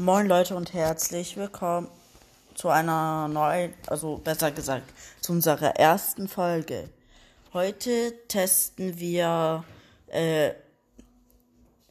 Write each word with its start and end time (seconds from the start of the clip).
Moin 0.00 0.28
Leute 0.28 0.54
und 0.54 0.74
herzlich 0.74 1.36
willkommen 1.36 1.88
zu 2.54 2.68
einer 2.68 3.26
neuen, 3.26 3.74
also 3.88 4.18
besser 4.18 4.52
gesagt, 4.52 4.84
zu 5.20 5.32
unserer 5.32 5.74
ersten 5.74 6.28
Folge. 6.28 6.88
Heute 7.52 8.14
testen 8.28 9.00
wir 9.00 9.64
äh, 10.06 10.52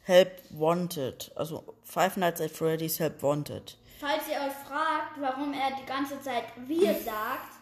Help 0.04 0.40
Wanted, 0.48 1.30
also 1.36 1.62
Five 1.84 2.16
Nights 2.16 2.40
at 2.40 2.50
Freddy's 2.50 2.98
Help 2.98 3.22
Wanted. 3.22 3.76
Falls 4.00 4.22
ihr 4.26 4.36
euch 4.36 4.54
fragt, 4.66 5.20
warum 5.20 5.52
er 5.52 5.76
die 5.78 5.84
ganze 5.84 6.18
Zeit 6.22 6.44
wir 6.66 6.94
sagt, 6.94 7.58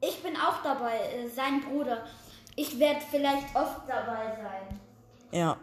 ich 0.00 0.22
bin 0.22 0.34
auch 0.34 0.62
dabei, 0.62 0.96
äh, 0.96 1.28
sein 1.28 1.60
Bruder. 1.60 2.06
Ich 2.56 2.78
werde 2.78 3.00
vielleicht 3.10 3.54
oft 3.54 3.82
dabei 3.86 4.34
sein. 4.42 4.80
Ja. 5.30 5.58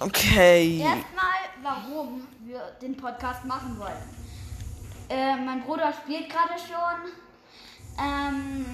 Okay. 0.00 0.80
Erstmal, 0.80 1.33
warum 1.64 2.26
wir 2.40 2.60
den 2.80 2.96
Podcast 2.96 3.44
machen 3.44 3.78
wollen. 3.78 4.02
Äh, 5.08 5.36
mein 5.36 5.62
Bruder 5.62 5.92
spielt 5.92 6.28
gerade 6.30 6.54
schon. 6.58 7.10
Ähm, 7.98 8.66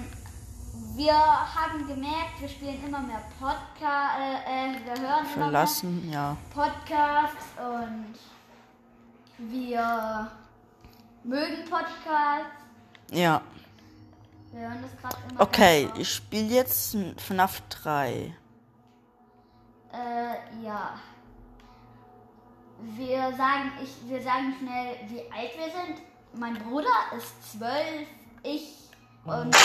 wir 0.95 1.13
haben 1.13 1.87
gemerkt, 1.87 2.39
wir 2.39 2.49
spielen 2.49 2.83
immer 2.85 2.99
mehr 2.99 3.21
Podcasts, 3.39 4.19
äh, 4.19 4.71
äh, 4.71 4.85
wir 4.85 5.01
hören 5.01 5.25
immer 5.25 5.43
Verlassen, 5.43 6.11
ja. 6.11 6.31
mehr 6.31 6.37
Podcasts 6.53 7.45
und 7.57 8.15
wir 9.37 10.31
mögen 11.23 11.63
Podcasts. 11.69 12.51
Ja. 13.11 13.41
Wir 14.51 14.61
hören 14.61 14.79
das 14.81 14.97
gerade 15.01 15.29
immer 15.29 15.41
Okay, 15.41 15.85
öfter. 15.85 15.99
ich 15.99 16.13
spiele 16.13 16.47
jetzt 16.47 16.97
FNAF 17.17 17.61
3. 17.69 18.33
Äh, 19.93 20.63
ja. 20.63 20.93
Wir 22.83 23.31
sagen, 23.37 23.71
ich, 23.83 24.09
wir 24.09 24.21
sagen 24.23 24.55
schnell, 24.57 24.95
wie 25.07 25.21
alt 25.31 25.51
wir 25.55 25.65
sind. 25.65 26.01
Mein 26.33 26.55
Bruder 26.55 26.87
ist 27.15 27.51
zwölf, 27.51 28.07
ich 28.41 28.73
und. 29.23 29.55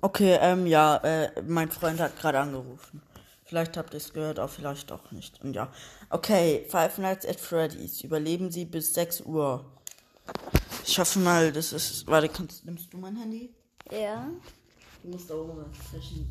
Okay, 0.00 0.38
ähm, 0.40 0.66
ja, 0.66 0.96
äh, 0.98 1.42
mein 1.46 1.70
Freund 1.70 1.98
hat 1.98 2.16
gerade 2.18 2.40
angerufen. 2.40 3.02
Vielleicht 3.48 3.78
habt 3.78 3.94
ihr 3.94 3.96
es 3.96 4.12
gehört, 4.12 4.38
auch 4.38 4.50
vielleicht 4.50 4.92
auch 4.92 5.10
nicht. 5.10 5.42
Und 5.42 5.54
ja. 5.54 5.68
Okay, 6.10 6.66
Five 6.68 6.98
Nights 6.98 7.26
at 7.26 7.40
Freddy's. 7.40 8.02
Überleben 8.02 8.50
Sie 8.50 8.66
bis 8.66 8.92
6 8.92 9.22
Uhr. 9.22 9.64
Ich 10.84 10.98
hoffe 10.98 11.18
mal, 11.18 11.50
das 11.50 11.72
ist. 11.72 12.06
Warte, 12.06 12.28
kannst, 12.28 12.66
nimmst 12.66 12.92
du 12.92 12.98
mein 12.98 13.16
Handy? 13.16 13.54
Ja. 13.90 14.28
Du 15.02 15.08
musst 15.08 15.30
da 15.30 15.34
oben 15.34 15.64
zwischen. 15.90 16.28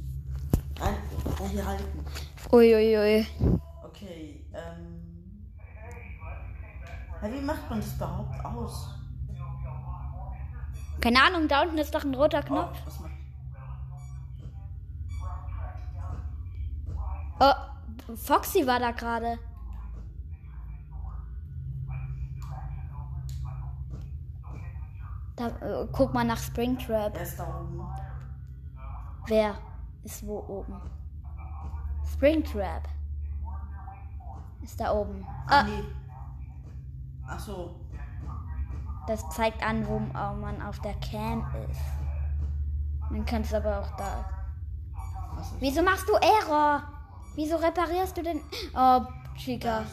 Nein, 0.80 0.96
oh, 1.42 1.48
hier 1.48 1.66
halten. 1.66 2.06
Uiuiui. 2.52 3.26
Okay, 3.84 4.46
ähm. 4.54 5.48
Ja, 7.20 7.34
wie 7.34 7.42
macht 7.42 7.68
man 7.68 7.80
das 7.82 7.96
überhaupt 7.96 8.46
aus? 8.46 8.90
Keine 11.02 11.24
Ahnung, 11.24 11.48
da 11.48 11.64
unten 11.64 11.80
ist 11.80 11.96
doch 11.96 12.04
ein 12.04 12.14
roter 12.14 12.42
Oh, 12.44 12.48
Knopf. 12.48 12.78
was 12.86 13.00
Oh, 17.40 18.16
Foxy 18.16 18.66
war 18.66 18.80
da 18.80 18.92
gerade. 18.92 19.38
Da, 25.36 25.48
äh, 25.48 25.88
guck 25.92 26.14
mal 26.14 26.24
nach 26.24 26.38
Springtrap. 26.38 27.16
Er 27.16 27.22
ist 27.22 27.38
da 27.40 27.44
oben. 27.48 27.88
Wer 29.28 29.56
ist 30.04 30.26
wo 30.26 30.40
oben? 30.40 30.82
Springtrap. 32.14 32.88
Ist 34.64 34.80
da 34.80 34.92
oben. 34.94 35.26
Ah, 35.48 35.64
Nee. 35.64 35.84
Ach 37.30 37.40
so. 37.40 37.76
das 39.06 39.28
zeigt 39.30 39.62
an, 39.62 39.86
wo 39.86 40.00
man 40.00 40.62
auf 40.62 40.80
der 40.80 40.94
Cam 40.96 41.46
ist. 41.70 41.82
Man 43.12 43.26
kann 43.26 43.42
es 43.42 43.54
aber 43.54 43.80
auch 43.82 43.92
da. 43.98 44.26
Wieso 45.60 45.82
machst 45.84 46.08
du 46.10 46.14
Error? 46.14 46.84
Wieso 47.38 47.56
reparierst 47.58 48.18
du 48.18 48.24
den? 48.24 48.42
Oh, 48.76 49.02
Chica. 49.38 49.82
das? 49.82 49.88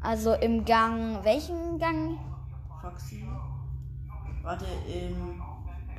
Also 0.00 0.34
im 0.34 0.64
Gang. 0.64 1.22
Welchen 1.22 1.78
Gang? 1.78 2.18
Foxy. 2.80 3.24
Warte, 4.42 4.66
im. 4.92 5.40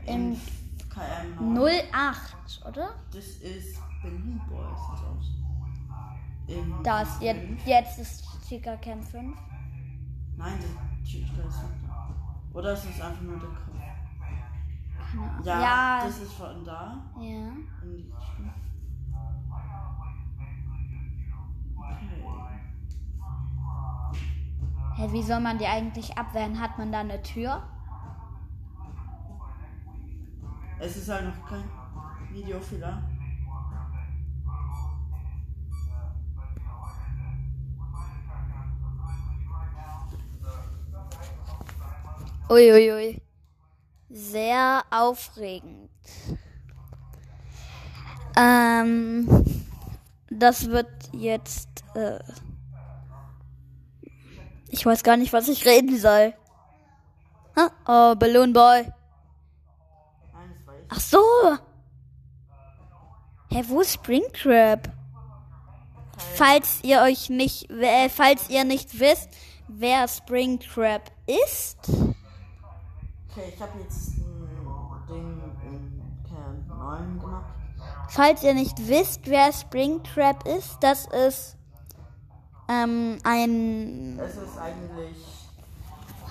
Im 0.05 0.31
Im 0.33 0.41
KM. 0.89 1.57
08, 1.57 2.65
oder? 2.67 2.89
Das 3.13 3.23
ist 3.25 3.79
Berlin 4.01 4.41
Boys. 4.49 4.79
Sieht 4.89 5.07
aus. 5.07 5.31
Im 6.47 6.83
Da 6.83 7.01
ist 7.03 7.21
jetzt, 7.21 7.65
jetzt 7.65 7.99
ist 7.99 8.25
Chica 8.49 8.75
Cam 8.75 9.01
5. 9.01 9.37
Nein, 10.35 10.59
der 10.59 11.05
Chica 11.05 11.41
ist 11.47 11.63
nicht 11.63 11.87
da. 11.87 12.13
Oder 12.53 12.73
ist 12.73 12.83
es 12.83 12.99
einfach 13.01 13.21
nur 13.21 13.39
der 13.39 13.47
Kopf? 13.47 15.45
Ja, 15.45 15.61
Ja. 15.61 16.01
das 16.05 16.17
ist 16.19 16.33
von 16.33 16.65
da. 16.65 17.01
Ja. 17.15 17.21
In 17.21 17.67
die 17.81 18.11
Richtung. 18.11 18.51
Hä, 24.95 25.11
wie 25.11 25.23
soll 25.23 25.39
man 25.39 25.57
die 25.57 25.65
eigentlich 25.65 26.17
abwehren? 26.17 26.59
Hat 26.59 26.77
man 26.77 26.91
da 26.91 26.99
eine 26.99 27.21
Tür? 27.21 27.63
Es 30.79 30.97
ist 30.97 31.09
halt 31.09 31.25
noch 31.25 31.49
kein 31.49 31.63
Videofehler. 32.31 33.01
Uiuiui. 42.49 43.21
Sehr 44.09 44.83
aufregend. 44.91 45.89
Ähm, 48.35 49.27
das 50.39 50.69
wird 50.69 50.89
jetzt. 51.11 51.83
Äh, 51.95 52.19
ich 54.69 54.85
weiß 54.85 55.03
gar 55.03 55.17
nicht, 55.17 55.33
was 55.33 55.47
ich 55.47 55.65
reden 55.65 55.97
soll. 55.97 56.33
Huh? 57.55 57.69
Oh, 57.87 58.15
Balloon 58.15 58.53
Boy. 58.53 58.91
Ach 60.89 60.99
so. 60.99 61.19
Hä, 63.49 63.63
wo 63.67 63.81
ist 63.81 63.93
Springtrap? 63.93 64.91
Falls 66.35 66.79
ihr 66.83 67.01
euch 67.01 67.29
nicht, 67.29 67.69
äh, 67.69 68.09
falls 68.09 68.49
ihr 68.49 68.63
nicht 68.63 68.99
wisst, 68.99 69.29
wer 69.67 70.07
Springtrap 70.07 71.11
ist, 71.27 71.77
Okay, 73.35 73.51
ich 73.51 73.59
habe 73.59 73.79
jetzt 73.79 74.09
ein 74.19 75.07
Ding 75.09 75.41
in 75.65 76.23
Kern 76.29 76.67
9 76.67 77.19
gemacht. 77.19 77.62
Falls 78.09 78.43
ihr 78.43 78.53
nicht 78.53 78.87
wisst, 78.87 79.21
wer 79.29 79.51
Springtrap 79.51 80.47
ist, 80.47 80.77
das 80.81 81.05
ist 81.07 81.57
ähm, 82.69 83.17
ein 83.23 84.19
Es 84.19 84.35
ist 84.35 84.57
eigentlich. 84.57 85.17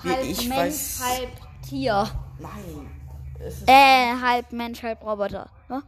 Halb 0.03 0.23
ich 0.23 0.49
Mensch, 0.49 0.57
weiß. 0.57 1.01
halb 1.07 1.29
Tier. 1.67 2.09
Nein. 2.39 2.91
Es 3.39 3.55
ist. 3.59 3.69
Äh, 3.69 4.13
halb 4.21 4.51
Mensch, 4.51 4.83
halb 4.83 5.01
Roboter. 5.03 5.49
Ja? 5.69 5.81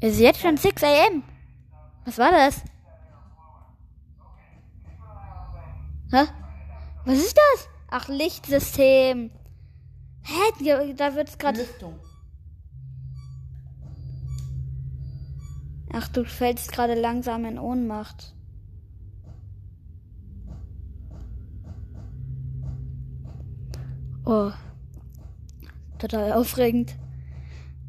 Es 0.00 0.14
ist 0.14 0.20
jetzt 0.20 0.40
schon 0.40 0.56
6 0.56 0.82
am. 0.82 1.22
Was 2.06 2.18
war 2.18 2.30
das? 2.30 2.62
Hä? 6.12 6.24
Was 7.04 7.18
ist 7.18 7.36
das? 7.36 7.68
Ach, 7.90 8.08
Lichtsystem. 8.08 9.30
Hä? 10.22 10.64
Da- 10.64 10.92
Da 11.10 11.14
wird's 11.14 11.36
gerade. 11.38 11.60
Lüftung. 11.60 11.98
Ach, 15.96 16.08
du 16.08 16.24
fällst 16.24 16.72
gerade 16.72 16.94
langsam 16.94 17.44
in 17.44 17.56
Ohnmacht. 17.56 18.34
Oh. 24.24 24.50
Total 25.98 26.32
aufregend. 26.32 26.96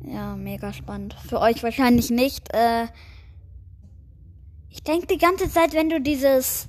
Ja, 0.04 0.36
mega 0.36 0.72
spannend. 0.72 1.16
Für 1.28 1.40
euch 1.40 1.64
wahrscheinlich 1.64 2.12
nicht. 2.12 2.54
Äh, 2.54 2.86
ich 4.70 4.84
denke 4.84 5.08
die 5.08 5.18
ganze 5.18 5.50
Zeit, 5.50 5.74
wenn 5.74 5.90
du 5.90 6.00
dieses 6.00 6.68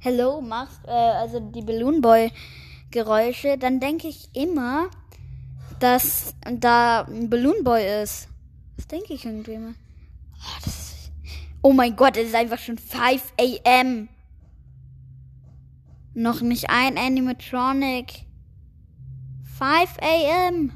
Hello 0.00 0.42
machst, 0.42 0.80
äh, 0.86 0.90
also 0.90 1.40
die 1.40 1.62
Balloon 1.62 2.02
Boy 2.02 2.30
Geräusche, 2.90 3.56
dann 3.56 3.80
denke 3.80 4.08
ich 4.08 4.28
immer, 4.34 4.90
dass 5.80 6.34
da 6.44 7.04
ein 7.04 7.30
Balloon 7.30 7.64
Boy 7.64 8.02
ist. 8.02 8.28
Das 8.76 8.86
denke 8.86 9.14
ich 9.14 9.24
irgendwie 9.24 9.54
immer. 9.54 9.74
Oh, 10.44 10.60
das 10.64 10.73
Oh 11.64 11.72
mein 11.72 11.96
Gott, 11.96 12.18
es 12.18 12.28
ist 12.28 12.34
einfach 12.34 12.58
schon 12.58 12.76
5 12.76 13.32
a.m. 13.40 14.10
Noch 16.12 16.42
nicht 16.42 16.68
ein 16.68 16.98
Animatronic. 16.98 18.26
5 19.58 19.98
a.m. 20.02 20.72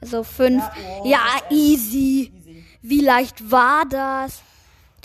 Also 0.00 0.24
5. 0.24 0.60
Ja, 0.60 0.72
oh, 0.74 1.06
Ja, 1.06 1.20
easy. 1.50 2.32
Easy. 2.34 2.64
Wie 2.82 3.00
leicht 3.00 3.48
war 3.48 3.84
das? 3.88 4.42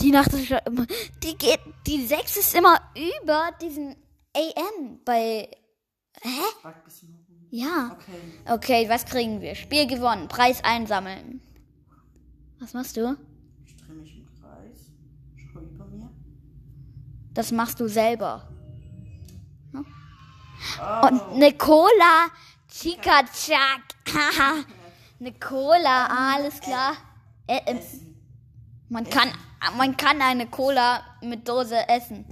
Die 0.00 0.10
Nacht 0.10 0.32
ist 0.32 0.48
schon 0.48 0.58
immer. 0.66 0.86
Die 1.22 1.38
geht. 1.38 1.60
Die 1.86 2.04
6 2.04 2.36
ist 2.38 2.54
immer 2.56 2.76
über 2.96 3.50
diesen 3.62 3.94
AM 4.34 4.98
bei. 5.04 5.48
Hä? 6.22 6.40
Ja. 7.50 7.96
Okay. 7.96 8.52
Okay, 8.52 8.88
was 8.88 9.04
kriegen 9.06 9.40
wir? 9.40 9.54
Spiel 9.54 9.86
gewonnen. 9.86 10.26
Preis 10.26 10.62
einsammeln. 10.64 11.40
Was 12.58 12.74
machst 12.74 12.96
du? 12.96 13.16
Ich 13.64 13.76
drehe 13.76 13.94
mich 13.96 14.16
im 14.16 14.26
Kreis. 14.26 14.90
Schau 15.36 15.60
über 15.60 15.86
mir. 15.86 16.10
Das 17.38 17.52
machst 17.52 17.78
du 17.78 17.86
selber. 17.86 18.48
Oh, 19.72 21.06
Und 21.06 21.22
eine 21.34 21.52
Cola. 21.52 22.26
Chica 22.68 23.22
Chack. 23.32 23.94
Haha. 24.12 24.64
eine 25.20 25.32
Cola, 25.34 26.34
alles 26.34 26.60
klar. 26.60 26.94
Äh, 27.46 27.60
ähm, 27.66 27.78
man, 28.88 29.08
kann, 29.08 29.30
man 29.76 29.96
kann 29.96 30.20
eine 30.20 30.48
Cola 30.48 31.00
mit 31.22 31.48
Dose 31.48 31.88
essen. 31.88 32.24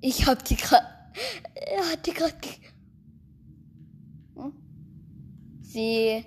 Ich 0.00 0.26
hab 0.26 0.42
die 0.42 0.56
gerade. 0.56 0.86
Er 1.54 1.92
hat 1.92 2.06
die 2.06 2.14
gerade. 2.14 2.38
Hm? 4.36 4.54
Sie. 5.60 6.24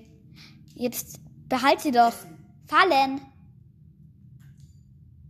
Jetzt 0.75 1.19
behalt 1.49 1.81
sie 1.81 1.91
doch. 1.91 2.13
Fallen. 2.67 3.21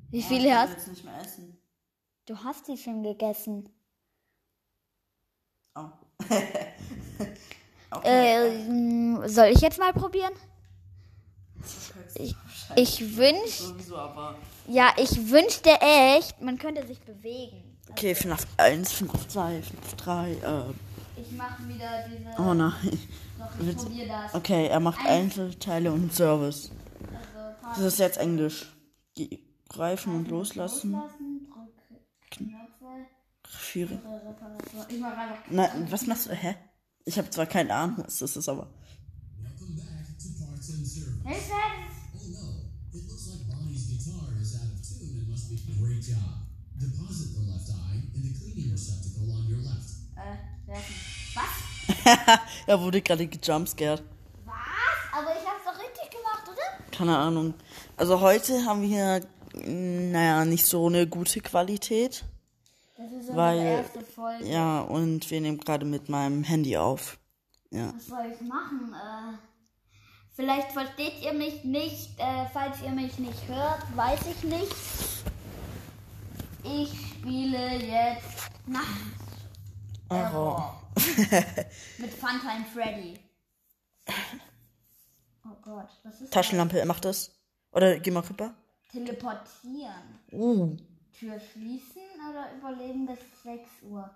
Wie 0.09 0.17
ich 0.17 0.25
viele 0.25 0.49
kann 0.49 0.57
hast 0.57 0.71
jetzt 0.71 0.87
nicht 0.89 1.05
mehr 1.05 1.21
essen. 1.21 1.52
Du? 2.25 2.37
hast 2.43 2.67
die 2.67 2.77
schon 2.77 3.03
gegessen. 3.03 3.69
Oh. 5.75 5.89
Äh, 8.03 9.27
soll 9.27 9.49
ich 9.53 9.61
jetzt 9.61 9.77
mal 9.77 9.93
probieren? 9.93 10.33
Ich, 12.15 12.35
ich 12.75 13.15
wünsch, 13.17 13.57
Sowieso, 13.59 13.97
aber. 13.97 14.35
ja, 14.67 14.91
ich 14.97 15.29
wünschte 15.29 15.69
echt, 15.79 16.41
man 16.41 16.57
könnte 16.57 16.87
sich 16.87 16.99
bewegen. 17.01 17.77
Okay, 17.91 18.15
FNAF 18.15 18.47
1, 18.57 18.91
FNAF 18.93 19.27
2, 19.27 19.61
FNAF 19.61 19.93
3, 19.97 20.31
äh. 20.31 20.63
Ich 21.21 21.31
mache 21.33 21.67
wieder 21.67 22.05
diese. 22.09 22.41
Oh 22.41 22.55
nein. 22.55 22.73
Doch, 23.37 23.67
ich 23.67 23.75
probiere 23.77 24.07
das. 24.07 24.33
Okay, 24.33 24.67
er 24.67 24.79
macht 24.79 25.05
Einzelteile 25.05 25.91
und 25.91 26.11
Service. 26.13 26.71
Also, 27.61 27.83
Das 27.83 27.93
ist 27.93 27.99
jetzt 27.99 28.17
Englisch. 28.17 28.75
Greifen 29.69 30.15
und 30.15 30.29
loslassen. 30.29 30.93
loslassen, 30.93 31.22
einfach. 35.17 35.49
Nein, 35.49 35.91
was 35.91 36.07
machst 36.07 36.27
du? 36.27 36.33
Hä? 36.33 36.55
Ich 37.05 37.17
habe 37.17 37.29
zwar 37.29 37.45
keine 37.45 37.73
Ahnung, 37.73 38.03
was 38.05 38.19
das 38.19 38.35
ist, 38.37 38.49
aber. 38.49 38.67
Oh. 41.25 41.29
Äh, 50.73 50.79
er 52.67 52.79
wurde 52.79 53.01
gerade 53.01 53.27
gejumpscared. 53.27 54.03
Was? 54.45 54.55
Aber 55.11 55.31
ich 55.31 55.47
hab's 55.47 55.63
doch 55.65 55.79
richtig 55.79 56.09
gemacht, 56.11 56.43
oder? 56.47 56.95
Keine 56.95 57.17
Ahnung. 57.17 57.53
Also 57.97 58.19
heute 58.19 58.65
haben 58.65 58.81
wir, 58.81 59.21
naja, 59.53 60.45
nicht 60.45 60.65
so 60.65 60.87
eine 60.87 61.07
gute 61.07 61.39
Qualität. 61.41 62.25
Das 62.97 63.07
ist 63.07 63.13
unsere 63.29 63.37
Weil- 63.37 63.57
erste 63.59 64.01
Folge. 64.01 64.45
Ja, 64.47 64.81
und 64.81 65.29
wir 65.29 65.41
nehmen 65.41 65.57
gerade 65.59 65.85
mit 65.85 66.09
meinem 66.09 66.43
Handy 66.43 66.77
auf. 66.77 67.17
Ja. 67.71 67.91
Was 67.95 68.07
soll 68.07 68.31
ich 68.33 68.41
machen? 68.41 68.93
Äh, 68.93 69.37
vielleicht 70.35 70.71
versteht 70.71 71.21
ihr 71.23 71.33
mich 71.33 71.63
nicht. 71.63 72.19
Äh, 72.19 72.45
falls 72.53 72.81
ihr 72.83 72.91
mich 72.91 73.17
nicht 73.19 73.47
hört, 73.47 73.83
weiß 73.95 74.19
ich 74.31 74.43
nicht. 74.43 74.75
Ich 76.63 76.89
spiele 77.09 77.75
jetzt 77.83 78.49
Nacht 78.67 78.85
Error. 80.09 80.79
mit 81.97 82.13
Funtime 82.13 82.65
Freddy. 82.73 83.19
Oh 85.45 85.55
Gott, 85.61 85.89
was 86.03 86.21
ist 86.21 86.31
Taschenlampe, 86.31 86.79
er 86.79 86.85
macht 86.85 87.03
das. 87.05 87.31
Oder 87.71 87.99
geh 87.99 88.11
mal 88.11 88.21
rüber. 88.21 88.53
Teleportieren. 88.93 90.19
Uh. 90.31 90.77
Tür 91.17 91.39
schließen 91.39 92.01
oder 92.29 92.55
überleben 92.57 93.07
bis 93.07 93.17
6 93.43 93.61
Uhr? 93.89 94.09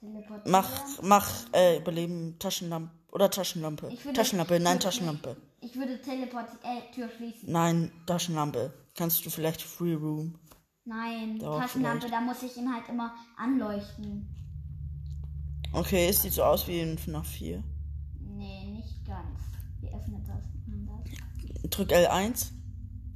Teleportieren. 0.00 0.50
Mach, 0.50 1.02
mach, 1.02 1.28
äh, 1.52 1.76
Überleben, 1.78 2.36
Taschenlampe. 2.38 2.90
Oder 3.12 3.30
Taschenlampe. 3.30 3.90
Würde- 3.90 4.12
Taschenlampe, 4.14 4.58
nein, 4.58 4.78
ich 4.78 4.82
Taschenlampe. 4.84 5.36
Ich 5.60 5.76
würde 5.76 6.00
teleportieren. 6.00 6.58
Äh, 6.64 6.94
Tür 6.94 7.08
schließen. 7.10 7.52
Nein, 7.52 7.92
Taschenlampe. 8.06 8.72
Kannst 8.96 9.24
du 9.24 9.30
vielleicht 9.30 9.60
Free 9.62 9.94
Room? 9.94 10.34
Nein, 10.84 11.38
Doch, 11.38 11.60
Taschenlampe, 11.60 12.06
vielleicht. 12.08 12.14
da 12.14 12.20
muss 12.22 12.42
ich 12.42 12.56
ihn 12.56 12.72
halt 12.74 12.88
immer 12.88 13.14
anleuchten. 13.36 14.28
Okay, 15.74 16.08
es 16.08 16.22
sieht 16.22 16.32
so 16.32 16.42
aus 16.42 16.66
wie 16.68 16.80
in 16.80 16.96
FNAF 16.98 17.26
4. 17.28 17.62
Nee, 18.18 18.64
nicht 18.66 19.04
ganz. 19.06 19.40
Wie 19.80 19.88
öffnet 19.88 20.22
das? 20.26 21.70
Drück 21.70 21.90
L1. 21.92 22.50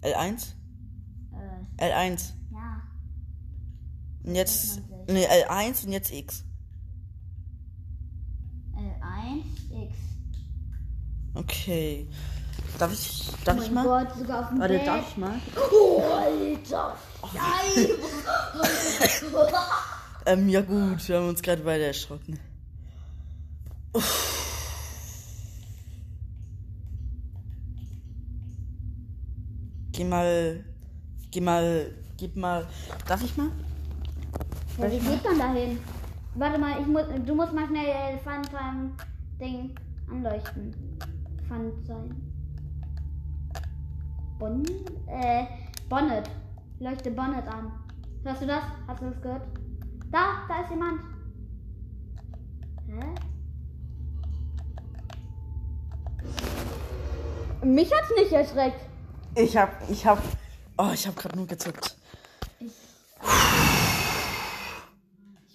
L1. 0.02 0.52
Äh, 1.78 1.92
L1. 1.92 2.32
ja. 2.52 2.82
Und 4.24 4.34
jetzt. 4.34 4.78
Öffnen 4.78 5.16
sich. 5.16 5.28
Ne, 5.28 5.44
L1 5.46 5.86
und 5.86 5.92
jetzt 5.92 6.12
X. 6.12 6.44
L1, 8.74 9.84
X. 9.84 9.96
Okay. 11.34 12.08
Darf 12.78 12.92
ich. 12.92 13.30
Darf 13.44 13.58
oh 13.58 13.62
ich 13.62 13.70
mal? 13.70 13.84
Gott, 13.84 14.18
sogar 14.18 14.42
auf 14.42 14.48
dem 14.50 14.60
Warte, 14.60 14.74
Bett. 14.74 14.86
darf 14.86 15.08
ich 15.10 15.16
mal? 15.16 15.40
Oh, 15.72 16.02
Alter. 16.02 16.96
Nein. 17.34 17.88
Ähm, 20.26 20.48
ja 20.48 20.60
gut, 20.60 21.08
wir 21.08 21.18
haben 21.18 21.28
uns 21.28 21.40
gerade 21.40 21.62
beide 21.62 21.84
erschrocken. 21.84 22.40
Geh 29.92 30.04
mal. 30.04 30.64
Geh 31.36 31.42
mal. 31.42 31.92
Gib 32.16 32.34
mal. 32.34 32.66
Darf 33.06 33.22
ich 33.22 33.36
mal? 33.36 33.50
ja, 34.78 34.90
wie 34.90 34.98
geht 34.98 35.22
man 35.22 35.38
da 35.38 35.52
hin? 35.52 35.78
Warte 36.34 36.58
mal, 36.58 36.80
ich 36.80 36.86
muss, 36.86 37.02
du 37.26 37.34
musst 37.34 37.52
mal 37.52 37.66
schnell 37.66 38.18
Funtime-Ding 38.24 39.74
anleuchten. 40.10 40.74
Fun 41.46 41.72
sein. 41.84 42.16
Bon, 44.38 44.64
äh, 45.08 45.44
Bonnet. 45.90 46.30
Leuchte 46.78 47.10
Bonnet 47.10 47.46
an. 47.48 47.70
Hörst 48.24 48.40
du 48.40 48.46
das? 48.46 48.62
Hast 48.88 49.02
du 49.02 49.10
das 49.10 49.20
gehört? 49.20 49.46
Da, 50.10 50.46
da 50.48 50.62
ist 50.62 50.70
jemand. 50.70 51.02
Hä? 52.86 53.14
Mich 57.62 57.92
hat's 57.92 58.10
nicht 58.16 58.32
erschreckt. 58.32 58.80
Ich 59.34 59.54
hab. 59.54 59.90
Ich 59.90 60.06
hab. 60.06 60.22
Oh, 60.78 60.90
ich 60.92 61.06
hab 61.06 61.16
gerade 61.16 61.36
nur 61.36 61.46
gezuckt. 61.46 61.96
Ich 62.60 62.68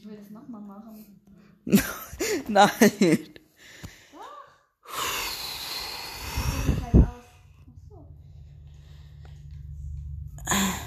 will 0.06 0.18
das 0.18 0.32
nochmal 0.32 0.62
machen. 0.62 1.06
Nein. 2.48 2.72
Sieht 2.90 3.40
halt 6.84 6.96
aus. 6.96 7.26
Ach 10.48 10.58
so. 10.60 10.78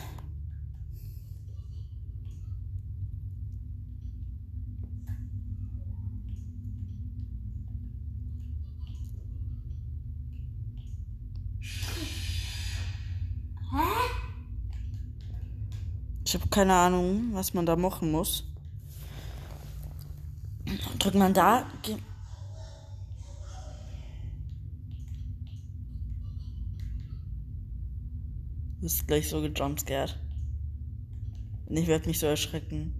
Ich 16.26 16.35
habe 16.35 16.44
keine 16.55 16.75
Ahnung, 16.75 17.31
was 17.33 17.53
man 17.53 17.67
da 17.67 17.75
machen 17.75 18.13
muss. 18.13 18.45
Drückt 21.01 21.17
man 21.17 21.35
da. 21.35 21.67
Du 21.83 21.99
bist 28.81 29.05
gleich 29.09 29.29
so 29.29 29.41
gejumpscared. 29.43 30.17
Und 31.67 31.77
ich 31.77 31.89
werde 31.89 32.07
mich 32.07 32.21
so 32.21 32.27
erschrecken. 32.27 32.95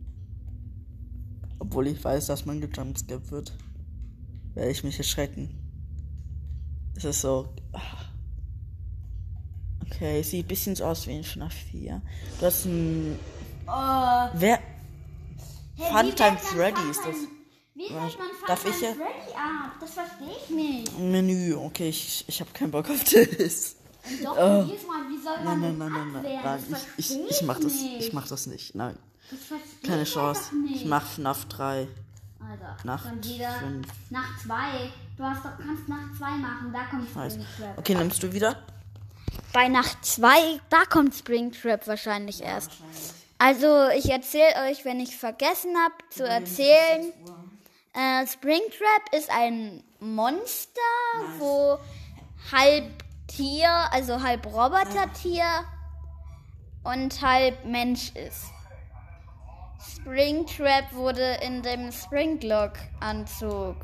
Obwohl 1.61 1.87
ich 1.87 2.03
weiß, 2.03 2.27
dass 2.27 2.47
man 2.47 2.61
gejumpscared 2.61 3.31
wird. 3.31 3.57
Werde 4.55 4.73
ich 4.73 4.83
mich 4.83 4.99
erschrecken. 4.99 5.51
Es 6.97 7.05
ist 7.05 7.21
so. 7.21 7.55
ah. 7.73 7.81
Okay, 9.87 10.23
sieht 10.25 10.47
ein 10.47 10.49
bisschen 10.49 10.75
so 10.75 10.87
aus 10.87 11.07
wie 11.07 11.13
ein 11.13 11.23
FNAF 11.23 11.55
4. 11.55 12.03
Du 12.41 12.47
hast 12.47 12.65
ein. 12.65 13.17
Oh. 13.67 14.29
Wer. 14.35 14.59
Hey, 15.77 15.93
Funtime 15.93 16.39
Freddy 16.39 16.91
ist 16.91 17.01
das. 17.05 17.17
Wie 17.75 17.83
wählt 17.91 18.19
man 18.19 18.29
Darf 18.47 18.61
Funtime 18.61 18.77
ich 18.77 18.81
ja- 18.83 18.95
Freddy 18.95 19.35
ab? 19.35 19.73
Das 19.81 19.91
verstehe 19.95 20.37
ich 20.45 20.51
nicht. 20.51 20.99
Menü, 20.99 21.55
okay, 21.57 21.89
ich, 21.89 22.25
ich 22.29 22.41
habe 22.41 22.51
keinen 22.53 22.71
Bock 22.71 22.89
auf 22.91 23.03
das. 23.05 23.77
Doch, 24.23 24.37
Oh. 24.37 24.63
jedes 24.67 24.87
Mal, 24.87 25.09
wie 25.09 25.23
soll 25.23 25.33
Nein, 25.43 25.61
man 25.61 25.61
nein, 25.61 25.79
nein, 25.79 25.93
nein, 25.93 26.13
nein, 26.13 26.17
abwehren? 26.17 26.41
nein. 26.45 26.65
Das 26.71 26.87
Ich, 26.99 27.11
ich, 27.19 27.31
ich 27.31 27.43
mach 27.43 27.57
das. 27.59 27.73
nicht. 27.73 28.01
Ich 28.07 28.13
mach 28.13 28.29
das 28.29 28.47
nicht. 28.47 28.75
Nein. 28.75 28.99
Das 29.31 29.39
Keine 29.89 30.03
ich 30.03 30.13
Chance. 30.13 30.55
nicht. 30.57 30.77
Ich 30.83 30.85
mach 30.85 31.07
FNAF 31.07 31.47
3. 31.47 31.89
Also, 32.41 32.65
Nacht 32.87 33.07
dann 33.07 33.25
wieder 33.25 33.51
fünf. 33.53 33.87
nach 34.11 34.39
zwei. 34.43 34.91
Du 35.17 35.25
hast 35.25 35.45
doch, 35.45 35.57
kannst 35.57 35.89
nach 35.89 36.19
zwei 36.19 36.31
machen, 36.37 36.73
da 36.75 36.85
kommt 36.85 37.15
Weiß. 37.17 37.33
Springtrap. 37.33 37.79
Okay, 37.79 37.95
nimmst 37.95 38.23
du 38.23 38.33
wieder? 38.33 38.63
Bei 39.55 39.69
Nacht 39.69 40.05
zwei, 40.05 40.61
da 40.69 40.85
kommt 40.85 41.15
Springtrap 41.15 41.87
wahrscheinlich 41.89 42.43
erst. 42.43 42.73
Also, 43.39 43.89
ich 43.89 44.11
erzähle 44.11 44.71
euch, 44.71 44.85
wenn 44.85 45.01
ich 45.01 45.17
vergessen 45.17 45.77
habe 45.77 45.95
zu 46.11 46.27
erzählen. 46.27 47.13
Äh, 47.93 48.27
Springtrap 48.27 49.13
ist 49.13 49.31
ein 49.31 49.83
Monster, 50.01 50.81
wo 51.39 51.79
halb 52.53 52.85
Tier, 53.27 53.71
also 53.91 54.23
halb 54.23 54.47
Robotertier 54.47 55.45
und 56.85 57.21
halb 57.23 57.65
Mensch 57.65 58.13
ist. 58.15 58.47
Springtrap 59.97 60.93
wurde 60.93 61.39
in 61.43 61.63
dem 61.63 61.91
Springlock-Anzug 61.91 63.77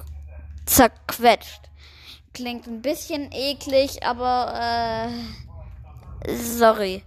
zerquetscht. 0.67 1.63
Klingt 2.33 2.67
ein 2.67 2.83
bisschen 2.83 3.33
eklig, 3.33 4.05
aber 4.05 5.11
äh, 6.27 6.35
sorry. 6.37 7.03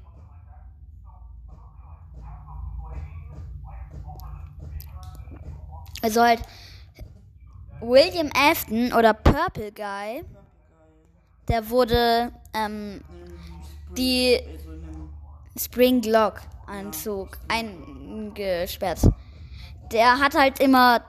Also 6.04 6.22
halt 6.22 6.42
William 7.80 8.30
Afton 8.36 8.92
oder 8.92 9.14
Purple 9.14 9.72
Guy, 9.72 10.24
der 11.48 11.70
wurde 11.70 12.32
ähm, 12.54 13.02
die 13.98 14.40
Springlock 15.58 16.42
Anzug 16.68 17.38
eingesperrt. 17.48 19.00
Der 19.94 20.20
hat 20.20 20.36
halt 20.36 20.60
immer 20.60 21.02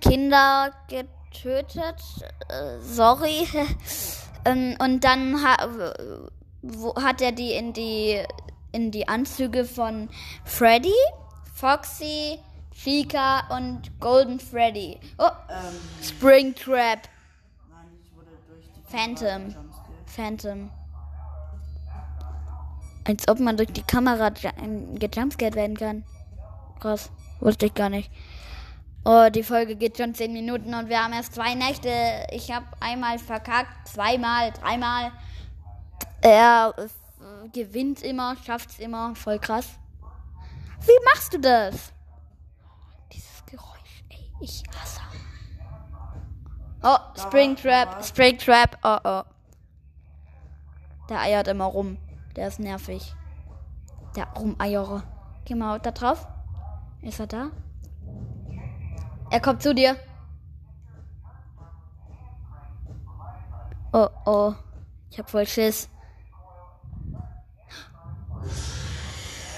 Kinder 0.00 0.72
getötet. 0.88 2.02
Äh, 2.48 2.78
sorry. 2.80 3.46
Ähm, 4.46 4.74
Und 4.80 5.04
dann 5.04 5.44
ha 5.44 5.68
hat 7.02 7.20
er 7.20 7.32
die 7.32 7.52
in 7.52 7.74
die 7.74 8.22
in 8.72 8.90
die 8.90 9.06
Anzüge 9.06 9.66
von 9.66 10.08
Freddy, 10.46 10.94
Foxy, 11.52 12.38
Chica 12.82 13.46
und 13.54 14.00
Golden 14.00 14.40
Freddy. 14.40 14.98
Oh, 15.18 15.28
Springtrap, 16.02 17.08
Nein, 17.68 17.86
ich 18.02 18.16
wurde 18.16 18.30
durch 18.48 18.64
die 18.74 18.82
Phantom, 18.90 19.54
Phantom. 20.06 20.70
Als 23.06 23.28
ob 23.28 23.38
man 23.38 23.58
durch 23.58 23.70
die 23.72 23.82
Kamera 23.82 24.32
ähm, 24.62 24.98
gejumpscared 24.98 25.56
werden 25.56 25.76
kann. 25.76 26.04
Krass, 26.78 27.10
wusste 27.40 27.66
ich 27.66 27.74
gar 27.74 27.90
nicht. 27.90 28.10
Oh, 29.04 29.28
die 29.30 29.42
Folge 29.42 29.76
geht 29.76 29.98
schon 29.98 30.14
10 30.14 30.32
Minuten 30.32 30.72
und 30.72 30.88
wir 30.88 31.02
haben 31.02 31.12
erst 31.12 31.34
zwei 31.34 31.54
Nächte. 31.54 31.90
Ich 32.30 32.50
habe 32.50 32.66
einmal 32.80 33.18
verkackt, 33.18 33.88
zweimal, 33.88 34.52
dreimal. 34.52 35.12
Er 36.22 36.74
äh, 36.78 37.48
gewinnt 37.50 38.02
immer, 38.02 38.36
schafft's 38.46 38.78
immer, 38.78 39.14
voll 39.16 39.38
krass. 39.38 39.68
Wie 40.86 41.04
machst 41.04 41.34
du 41.34 41.38
das? 41.38 41.92
Ich 44.40 44.62
hasse. 44.74 45.00
Oh, 46.82 46.96
Springtrap, 47.14 48.02
Springtrap, 48.04 48.78
oh 48.82 48.98
oh. 49.04 49.22
Der 51.08 51.20
eiert 51.20 51.48
immer 51.48 51.66
rum. 51.66 51.98
Der 52.36 52.48
ist 52.48 52.58
nervig. 52.58 53.14
Der 54.16 54.26
Rumeierer. 54.28 55.02
Geh 55.44 55.54
mal 55.54 55.78
da 55.80 55.90
drauf. 55.90 56.26
Ist 57.02 57.20
er 57.20 57.26
da? 57.26 57.50
Er 59.30 59.40
kommt 59.40 59.62
zu 59.62 59.74
dir. 59.74 59.96
Oh 63.92 64.08
oh. 64.24 64.54
Ich 65.10 65.18
hab 65.18 65.28
voll 65.28 65.46
Schiss. 65.46 65.88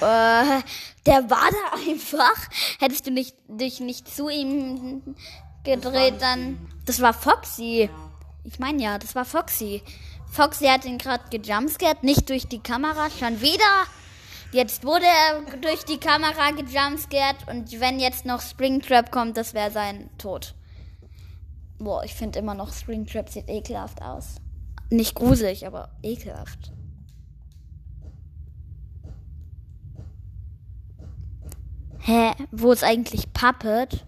Äh, 0.02 0.62
der 1.06 1.30
war 1.30 1.48
da 1.50 1.76
einfach. 1.88 2.50
Hättest 2.78 3.06
du 3.06 3.10
nicht, 3.10 3.36
dich 3.48 3.80
nicht 3.80 4.12
zu 4.12 4.28
ihm 4.28 5.02
gedreht, 5.64 6.14
dann. 6.20 6.68
Das 6.86 7.00
war 7.00 7.14
Foxy. 7.14 7.88
Ich 8.44 8.58
meine 8.58 8.82
ja, 8.82 8.98
das 8.98 9.14
war 9.14 9.24
Foxy. 9.24 9.82
Foxy 10.30 10.66
hat 10.66 10.84
ihn 10.84 10.98
gerade 10.98 11.24
gejumpscared, 11.30 12.02
nicht 12.02 12.28
durch 12.28 12.48
die 12.48 12.58
Kamera, 12.58 13.10
schon 13.10 13.40
wieder. 13.40 13.86
Jetzt 14.50 14.84
wurde 14.84 15.06
er 15.06 15.56
durch 15.58 15.84
die 15.84 15.98
Kamera 15.98 16.50
gejumpscared 16.50 17.48
und 17.48 17.80
wenn 17.80 18.00
jetzt 18.00 18.26
noch 18.26 18.40
Springtrap 18.40 19.12
kommt, 19.12 19.36
das 19.36 19.54
wäre 19.54 19.70
sein 19.70 20.10
Tod. 20.18 20.54
Boah, 21.78 22.04
ich 22.04 22.14
finde 22.14 22.38
immer 22.38 22.54
noch 22.54 22.72
Springtrap 22.72 23.28
sieht 23.28 23.48
ekelhaft 23.48 24.02
aus. 24.02 24.36
Nicht 24.90 25.14
gruselig, 25.14 25.66
aber 25.66 25.90
ekelhaft. 26.02 26.72
Hä, 32.04 32.32
wo 32.50 32.72
ist 32.72 32.82
eigentlich 32.82 33.32
Puppet? 33.32 34.04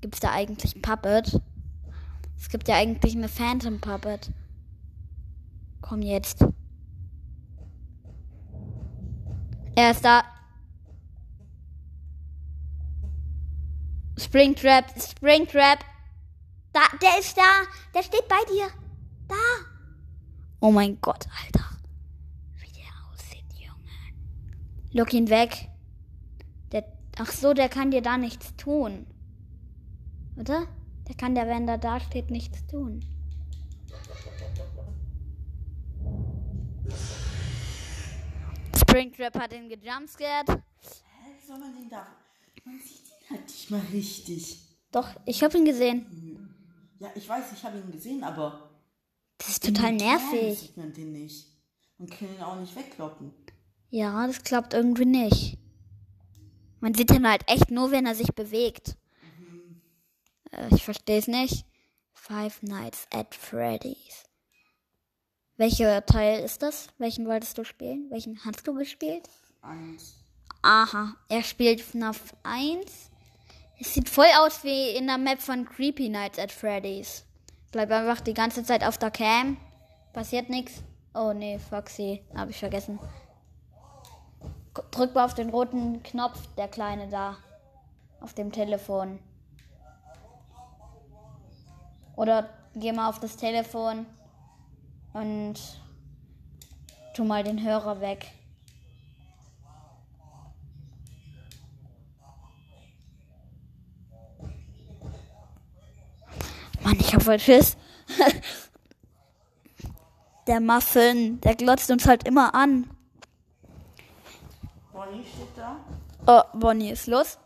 Gibt's 0.00 0.20
da 0.20 0.30
eigentlich 0.30 0.80
Puppet? 0.80 1.40
Es 2.38 2.48
gibt 2.48 2.68
ja 2.68 2.76
eigentlich 2.76 3.16
eine 3.16 3.28
Phantom 3.28 3.80
Puppet. 3.80 4.30
Komm 5.80 6.00
jetzt. 6.00 6.44
Er 9.74 9.90
ist 9.90 10.04
da. 10.04 10.22
Springtrap, 14.16 14.84
Springtrap. 14.96 15.84
Da, 16.72 16.82
der 17.02 17.18
ist 17.18 17.36
da. 17.36 17.64
Der 17.96 18.04
steht 18.04 18.28
bei 18.28 18.36
dir. 18.48 18.68
Da. 19.26 19.34
Oh 20.60 20.70
mein 20.70 21.00
Gott, 21.00 21.26
Alter. 21.44 21.64
Wie 22.60 22.72
der 22.72 22.92
aussieht, 23.10 23.52
Junge. 23.58 24.92
Lock 24.92 25.12
ihn 25.12 25.28
weg. 25.28 25.71
Ach 27.18 27.30
so, 27.30 27.52
der 27.52 27.68
kann 27.68 27.90
dir 27.90 28.02
da 28.02 28.16
nichts 28.16 28.56
tun. 28.56 29.06
Oder? 30.36 30.66
Der 31.08 31.14
kann 31.14 31.34
der, 31.34 31.46
wenn 31.46 31.66
der 31.66 31.78
da 31.78 32.00
steht, 32.00 32.30
nichts 32.30 32.66
tun. 32.66 33.04
Springtrap 38.76 39.38
hat 39.38 39.52
ihn 39.52 39.68
gejumpscared. 39.68 40.48
Hä, 40.48 40.56
soll 41.46 41.58
man 41.58 41.74
den 41.74 41.88
da. 41.88 42.06
Man 42.64 42.78
sieht 42.78 43.06
ihn 43.06 43.30
halt 43.30 43.44
nicht 43.44 43.70
mal 43.70 43.82
richtig. 43.92 44.58
Doch, 44.90 45.08
ich 45.26 45.42
hab 45.42 45.54
ihn 45.54 45.64
gesehen. 45.64 46.06
Ja, 46.98 47.10
ich 47.14 47.28
weiß, 47.28 47.52
ich 47.54 47.64
habe 47.64 47.78
ihn 47.78 47.90
gesehen, 47.90 48.22
aber. 48.22 48.70
Das 49.38 49.48
ist 49.48 49.64
total 49.64 49.92
nervig. 49.92 50.58
sieht 50.58 50.76
man 50.76 50.92
den 50.92 51.12
nicht. 51.12 51.46
Man 51.98 52.08
kann 52.08 52.28
ihn 52.28 52.42
auch 52.42 52.58
nicht 52.60 52.74
weglocken. 52.76 53.32
Ja, 53.90 54.26
das 54.26 54.42
klappt 54.42 54.74
irgendwie 54.74 55.04
nicht. 55.04 55.58
Man 56.82 56.94
sieht 56.94 57.12
ihn 57.12 57.28
halt 57.28 57.42
echt 57.46 57.70
nur, 57.70 57.92
wenn 57.92 58.06
er 58.06 58.16
sich 58.16 58.34
bewegt. 58.34 58.96
Äh, 60.50 60.74
ich 60.74 60.84
verstehe 60.84 61.18
es 61.18 61.28
nicht. 61.28 61.64
Five 62.12 62.60
Nights 62.62 63.06
at 63.14 63.36
Freddy's. 63.36 64.24
Welcher 65.56 66.04
Teil 66.04 66.42
ist 66.42 66.60
das? 66.60 66.88
Welchen 66.98 67.28
wolltest 67.28 67.56
du 67.56 67.64
spielen? 67.64 68.10
Welchen 68.10 68.44
hast 68.44 68.66
du 68.66 68.74
gespielt? 68.74 69.28
Eins. 69.60 70.24
Aha, 70.62 71.14
er 71.28 71.44
spielt 71.44 71.80
FNAF 71.80 72.34
1. 72.42 73.10
Es 73.78 73.94
sieht 73.94 74.08
voll 74.08 74.26
aus 74.40 74.64
wie 74.64 74.90
in 74.90 75.06
der 75.06 75.18
Map 75.18 75.40
von 75.40 75.64
Creepy 75.64 76.08
Nights 76.08 76.40
at 76.40 76.50
Freddy's. 76.50 77.24
Bleib 77.70 77.92
einfach 77.92 78.20
die 78.20 78.34
ganze 78.34 78.64
Zeit 78.64 78.82
auf 78.82 78.98
der 78.98 79.12
Cam. 79.12 79.56
Passiert 80.12 80.50
nichts. 80.50 80.82
Oh 81.14 81.32
nee, 81.32 81.60
Foxy. 81.60 82.24
Hab 82.34 82.50
ich 82.50 82.58
vergessen. 82.58 82.98
Drück 84.90 85.14
mal 85.14 85.24
auf 85.24 85.34
den 85.34 85.50
roten 85.50 86.02
Knopf, 86.02 86.40
der 86.56 86.68
kleine 86.68 87.08
da. 87.08 87.36
Auf 88.20 88.34
dem 88.34 88.52
Telefon. 88.52 89.18
Oder 92.16 92.48
geh 92.74 92.92
mal 92.92 93.08
auf 93.08 93.18
das 93.20 93.36
Telefon 93.36 94.06
und 95.12 95.54
tu 97.14 97.24
mal 97.24 97.42
den 97.42 97.62
Hörer 97.62 98.00
weg. 98.00 98.30
Mann, 106.82 106.98
ich 106.98 107.14
hab 107.14 107.22
voll 107.22 107.38
Schiss. 107.38 107.76
Der 110.48 110.60
Muffin, 110.60 111.40
der 111.40 111.54
glotzt 111.54 111.88
uns 111.92 112.08
halt 112.08 112.26
immer 112.26 112.52
an. 112.52 112.90
Bonnie 115.04 115.24
steht 115.24 115.48
da. 115.56 115.76
Oh, 116.26 116.58
Bonnie 116.58 116.90
ist 116.90 117.08
los. 117.08 117.38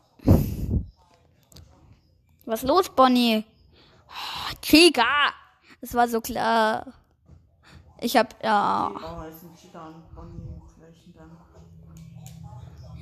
Was 2.44 2.62
ist 2.62 2.68
los, 2.68 2.88
Bonnie? 2.90 3.44
Oh, 4.08 4.54
Chica! 4.60 5.32
Es 5.80 5.94
war 5.94 6.06
so 6.06 6.20
klar. 6.20 6.86
Ich 8.00 8.16
hab, 8.16 8.42
ja. 8.44 8.92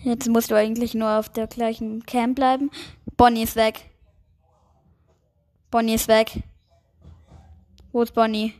Jetzt 0.05 0.29
musst 0.29 0.51
du 0.51 0.57
eigentlich 0.57 0.95
nur 0.95 1.11
auf 1.11 1.29
der 1.31 1.49
gleichen 1.49 2.07
Camp 2.07 2.37
bleiben. 2.37 2.71
Bonnie 3.17 3.43
ist 3.43 3.57
weg. 3.57 3.91
Bonnie 5.71 5.95
ist 5.95 6.07
weg. 6.07 6.45
Wo 7.91 8.03
ist 8.03 8.15
Bonnie? 8.15 8.55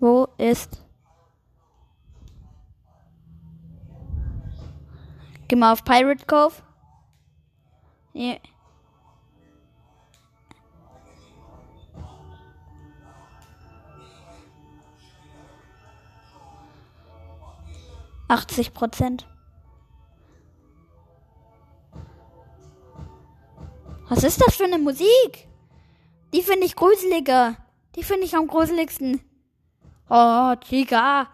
Wo 0.00 0.28
ist? 0.38 0.84
Geh 5.48 5.56
mal 5.56 5.72
auf 5.72 5.82
Pirate 5.82 6.24
Cove. 6.26 6.54
Ja. 8.12 8.36
Achtzig 18.28 18.74
Prozent. 18.74 19.26
Was 24.08 24.22
ist 24.22 24.40
das 24.40 24.54
für 24.54 24.64
eine 24.64 24.78
Musik? 24.78 25.48
Die 26.32 26.42
finde 26.42 26.66
ich 26.66 26.76
gruseliger. 26.76 27.56
Die 27.96 28.02
finde 28.02 28.26
ich 28.26 28.36
am 28.36 28.46
gruseligsten. 28.46 29.27
Oh, 30.10 30.54
Chica. 30.56 31.28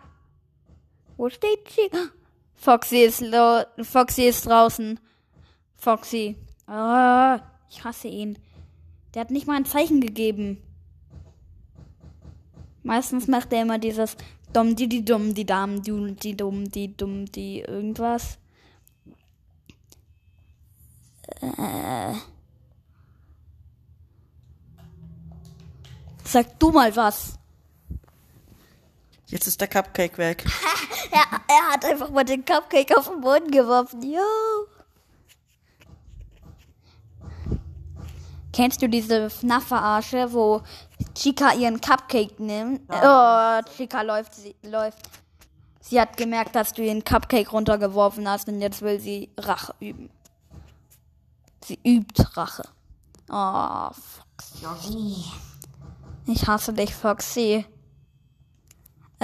Wo 1.17 1.29
steht 1.31 1.65
Chica? 1.67 2.11
Foxy 2.55 3.05
ist, 3.05 3.21
lo 3.21 3.63
Foxy 3.83 4.23
ist 4.23 4.47
draußen. 4.47 4.99
Foxy. 5.77 6.37
Ah, 6.67 7.41
ich 7.71 7.85
hasse 7.85 8.09
ihn. 8.09 8.39
Der 9.13 9.21
hat 9.21 9.31
nicht 9.31 9.47
mal 9.47 9.57
ein 9.57 9.67
Zeichen 9.67 10.01
gegeben. 10.01 10.63
Meistens 12.83 13.29
macht 13.29 13.53
er 13.53 13.63
immer 13.63 13.79
dieses 13.79 14.17
dumm 14.53 14.77
die 14.77 14.89
die 14.89 15.05
dumm 15.05 15.35
die 15.35 15.47
dam 15.47 15.83
du 15.83 16.13
die 16.13 16.37
dumm 16.37 16.71
die 16.71 16.97
dumm 16.97 17.27
die 17.27 17.61
irgendwas. 17.61 18.39
Äh. 21.41 22.15
Sag 26.25 26.59
du 26.59 26.71
mal 26.71 26.95
was. 26.97 27.39
Jetzt 29.27 29.47
ist 29.47 29.61
der 29.61 29.69
Cupcake 29.69 30.19
weg. 30.19 30.45
Er, 31.11 31.41
er 31.47 31.73
hat 31.73 31.85
einfach 31.85 32.11
mal 32.11 32.25
den 32.25 32.45
Cupcake 32.45 32.97
auf 32.99 33.09
den 33.09 33.21
Boden 33.21 33.49
geworfen. 33.51 34.03
Jo. 34.03 34.19
Kennst 38.53 38.83
du 38.83 38.89
diese 38.89 39.31
FNAF-Verarsche, 39.31 40.33
wo 40.33 40.63
Chica 41.15 41.53
ihren 41.53 41.81
Cupcake 41.81 42.41
nimmt? 42.43 42.81
Oh, 42.89 43.61
Chica 43.77 44.03
läuft, 44.03 44.35
sie 44.35 44.57
läuft. 44.63 44.99
Sie 45.81 46.01
hat 46.01 46.17
gemerkt, 46.17 46.55
dass 46.57 46.73
du 46.73 46.83
ihren 46.83 47.05
Cupcake 47.05 47.51
runtergeworfen 47.51 48.29
hast 48.29 48.49
und 48.49 48.61
jetzt 48.61 48.81
will 48.83 48.99
sie 48.99 49.31
Rache 49.39 49.75
üben. 49.81 50.09
Sie 51.65 51.79
übt 51.85 52.25
Rache. 52.35 52.63
Oh, 53.31 53.91
Foxy. 53.93 55.25
Ich 56.27 56.47
hasse 56.47 56.73
dich, 56.73 56.95
Foxy. 56.95 57.67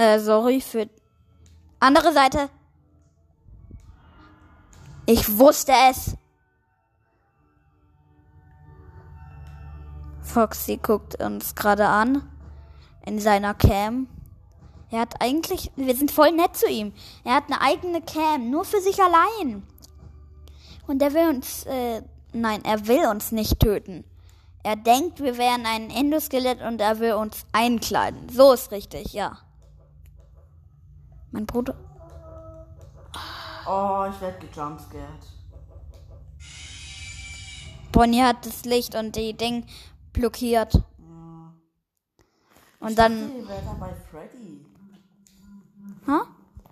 Äh, 0.01 0.19
sorry 0.19 0.61
für. 0.61 0.89
Andere 1.79 2.11
Seite. 2.11 2.49
Ich 5.05 5.37
wusste 5.37 5.73
es. 5.91 6.17
Foxy 10.23 10.77
guckt 10.77 11.21
uns 11.21 11.53
gerade 11.53 11.85
an. 11.85 12.27
In 13.05 13.19
seiner 13.19 13.53
Cam. 13.53 14.07
Er 14.89 15.01
hat 15.01 15.21
eigentlich. 15.21 15.71
Wir 15.75 15.95
sind 15.95 16.09
voll 16.09 16.31
nett 16.31 16.55
zu 16.55 16.67
ihm. 16.67 16.93
Er 17.23 17.35
hat 17.35 17.43
eine 17.45 17.61
eigene 17.61 18.01
Cam. 18.01 18.49
Nur 18.49 18.65
für 18.65 18.81
sich 18.81 18.99
allein. 18.99 19.61
Und 20.87 20.99
er 21.03 21.13
will 21.13 21.29
uns. 21.29 21.67
Äh, 21.67 22.01
nein, 22.33 22.65
er 22.65 22.87
will 22.87 23.05
uns 23.05 23.31
nicht 23.31 23.59
töten. 23.59 24.03
Er 24.63 24.77
denkt, 24.77 25.19
wir 25.19 25.37
wären 25.37 25.67
ein 25.67 25.91
Endoskelett 25.91 26.59
und 26.63 26.81
er 26.81 26.97
will 26.97 27.13
uns 27.13 27.45
einkleiden. 27.51 28.29
So 28.29 28.53
ist 28.53 28.71
richtig, 28.71 29.13
ja. 29.13 29.37
Mein 31.31 31.45
Bruder. 31.45 31.75
Oh, 33.65 34.05
ich 34.09 34.19
werde 34.21 34.45
gejumpscared. 34.47 35.27
Bonnie 37.91 38.21
hat 38.21 38.45
das 38.45 38.65
Licht 38.65 38.95
und 38.95 39.15
die 39.15 39.33
Ding 39.33 39.65
blockiert. 40.13 40.81
Und 42.79 42.97
dann. 42.97 43.37
Ich 43.37 43.47
wäre 43.47 43.61
da 43.63 43.73
bei 43.73 43.93
Freddy. 43.93 44.65
Hä? 46.05 46.21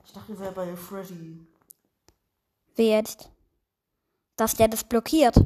Ich 0.04 0.12
dachte, 0.14 0.34
ich 0.34 0.40
wäre 0.40 0.52
bei 0.52 0.76
Freddy. 0.76 1.48
Wie 2.76 2.90
jetzt? 2.90 3.30
Dass 4.36 4.56
der 4.56 4.68
das 4.68 4.84
blockiert. 4.84 5.38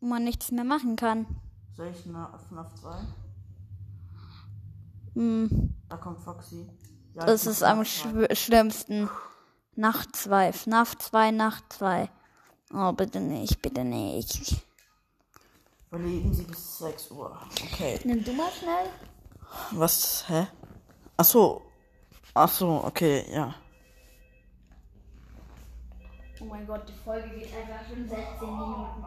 Und 0.00 0.08
man 0.08 0.24
nichts 0.24 0.50
mehr 0.50 0.64
machen 0.64 0.96
kann. 0.96 1.26
Soll 1.76 1.88
ich 1.88 2.02
FNAF 2.02 2.74
2? 2.74 3.06
Hm. 5.14 5.74
Da 5.88 5.96
kommt 5.96 6.20
Foxy. 6.20 6.68
Ja, 7.14 7.26
Das 7.26 7.46
ist 7.46 7.62
am 7.62 7.84
FNAF 7.84 8.02
2. 8.02 8.08
schw- 8.26 8.34
schlimmsten. 8.36 9.10
Nacht 9.74 10.14
2. 10.16 10.52
FNAF 10.52 10.96
2, 10.98 11.30
Nacht 11.30 11.64
2. 11.72 12.10
Oh, 12.74 12.92
bitte 12.92 13.20
nicht, 13.20 13.60
bitte 13.62 13.84
nicht. 13.84 14.56
Überleben 15.90 16.32
Sie 16.32 16.44
bis 16.44 16.78
6 16.78 17.10
Uhr. 17.10 17.38
Okay. 17.72 18.00
Nimm 18.04 18.24
du 18.24 18.32
mal 18.32 18.50
schnell. 18.58 18.88
Was? 19.72 20.24
Hä? 20.28 20.46
Ach 21.18 21.24
so. 21.24 21.62
Ach 22.34 22.48
so, 22.48 22.82
okay, 22.84 23.26
ja. 23.30 23.54
Oh 26.40 26.44
mein 26.46 26.66
Gott, 26.66 26.88
die 26.88 26.94
Folge 27.04 27.28
geht 27.28 27.54
einfach 27.54 27.86
schon 27.88 28.08
16 28.08 28.40
Minuten. 28.40 29.04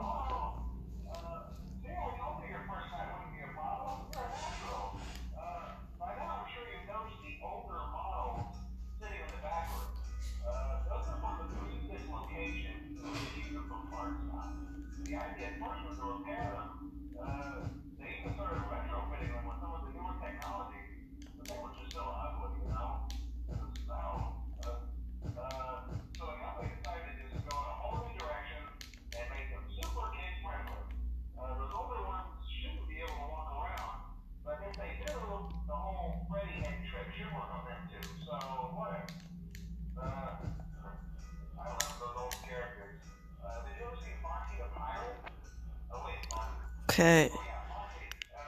Okay. 46.96 47.30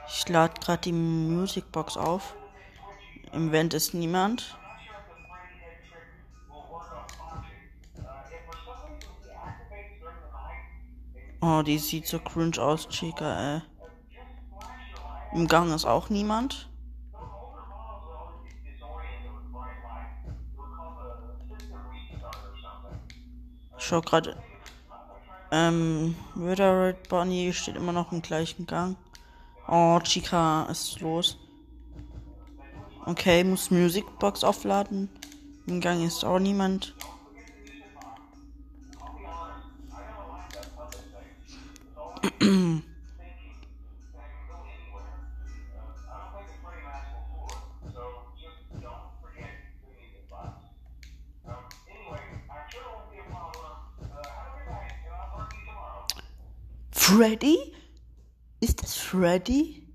Ich 0.08 0.26
lade 0.26 0.58
gerade 0.58 0.80
die 0.80 0.92
Musicbox 0.92 1.98
auf. 1.98 2.34
Im 3.32 3.52
Vent 3.52 3.74
ist 3.74 3.92
niemand. 3.92 4.56
Oh, 11.42 11.60
die 11.60 11.76
sieht 11.76 12.06
so 12.06 12.18
cringe 12.18 12.58
aus, 12.58 12.88
Chica, 12.88 13.56
ey. 13.56 13.62
Im 15.34 15.46
Gang 15.46 15.70
ist 15.74 15.84
auch 15.84 16.08
niemand. 16.08 16.70
Ich 23.76 23.84
schau 23.84 24.00
gerade. 24.00 24.42
Ähm, 25.50 26.14
Murdered 26.34 27.08
Bonnie 27.08 27.52
steht 27.52 27.76
immer 27.76 27.92
noch 27.92 28.12
im 28.12 28.20
gleichen 28.22 28.66
Gang. 28.66 28.96
Oh, 29.66 29.98
Chica 30.00 30.64
ist 30.64 31.00
los. 31.00 31.38
Okay, 33.06 33.44
muss 33.44 33.70
Musicbox 33.70 34.44
aufladen. 34.44 35.08
Im 35.66 35.80
Gang 35.80 36.04
ist 36.04 36.24
auch 36.24 36.38
niemand. 36.38 36.94
Freddy? 57.08 57.56
Ist 58.60 58.82
das 58.82 58.98
Freddy? 58.98 59.88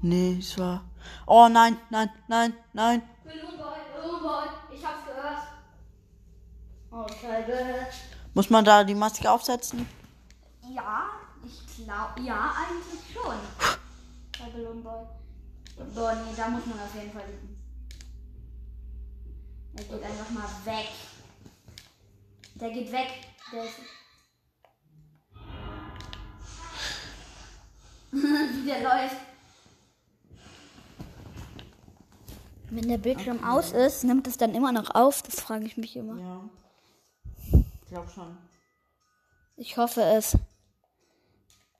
Nee, 0.00 0.38
es 0.38 0.56
war. 0.56 0.88
Oh 1.26 1.48
nein, 1.50 1.76
nein, 1.90 2.08
nein, 2.28 2.54
nein. 2.72 3.02
Balloon 3.24 4.22
Boy, 4.22 4.48
ich 4.74 4.82
hab's 4.82 5.04
gehört. 5.04 5.42
Oh, 6.90 7.06
Scheibe. 7.20 7.86
Muss 8.32 8.48
man 8.48 8.64
da 8.64 8.84
die 8.84 8.94
Maske 8.94 9.30
aufsetzen? 9.30 9.86
Ja, 10.74 11.10
ich 11.44 11.84
glaube, 11.84 12.22
ja, 12.22 12.54
eigentlich 12.56 13.12
schon. 13.12 13.36
Bei 14.38 14.50
Balloon 14.50 14.82
Boy. 14.82 15.04
Boah, 15.94 16.14
nee, 16.14 16.34
da 16.34 16.48
muss 16.48 16.64
man 16.64 16.80
auf 16.80 16.94
jeden 16.94 17.12
Fall 17.12 17.26
liegen. 17.26 17.62
Der 19.74 19.84
geht 19.84 20.02
einfach 20.02 20.30
mal 20.30 20.48
weg. 20.64 20.88
Der 22.54 22.70
geht 22.70 22.92
weg. 22.92 23.08
Der 23.52 23.64
ist. 23.64 23.78
Wie 28.12 28.66
der 28.66 28.82
läuft. 28.82 29.16
Wenn 32.70 32.88
der 32.88 32.98
Bildschirm 32.98 33.44
aus 33.44 33.72
ist, 33.72 34.04
nimmt 34.04 34.26
es 34.26 34.38
dann 34.38 34.54
immer 34.54 34.72
noch 34.72 34.94
auf? 34.94 35.22
Das 35.22 35.40
frage 35.40 35.66
ich 35.66 35.76
mich 35.76 35.94
immer. 35.96 36.18
Ja. 36.18 36.40
Ich 37.52 37.88
glaube 37.88 38.10
schon. 38.10 38.38
Ich 39.56 39.76
hoffe 39.76 40.02
es. 40.02 40.38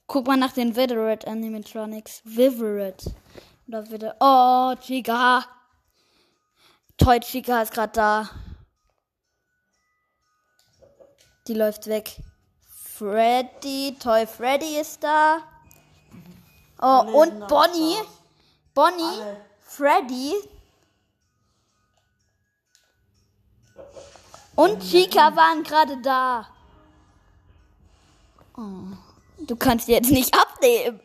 Guck 0.07 0.27
mal 0.27 0.37
nach 0.37 0.53
den 0.53 0.77
Vivid 0.77 1.27
Animatronics. 1.27 2.21
Vivid. 2.25 3.11
Oder 3.67 3.91
wieder. 3.91 4.17
Oh, 4.21 4.75
Chica. 4.83 5.47
Toy 6.99 7.21
Chica 7.21 7.63
ist 7.63 7.73
gerade 7.73 7.93
da. 7.95 8.31
Die 11.49 11.55
läuft 11.55 11.87
weg. 11.87 12.17
Freddy, 12.69 13.97
Toy 13.99 14.27
Freddy 14.27 14.79
ist 14.81 15.03
da. 15.03 15.39
Oh, 16.79 16.85
Alle 16.85 17.13
und 17.13 17.49
Bonnie. 17.49 17.97
Bonnie, 18.75 19.21
Alle. 19.21 19.45
Freddy. 19.61 20.35
Und 24.55 24.81
Chica 24.83 25.35
waren 25.35 25.63
gerade 25.65 26.01
da. 26.01 26.49
Oh, 28.57 28.97
du 29.39 29.57
kannst 29.57 29.89
jetzt 29.89 30.11
nicht 30.11 30.33
abnehmen. 30.35 31.01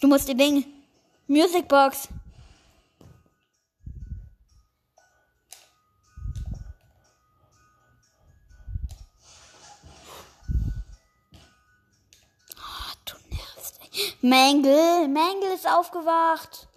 Du 0.00 0.08
musst 0.08 0.28
die 0.28 0.34
Ding. 0.34 0.66
Music 1.26 1.68
Mängel, 14.20 15.08
Mängel 15.08 15.52
ist 15.54 15.68
aufgewacht. 15.68 16.68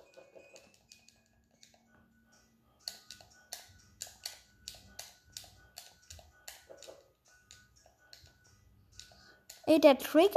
Ey, 9.65 9.80
der 9.80 9.97
triggert 9.97 10.36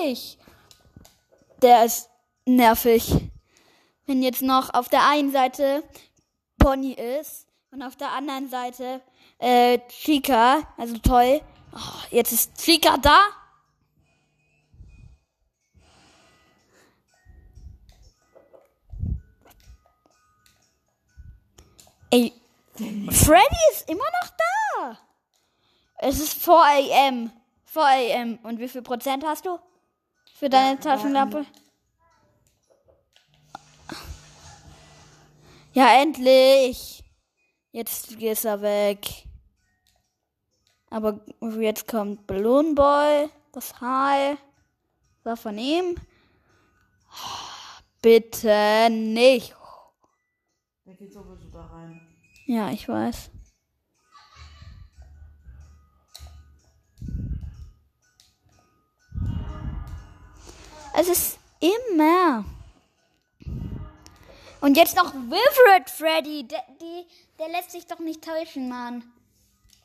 dich. 0.00 0.38
Der 1.60 1.84
ist 1.84 2.08
nervig. 2.44 3.12
Wenn 4.06 4.22
jetzt 4.22 4.42
noch 4.42 4.72
auf 4.74 4.88
der 4.88 5.06
einen 5.06 5.32
Seite 5.32 5.82
Pony 6.58 6.92
ist 6.92 7.46
und 7.70 7.82
auf 7.82 7.96
der 7.96 8.12
anderen 8.12 8.48
Seite 8.48 9.00
äh, 9.38 9.78
Chica, 9.88 10.62
also 10.76 10.98
toll. 10.98 11.40
Oh, 11.72 12.06
jetzt 12.10 12.32
ist 12.32 12.56
Chica 12.56 12.96
da. 12.98 13.18
Ey, 22.12 22.32
Freddy 22.76 23.56
ist 23.72 23.88
immer 23.88 24.04
noch 24.22 24.30
da. 24.36 24.98
Es 25.98 26.18
ist 26.18 26.42
4 26.42 26.52
am. 27.08 27.32
4 27.64 28.16
am. 28.16 28.38
Und 28.42 28.58
wie 28.58 28.68
viel 28.68 28.82
Prozent 28.82 29.24
hast 29.24 29.46
du? 29.46 29.58
Für 30.34 30.48
deine 30.48 30.80
Taschenlampe? 30.80 31.46
Ja, 35.72 36.00
endlich. 36.00 37.04
Jetzt 37.70 38.10
ist 38.12 38.44
er 38.44 38.60
weg. 38.60 39.06
Aber 40.88 41.20
jetzt 41.60 41.86
kommt 41.86 42.26
Balloon 42.26 42.74
Boy. 42.74 43.30
Das 43.52 43.80
Hai. 43.80 44.36
War 45.22 45.36
von 45.36 45.56
ihm. 45.58 45.94
Bitte 48.02 48.88
nicht. 48.90 49.54
Der 50.86 50.94
geht 50.94 51.14
rein. 51.14 51.29
Ja, 52.50 52.68
ich 52.72 52.88
weiß. 52.88 53.30
Es 60.98 61.08
ist 61.08 61.38
immer. 61.60 62.44
Und 64.60 64.76
jetzt 64.76 64.96
noch 64.96 65.14
Vivid 65.14 65.88
Freddy. 65.90 66.48
Der, 66.48 66.64
die, 66.80 67.06
der 67.38 67.50
lässt 67.50 67.70
sich 67.70 67.86
doch 67.86 68.00
nicht 68.00 68.24
täuschen, 68.24 68.68
Mann. 68.68 69.04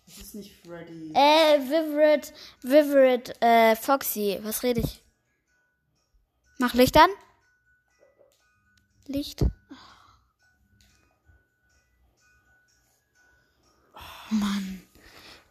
Das 0.08 0.18
ist 0.18 0.34
nicht 0.34 0.56
Freddy. 0.66 1.12
Äh, 1.14 1.60
Vivid, 1.60 2.34
Vivid, 2.64 3.44
äh, 3.44 3.76
Foxy. 3.76 4.40
Was 4.42 4.64
rede 4.64 4.80
ich? 4.80 5.04
Mach 6.58 6.74
Licht 6.74 6.98
an. 6.98 7.12
Licht. 9.06 9.46
Mann. 14.30 14.82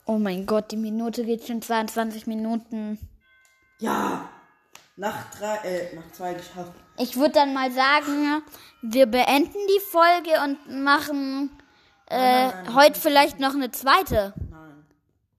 Oh 0.07 0.19
mein 0.19 0.47
Gott, 0.47 0.71
die 0.71 0.77
Minute 0.77 1.25
geht 1.25 1.47
schon 1.47 1.63
22 1.63 2.27
Minuten. 2.27 2.99
Ja! 3.79 4.29
Nach 4.97 5.31
drei, 5.37 5.57
äh, 5.65 5.97
nach 5.97 6.13
zwei 6.13 6.35
geschafft. 6.35 6.73
Ich 6.99 7.17
würde 7.17 7.33
dann 7.33 7.53
mal 7.53 7.73
sagen, 7.73 8.43
wir 8.83 9.07
beenden 9.07 9.59
die 9.69 9.81
Folge 9.81 10.31
und 10.45 10.85
machen 10.85 11.51
äh, 12.09 12.17
Nein, 12.17 12.49
nein, 12.49 12.65
nein, 12.65 12.75
heute 12.77 13.01
vielleicht 13.01 13.41
noch 13.41 13.55
eine 13.55 13.71
zweite. 13.71 14.35
Nein. 14.51 14.85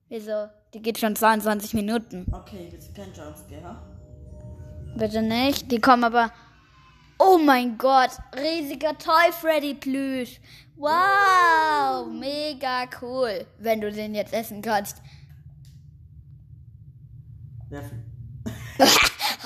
Wieso? 0.08 0.48
Die 0.74 0.82
geht 0.82 0.98
schon 0.98 1.16
22 1.16 1.74
Minuten. 1.74 2.26
Okay, 2.32 2.68
jetzt 2.72 2.94
kein 2.94 3.12
Jumpscare. 3.14 3.76
Bitte 4.96 5.22
nicht. 5.22 5.70
Die 5.70 5.80
kommen 5.80 6.04
aber. 6.04 6.32
Oh 7.18 7.38
mein 7.38 7.78
Gott, 7.78 8.10
riesiger 8.34 8.96
Toy 8.98 9.32
Freddy 9.32 9.74
Plüsch. 9.74 10.40
Wow, 10.76 12.06
mega 12.06 12.84
cool, 13.00 13.46
wenn 13.58 13.80
du 13.80 13.90
den 13.90 14.14
jetzt 14.14 14.32
essen 14.32 14.62
kannst. 14.62 15.02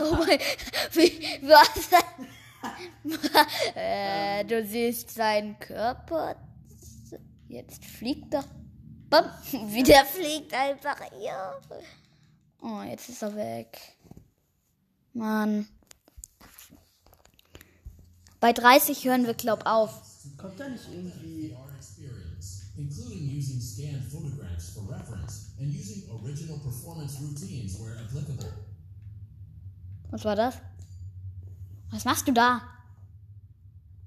Oh 0.02 0.14
mein, 0.14 0.38
wie, 0.92 1.40
was? 1.46 1.90
äh, 3.74 4.44
du 4.44 4.64
siehst 4.64 5.10
seinen 5.10 5.58
Körper. 5.58 6.36
Jetzt 7.48 7.84
fliegt 7.84 8.32
er. 8.32 8.44
Bam, 9.10 9.24
wie 9.72 9.82
der 9.82 10.04
fliegt 10.04 10.54
einfach 10.54 10.96
hier. 11.18 11.60
Oh, 12.62 12.82
jetzt 12.82 13.08
ist 13.08 13.22
er 13.22 13.34
weg. 13.34 13.78
Mann. 15.12 15.68
Bei 18.40 18.52
30 18.54 19.04
hören 19.04 19.26
wir, 19.26 19.34
glaub, 19.34 19.66
auf. 19.66 20.02
Kommt 20.38 20.58
da 20.58 20.68
nicht 20.68 20.88
irgendwie. 20.90 21.54
Including 22.76 23.36
using 23.36 23.60
scanned 23.60 24.04
photographs 24.10 24.70
for 24.70 24.88
reference 24.88 25.52
and 25.58 25.68
using 25.68 26.08
original 26.10 26.58
performance 26.60 27.20
routines 27.20 27.78
where 27.78 27.98
applicable. 27.98 28.50
Was 30.10 30.24
war 30.24 30.34
das? 30.34 30.56
Was 31.90 32.06
machst 32.06 32.26
du 32.26 32.32
da? 32.32 32.62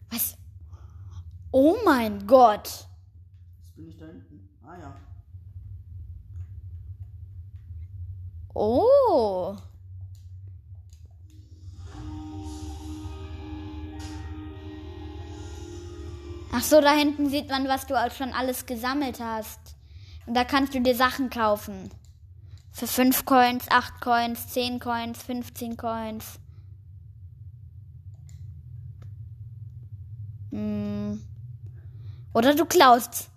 Was? 0.09 0.35
Oh 1.51 1.75
mein 1.85 2.25
Gott. 2.25 2.87
Jetzt 3.59 3.75
bin 3.75 3.89
ich 3.89 3.97
da 3.97 4.07
hinten. 4.07 4.49
Ah 4.63 4.77
ja. 4.79 4.95
Oh. 8.55 9.55
Ach 16.55 16.61
so, 16.61 16.79
da 16.81 16.93
hinten 16.93 17.31
sieht 17.31 17.49
man, 17.49 17.67
was 17.67 17.87
du 17.87 17.95
auch 17.95 18.11
schon 18.11 18.31
alles 18.31 18.67
gesammelt 18.67 19.19
hast. 19.19 19.59
Und 20.27 20.35
da 20.35 20.43
kannst 20.43 20.75
du 20.75 20.81
dir 20.81 20.95
Sachen 20.95 21.31
kaufen. 21.31 21.89
Für 22.71 22.85
5 22.85 23.25
Coins, 23.25 23.65
8 23.71 23.99
Coins, 23.99 24.49
10 24.49 24.79
Coins, 24.79 25.23
15 25.23 25.77
Coins. 25.77 26.39
Hm. 30.51 31.23
Oder 32.35 32.53
du 32.53 32.65
klaust. 32.65 33.31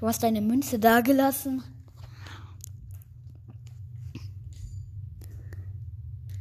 Du 0.00 0.08
hast 0.08 0.24
deine 0.24 0.40
Münze 0.40 0.80
da 0.80 1.02
gelassen. 1.02 1.62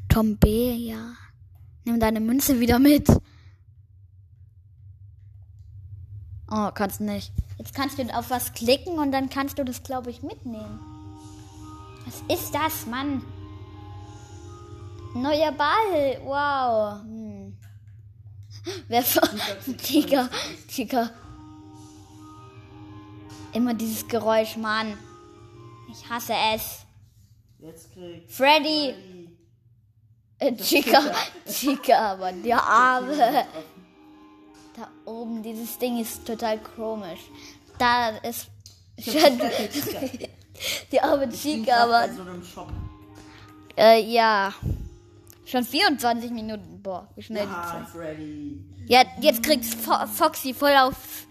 Tom 0.10 0.38
B, 0.38 0.74
ja. 0.74 1.14
Nimm 1.86 2.00
deine 2.00 2.20
Münze 2.20 2.60
wieder 2.60 2.80
mit. 2.80 3.08
Oh, 6.56 6.70
kannst 6.72 7.02
nicht. 7.02 7.32
Jetzt 7.58 7.74
kannst 7.74 7.98
du 7.98 8.04
auf 8.16 8.30
was 8.30 8.54
klicken 8.54 9.00
und 9.00 9.12
dann 9.12 9.28
kannst 9.28 9.58
du 9.58 9.66
das, 9.66 9.82
glaube 9.82 10.12
ich, 10.12 10.22
mitnehmen. 10.22 10.80
Was 12.06 12.38
ist 12.38 12.54
das, 12.54 12.86
Mann? 12.86 13.24
Neuer 15.16 15.52
Ball. 15.52 16.22
Wow. 16.24 17.02
Hm. 17.02 17.58
Wer 18.88 19.04
Tiger, 19.78 20.30
Tiger. 20.68 21.10
Immer 23.54 23.74
dieses 23.74 24.08
Geräusch, 24.08 24.56
Mann. 24.56 24.96
Ich 25.90 26.08
hasse 26.08 26.34
es. 26.54 26.86
Jetzt 27.58 27.92
kriegt 27.94 28.32
Freddy. 28.32 28.94
Äh, 30.38 30.56
Chica, 30.58 31.02
Chica, 31.48 31.98
aber 32.12 32.32
der 32.32 32.62
Arme. 32.62 33.46
Da 34.76 34.88
oben, 35.06 35.44
dieses 35.44 35.78
Ding 35.78 36.00
ist 36.00 36.26
total 36.26 36.60
komisch. 36.60 37.20
Da 37.78 38.10
ist 38.18 38.48
schon 39.00 39.40
die 40.92 41.00
arme 41.00 41.30
Chica, 41.30 41.84
aber 41.84 42.12
so 42.14 42.24
äh, 43.78 44.02
ja. 44.02 44.54
Schon 45.46 45.64
24 45.64 46.32
Minuten. 46.32 46.82
Boah, 46.82 47.08
wie 47.16 47.22
schnell 47.22 47.46
die 47.46 47.52
Ah, 47.54 47.80
Zeit. 47.86 47.90
Freddy. 47.90 48.64
Ja, 48.88 49.04
jetzt 49.20 49.44
kriegt 49.44 49.66
Fo 49.66 49.94
Foxy 50.08 50.54
voll 50.54 50.76
auf, 50.76 51.28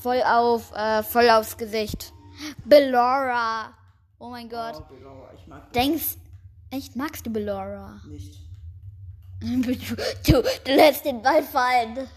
voll 0.00 0.22
auf, 0.22 0.72
äh, 0.74 1.02
voll 1.02 1.28
aufs 1.30 1.56
Gesicht. 1.56 2.12
Bellora. 2.64 3.72
Oh 4.18 4.30
mein 4.30 4.48
Gott. 4.48 4.76
Oh, 4.78 4.94
Bellora, 4.94 5.30
ich 5.36 5.46
mag 5.46 5.72
Denkst, 5.72 6.16
echt 6.70 6.96
magst 6.96 7.26
du 7.26 7.30
Bellora? 7.30 8.00
das 8.02 8.10
nicht. 8.10 8.40
Du, 9.40 10.32
du, 10.32 10.42
du 10.64 10.74
lässt 10.74 11.04
den 11.04 11.20
Ball 11.22 11.42
fallen. 11.42 12.08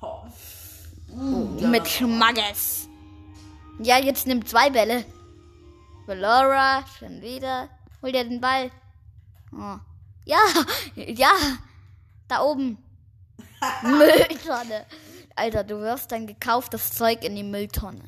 Oh. 0.00 0.24
Mit 1.66 1.88
Schmackes. 1.88 2.88
Ja, 3.82 3.98
jetzt 3.98 4.26
nimm 4.26 4.44
zwei 4.44 4.70
Bälle. 4.70 5.04
Bellora, 6.06 6.84
schon 6.98 7.20
wieder. 7.20 7.68
Hol 8.02 8.12
dir 8.12 8.24
den 8.24 8.40
Ball. 8.40 8.70
Oh. 9.52 9.78
Ja, 10.24 10.38
ja. 10.94 11.30
Da 12.28 12.42
oben. 12.42 12.78
Mülltonne. 13.82 14.86
Alter, 15.36 15.64
du 15.64 15.80
wirfst 15.80 16.12
dein 16.12 16.26
gekauftes 16.26 16.92
Zeug 16.92 17.24
in 17.24 17.36
die 17.36 17.42
Mülltonne. 17.42 18.04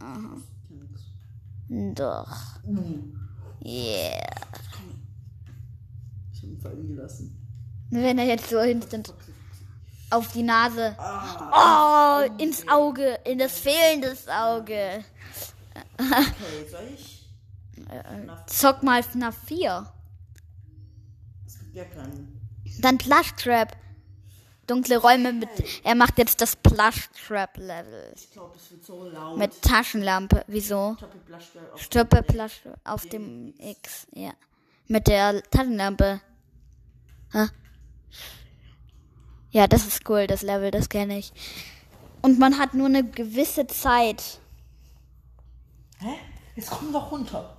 Aha. 0.00 0.36
Doch. 1.68 2.36
Yeah. 3.64 4.22
Ich 6.32 6.42
hab 6.42 6.44
ihn 6.44 6.60
fallen 6.60 6.88
gelassen. 6.88 7.34
Wenn 7.90 8.18
er 8.18 8.26
jetzt 8.26 8.48
so 8.48 8.58
instant 8.58 9.12
auf 10.10 10.32
die 10.32 10.42
Nase. 10.42 10.96
Oh, 11.52 12.42
ins 12.42 12.66
Auge, 12.68 13.18
in 13.24 13.38
das 13.38 13.58
fehlende 13.58 14.16
Auge. 14.28 15.04
Okay, 15.98 16.68
soll 16.70 16.88
ich? 16.94 17.18
Zock 18.46 18.82
mal 18.82 19.02
FNAF 19.02 19.36
4. 19.46 19.92
Es 21.46 21.58
gibt 21.58 21.76
ja 21.76 21.84
keinen. 21.84 22.40
Dann 22.80 22.98
Plush 22.98 23.34
Trap. 23.36 23.76
Dunkle 24.66 24.98
Räume 24.98 25.32
mit. 25.32 25.48
Er 25.82 25.94
macht 25.94 26.18
jetzt 26.18 26.42
das 26.42 26.54
Plush 26.54 27.08
Trap 27.26 27.56
Level. 27.56 28.12
Ich 28.14 28.30
glaube, 28.30 28.56
es 28.56 28.70
wird 28.70 28.84
so 28.84 29.08
laut. 29.08 29.38
Mit 29.38 29.62
Taschenlampe. 29.62 30.44
Wieso? 30.46 30.96
Stoppe 31.76 32.20
auf 32.20 32.26
Plush 32.26 32.60
auf 32.84 33.06
dem 33.06 33.54
X. 33.58 34.06
Ja. 34.12 34.32
Mit 34.86 35.06
der 35.06 35.42
Taschenlampe. 35.44 36.20
Hä? 37.32 37.46
Ja, 39.50 39.66
das 39.66 39.86
ist 39.86 40.08
cool, 40.08 40.26
das 40.26 40.42
Level, 40.42 40.70
das 40.70 40.88
kenne 40.88 41.18
ich. 41.18 41.32
Und 42.20 42.38
man 42.38 42.58
hat 42.58 42.74
nur 42.74 42.86
eine 42.86 43.08
gewisse 43.08 43.66
Zeit. 43.66 44.40
Hä? 45.98 46.14
Jetzt 46.56 46.70
komm 46.70 46.92
doch 46.92 47.10
runter. 47.10 47.56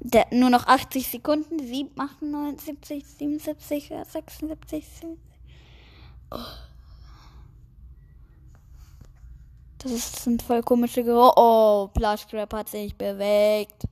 Der, 0.00 0.26
nur 0.32 0.50
noch 0.50 0.66
80 0.66 1.08
Sekunden. 1.08 1.58
7, 1.58 1.90
78, 1.98 3.04
77, 3.06 3.88
76, 3.88 4.38
77. 4.38 5.08
Oh. 6.30 6.38
Das 9.78 9.92
ist, 9.92 10.16
sind 10.16 10.42
voll 10.42 10.62
komische 10.62 11.04
Geräusche. 11.04 11.34
Oh, 11.36 11.88
Plush 11.92 12.26
Crab 12.26 12.54
hat 12.54 12.68
sich 12.70 12.96
bewegt. 12.96 13.84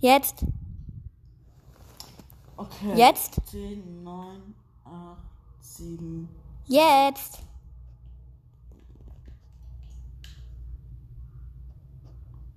Jetzt? 0.00 0.44
Okay. 2.60 2.94
Jetzt? 2.94 3.40
10, 3.46 4.02
9, 4.02 4.54
8, 4.84 5.16
7. 5.60 6.28
Jetzt! 6.66 7.38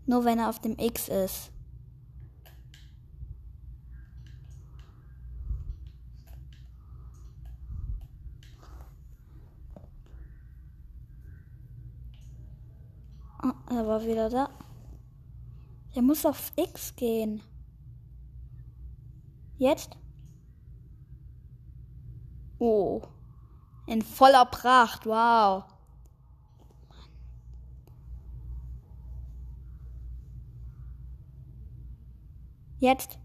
Nur 0.06 0.26
wenn 0.26 0.40
er 0.40 0.50
auf 0.50 0.60
dem 0.60 0.78
X 0.78 1.08
ist. 1.08 1.52
Ah, 13.38 13.54
er 13.70 13.88
war 13.88 14.04
wieder 14.04 14.30
da. 14.30 14.50
Er 15.96 16.02
muss 16.02 16.26
auf 16.26 16.52
X 16.58 16.94
gehen. 16.98 17.42
Jetzt? 19.64 19.98
Oh. 22.60 23.02
In 23.86 24.02
voller 24.02 24.44
Pracht, 24.44 25.06
wow. 25.06 25.64
Jetzt? 32.80 33.18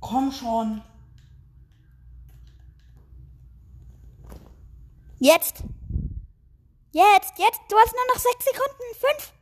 Komm 0.00 0.30
schon. 0.30 0.82
Jetzt? 5.20 5.64
Jetzt, 6.92 7.38
jetzt, 7.38 7.60
du 7.70 7.76
hast 7.76 7.94
nur 7.94 8.06
noch 8.12 8.20
sechs 8.20 8.44
Sekunden. 8.44 8.84
Fünf. 9.00 9.32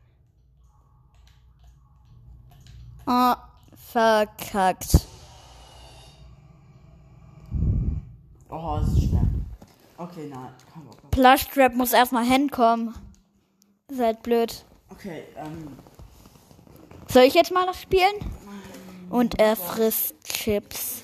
Oh, 3.06 3.51
verkackt. 3.92 5.06
Oh, 8.48 8.78
das 8.80 8.88
ist 8.88 9.08
schwer. 9.08 9.28
Okay, 9.98 10.28
nein. 10.28 10.48
Komm, 10.72 10.88
komm. 10.88 11.10
Plush 11.10 11.46
Trap 11.48 11.74
muss 11.74 11.92
erstmal 11.92 12.24
hinkommen. 12.24 12.94
Halt 13.98 14.22
blöd. 14.22 14.64
Okay, 14.88 15.24
ähm. 15.36 15.76
Soll 17.08 17.24
ich 17.24 17.34
jetzt 17.34 17.52
mal 17.52 17.66
noch 17.66 17.74
spielen? 17.74 18.14
Und 19.10 19.38
er 19.38 19.56
frisst 19.56 20.14
Chips. 20.24 21.02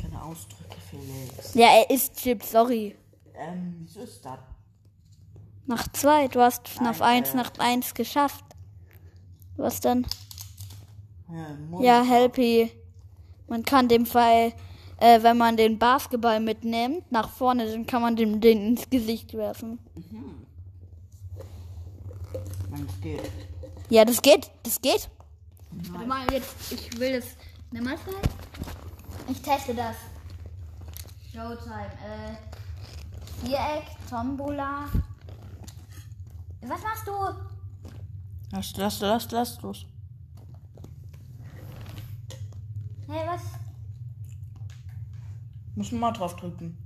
Keine 0.00 0.22
Ausdrücke, 0.22 0.76
Felix. 0.90 1.54
Ja, 1.54 1.66
er 1.66 1.90
isst 1.90 2.16
Chips, 2.16 2.52
sorry. 2.52 2.96
Ähm, 3.34 3.80
wieso 3.80 4.00
ist 4.00 4.24
das? 4.24 4.38
Nach 5.66 5.86
zwei, 5.92 6.28
du 6.28 6.40
hast 6.40 6.68
FNAF 6.68 7.00
Nein, 7.00 7.24
1 7.24 7.30
äh. 7.30 7.36
nach 7.36 7.50
1 7.58 7.94
geschafft. 7.94 8.44
Was 9.56 9.80
dann? 9.80 10.06
Ja. 11.34 11.80
Ja, 11.80 12.02
Helpy. 12.02 12.70
Man 13.48 13.64
kann 13.64 13.88
dem 13.88 14.06
Fall, 14.06 14.52
äh, 14.98 15.22
wenn 15.22 15.36
man 15.36 15.56
den 15.56 15.78
Basketball 15.78 16.40
mitnimmt, 16.40 17.10
nach 17.10 17.28
vorne, 17.28 17.70
dann 17.70 17.86
kann 17.86 18.02
man 18.02 18.16
dem 18.16 18.40
den 18.40 18.68
ins 18.68 18.88
Gesicht 18.88 19.34
werfen. 19.34 19.78
Nein, 22.70 22.86
das 22.86 23.00
geht. 23.00 23.30
Ja, 23.90 24.04
das 24.04 24.22
geht, 24.22 24.50
das 24.62 24.80
geht. 24.80 25.10
Warte 25.90 26.06
mal, 26.06 26.26
jetzt, 26.32 26.72
ich 26.72 26.98
will 26.98 27.20
das. 27.20 27.26
Nimm 27.70 27.84
mal 27.84 27.98
schnell. 27.98 28.14
Ich 29.28 29.42
teste 29.42 29.74
das. 29.74 29.96
Showtime, 31.32 31.90
äh, 32.04 33.44
Viereck, 33.44 33.84
Tombola. 34.08 34.88
Was 36.62 36.82
machst 36.82 37.06
du? 37.06 37.12
Lass, 38.52 38.76
lass, 38.76 39.00
lass, 39.00 39.30
lass 39.32 39.62
los. 39.62 39.86
Hey, 43.06 43.26
was? 43.26 43.42
Muss 45.74 45.92
man 45.92 46.00
mal 46.00 46.12
drauf 46.12 46.36
drücken. 46.36 46.78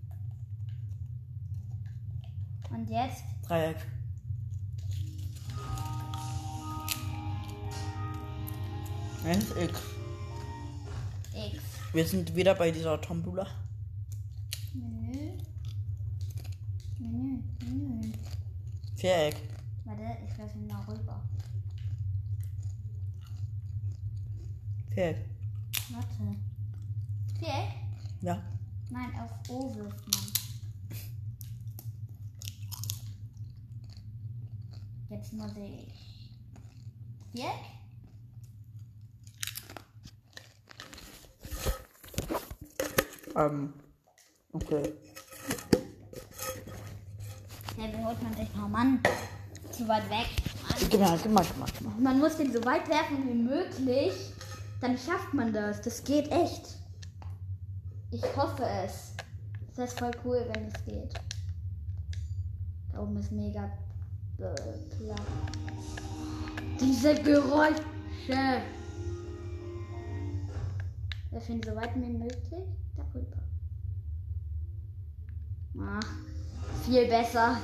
Und 2.70 2.88
jetzt? 2.90 3.24
Dreieck. 3.42 3.76
Das 9.24 9.37
ist 9.37 9.57
X. 9.57 9.81
X. 11.35 11.62
Wir 11.92 12.07
sind 12.07 12.35
wieder 12.35 12.54
bei 12.54 12.70
dieser 12.70 13.00
Tombula. 13.00 13.46
Menü. 14.74 15.33
Menü, 16.98 17.42
Menü. 17.61 18.12
Viereck. 18.96 19.37
Warte, 19.85 20.16
ich 20.26 20.38
lasse 20.38 20.59
ihn 20.59 20.66
mal 20.66 20.83
rüber. 20.85 21.22
Viereck. 24.90 25.28
Warte. 25.90 26.37
Viereck? 27.38 27.74
Ja. 28.22 28.42
Nein, 28.90 29.11
auf 29.20 29.38
O 29.48 29.74
wirft 29.74 30.06
man. 30.08 30.24
Jetzt 35.08 35.32
muss 35.32 35.52
ich. 35.56 35.94
Viereck? 37.32 37.78
Ähm. 43.37 43.72
Okay. 44.52 44.92
Ja, 47.78 47.84
wie 47.84 48.04
holt 48.04 48.22
man 48.22 48.34
sich 48.34 48.54
noch 48.54 48.68
Mann? 48.68 49.00
Zu 49.70 49.87
weit 49.88 50.11
weg. 50.11 50.26
Gib 50.90 51.00
mal, 51.00 51.18
gib 51.18 51.32
mal, 51.32 51.44
gib 51.44 51.58
mal, 51.58 51.66
gib 51.72 51.80
mal. 51.82 52.00
Man 52.00 52.18
muss 52.18 52.37
den 52.37 52.52
so 52.52 52.62
weit 52.64 52.88
werfen 52.88 53.26
wie 53.28 53.34
möglich. 53.34 54.12
Dann 54.80 54.98
schafft 54.98 55.32
man 55.32 55.52
das. 55.52 55.80
Das 55.80 56.04
geht 56.04 56.30
echt. 56.30 56.76
Ich 58.11 58.22
hoffe 58.37 58.64
es. 58.84 59.08
Das 59.78 59.90
ist 59.90 59.98
voll 60.00 60.10
cool, 60.24 60.44
wenn 60.52 60.66
es 60.66 60.84
geht. 60.84 61.14
Da 62.90 63.00
oben 63.00 63.16
ist 63.16 63.30
mega 63.30 63.66
äh. 64.40 65.14
Diese 66.80 67.14
Geräusche. 67.22 68.62
Wir 71.30 71.40
finden 71.40 71.62
so 71.70 71.76
weit 71.76 71.94
wie 71.94 72.10
möglich 72.10 72.64
darüber. 72.96 73.38
Ah, 75.78 76.00
viel 76.84 77.06
besser. 77.06 77.58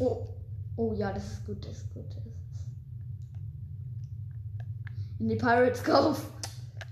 Oh, 0.00 0.26
oh 0.76 0.92
ja, 0.92 1.14
das 1.14 1.32
ist 1.32 1.46
gut, 1.46 1.64
das 1.64 1.78
ist 1.78 1.94
gut. 1.94 2.04
Das 2.14 2.29
in 5.20 5.28
die 5.28 5.36
Pirates 5.36 5.84
Cove. 5.84 6.18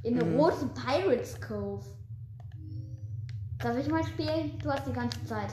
In 0.04 0.20
eine 0.20 0.36
rote 0.36 0.66
Pirates 0.68 1.40
Cove. 1.40 1.84
Darf 3.58 3.76
ich 3.76 3.88
mal 3.88 4.04
spielen? 4.06 4.56
Du 4.60 4.70
hast 4.70 4.86
die 4.86 4.92
ganze 4.92 5.24
Zeit. 5.24 5.52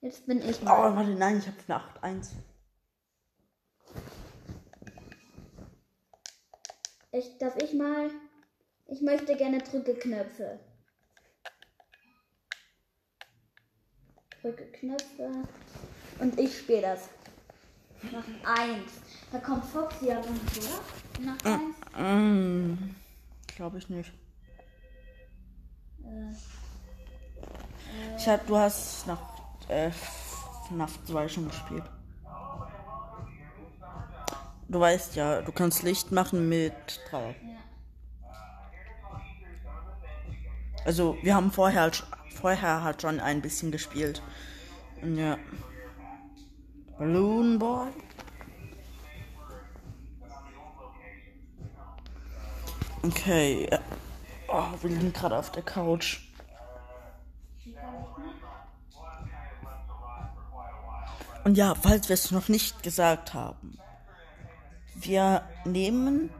Jetzt 0.00 0.26
bin 0.26 0.38
ich 0.40 0.60
Oh, 0.62 0.66
mal. 0.66 0.94
warte, 0.94 1.10
nein, 1.10 1.38
ich 1.38 1.46
habe 1.46 1.56
Nacht 1.66 2.02
1. 2.04 2.36
Ich, 7.10 7.38
darf 7.38 7.56
ich 7.56 7.72
mal? 7.74 8.10
Ich 8.86 9.00
möchte 9.02 9.34
gerne 9.34 9.58
drücke 9.58 9.94
Knöpfe. 9.94 10.60
Drücke 14.40 14.66
Knöpfe. 14.66 15.32
Und 16.20 16.38
ich 16.38 16.58
spiele 16.58 16.82
das. 16.82 17.08
Nach 18.02 18.24
eins. 18.58 18.92
Da 19.32 19.38
kommt 19.38 19.64
Foxy 19.64 20.06
ja 20.06 20.20
dann, 20.20 20.34
oder? 20.34 20.80
Nach 21.20 21.44
eins. 21.44 21.76
Mm, 21.98 22.94
Glaube 23.56 23.78
ich 23.78 23.88
nicht. 23.88 24.12
Äh, 26.04 26.32
Ich 28.16 28.28
hab, 28.28 28.46
du 28.46 28.56
hast 28.56 29.06
nach 29.06 29.20
äh, 29.68 29.90
nach 30.70 30.90
2 31.06 31.28
schon 31.28 31.48
gespielt. 31.48 31.84
Du 34.68 34.80
weißt 34.80 35.16
ja, 35.16 35.40
du 35.40 35.50
kannst 35.52 35.82
Licht 35.82 36.12
machen 36.12 36.48
mit 36.48 36.72
3. 37.10 37.30
ja. 37.30 37.34
Also 40.84 41.16
wir 41.22 41.34
haben 41.34 41.50
vorher 41.50 41.90
vorher 42.40 42.82
halt 42.84 43.02
schon 43.02 43.18
ein 43.20 43.42
bisschen 43.42 43.72
gespielt. 43.72 44.22
Ja. 45.02 45.36
Balloon 46.98 47.58
Boy. 47.58 47.88
Okay. 53.02 53.66
äh, 53.70 53.78
Oh, 54.50 54.64
wir 54.80 54.90
liegen 54.90 55.12
gerade 55.12 55.36
auf 55.36 55.52
der 55.52 55.62
Couch. 55.62 56.20
Und 61.44 61.56
ja, 61.56 61.74
falls 61.74 62.08
wir 62.08 62.14
es 62.14 62.30
noch 62.30 62.48
nicht 62.48 62.82
gesagt 62.82 63.34
haben. 63.34 63.78
Wir 64.94 65.42
nehmen 65.64 66.30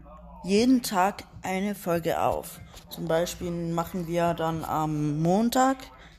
jeden 0.43 0.83
Tag 0.83 1.25
eine 1.43 1.75
Folge 1.75 2.21
auf. 2.21 2.61
Zum 2.91 3.07
Beispiel 3.07 3.51
machen 3.51 4.07
wir 4.07 4.35
dann 4.35 4.65
am 4.65 5.21
Montag 5.21 5.77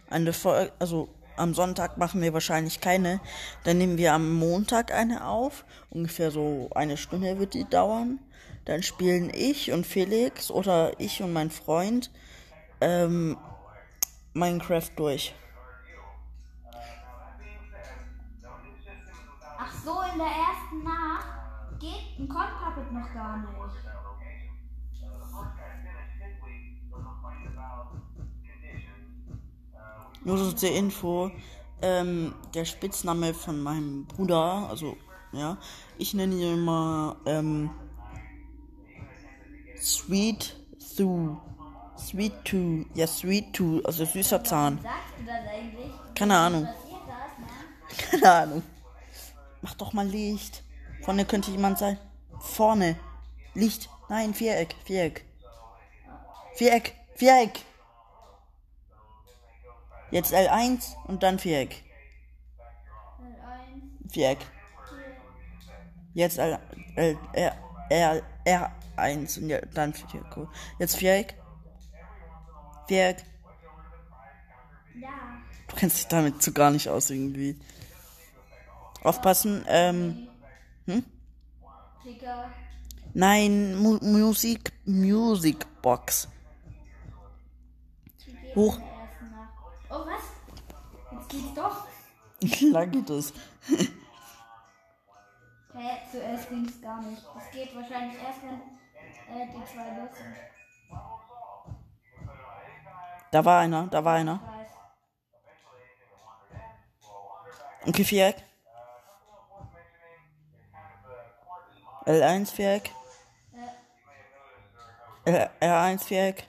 eine 0.09 0.31
Folge, 0.31 0.71
also 0.79 1.09
am 1.39 1.53
Sonntag 1.53 1.97
machen 1.97 2.21
wir 2.21 2.33
wahrscheinlich 2.33 2.81
keine. 2.81 3.19
Dann 3.63 3.77
nehmen 3.77 3.97
wir 3.97 4.13
am 4.13 4.33
Montag 4.33 4.93
eine 4.93 5.25
auf. 5.25 5.65
Ungefähr 5.89 6.31
so 6.31 6.69
eine 6.75 6.97
Stunde 6.97 7.39
wird 7.39 7.53
die 7.53 7.67
dauern. 7.67 8.19
Dann 8.65 8.83
spielen 8.83 9.31
ich 9.33 9.71
und 9.71 9.87
Felix 9.87 10.51
oder 10.51 10.99
ich 10.99 11.23
und 11.23 11.33
mein 11.33 11.49
Freund 11.49 12.11
ähm, 12.81 13.37
Minecraft 14.33 14.89
durch. 14.95 15.33
Ach 19.57 19.73
so, 19.83 20.01
in 20.13 20.17
der 20.17 20.27
ersten 20.27 20.83
Nacht 20.83 21.27
geht 21.79 22.19
ein 22.19 22.29
Cold 22.29 22.91
noch 22.91 23.13
gar 23.13 23.37
nicht. 23.37 23.88
Nur 30.29 30.37
so 30.37 30.51
zur 30.51 30.69
Info, 30.69 31.31
ähm, 31.81 32.35
der 32.53 32.63
Spitzname 32.63 33.33
von 33.33 33.63
meinem 33.63 34.05
Bruder, 34.05 34.67
also, 34.69 34.95
ja, 35.31 35.57
ich 35.97 36.13
nenne 36.13 36.35
ihn 36.35 36.53
immer, 36.53 37.15
ähm, 37.25 37.71
Sweet 39.81 40.55
Thu. 40.95 41.35
Sweet 41.97 42.45
Two, 42.45 42.85
ja, 42.93 43.07
Sweet 43.07 43.53
Two, 43.53 43.81
also 43.83 44.05
süßer 44.05 44.43
Zahn. 44.43 44.77
Keine 46.13 46.37
Ahnung, 46.37 46.61
ne? 46.61 46.75
keine 48.11 48.31
Ahnung. 48.31 48.63
Mach 49.63 49.73
doch 49.73 49.93
mal 49.93 50.05
Licht. 50.05 50.61
Vorne 51.01 51.25
könnte 51.25 51.49
jemand 51.49 51.79
sein. 51.79 51.97
Vorne. 52.39 52.99
Licht. 53.55 53.89
Nein, 54.09 54.35
Viereck, 54.35 54.75
Viereck. 54.85 55.25
Viereck, 56.53 56.93
Viereck. 57.15 57.65
Jetzt 60.11 60.33
L1 60.33 60.95
und 61.07 61.23
dann 61.23 61.39
Viereck. 61.39 61.83
Eins. 63.19 64.13
Viereck. 64.13 64.39
Jetzt 66.13 66.37
L, 66.39 66.59
L, 66.95 67.17
R, 67.33 67.55
R, 67.89 68.71
R1 68.97 69.39
und 69.39 69.77
dann 69.77 69.93
Viereck. 69.93 70.25
Jetzt 70.79 70.95
Viereck. 70.97 71.35
Viereck. 72.87 73.23
Ja. 74.99 75.09
Du 75.67 75.75
kennst 75.75 75.97
dich 75.97 76.07
damit 76.07 76.41
so 76.41 76.51
gar 76.51 76.71
nicht 76.71 76.89
aus 76.89 77.09
irgendwie. 77.09 77.59
Aufpassen, 79.03 79.63
ähm, 79.67 80.27
Trigger. 82.03 82.49
nein, 83.13 83.75
Mu 83.75 83.97
Musik, 84.01 84.73
geht 88.49 88.55
Hoch. 88.55 88.75
in 88.77 88.81
der 88.81 88.91
ersten 88.91 89.31
Nacht. 89.31 89.53
Oh, 89.89 90.05
was? 90.05 90.23
Jetzt 91.11 91.18
geht's 91.29 91.53
doch. 91.53 91.87
Klar 92.51 92.87
geht 92.87 93.09
es. 93.09 93.33
Hä, 95.73 95.97
zuerst 96.11 96.49
ging's 96.49 96.81
gar 96.81 97.01
nicht. 97.01 97.23
Das 97.33 97.51
geht 97.51 97.75
wahrscheinlich 97.75 98.21
erst, 98.21 98.39
wenn 98.43 98.55
äh, 99.35 99.47
die 99.47 99.65
zwei 99.65 99.99
los 99.99 100.17
sind. 100.17 100.35
Da 103.31 103.45
war 103.45 103.59
einer, 103.61 103.87
da 103.87 104.03
war 104.03 104.15
einer. 104.15 104.39
Okay, 107.85 108.03
Viereck. 108.03 108.43
L1 112.05 112.51
Viereck. 112.51 112.91
L 115.25 115.49
R1 115.61 116.03
Viereck. 116.03 116.47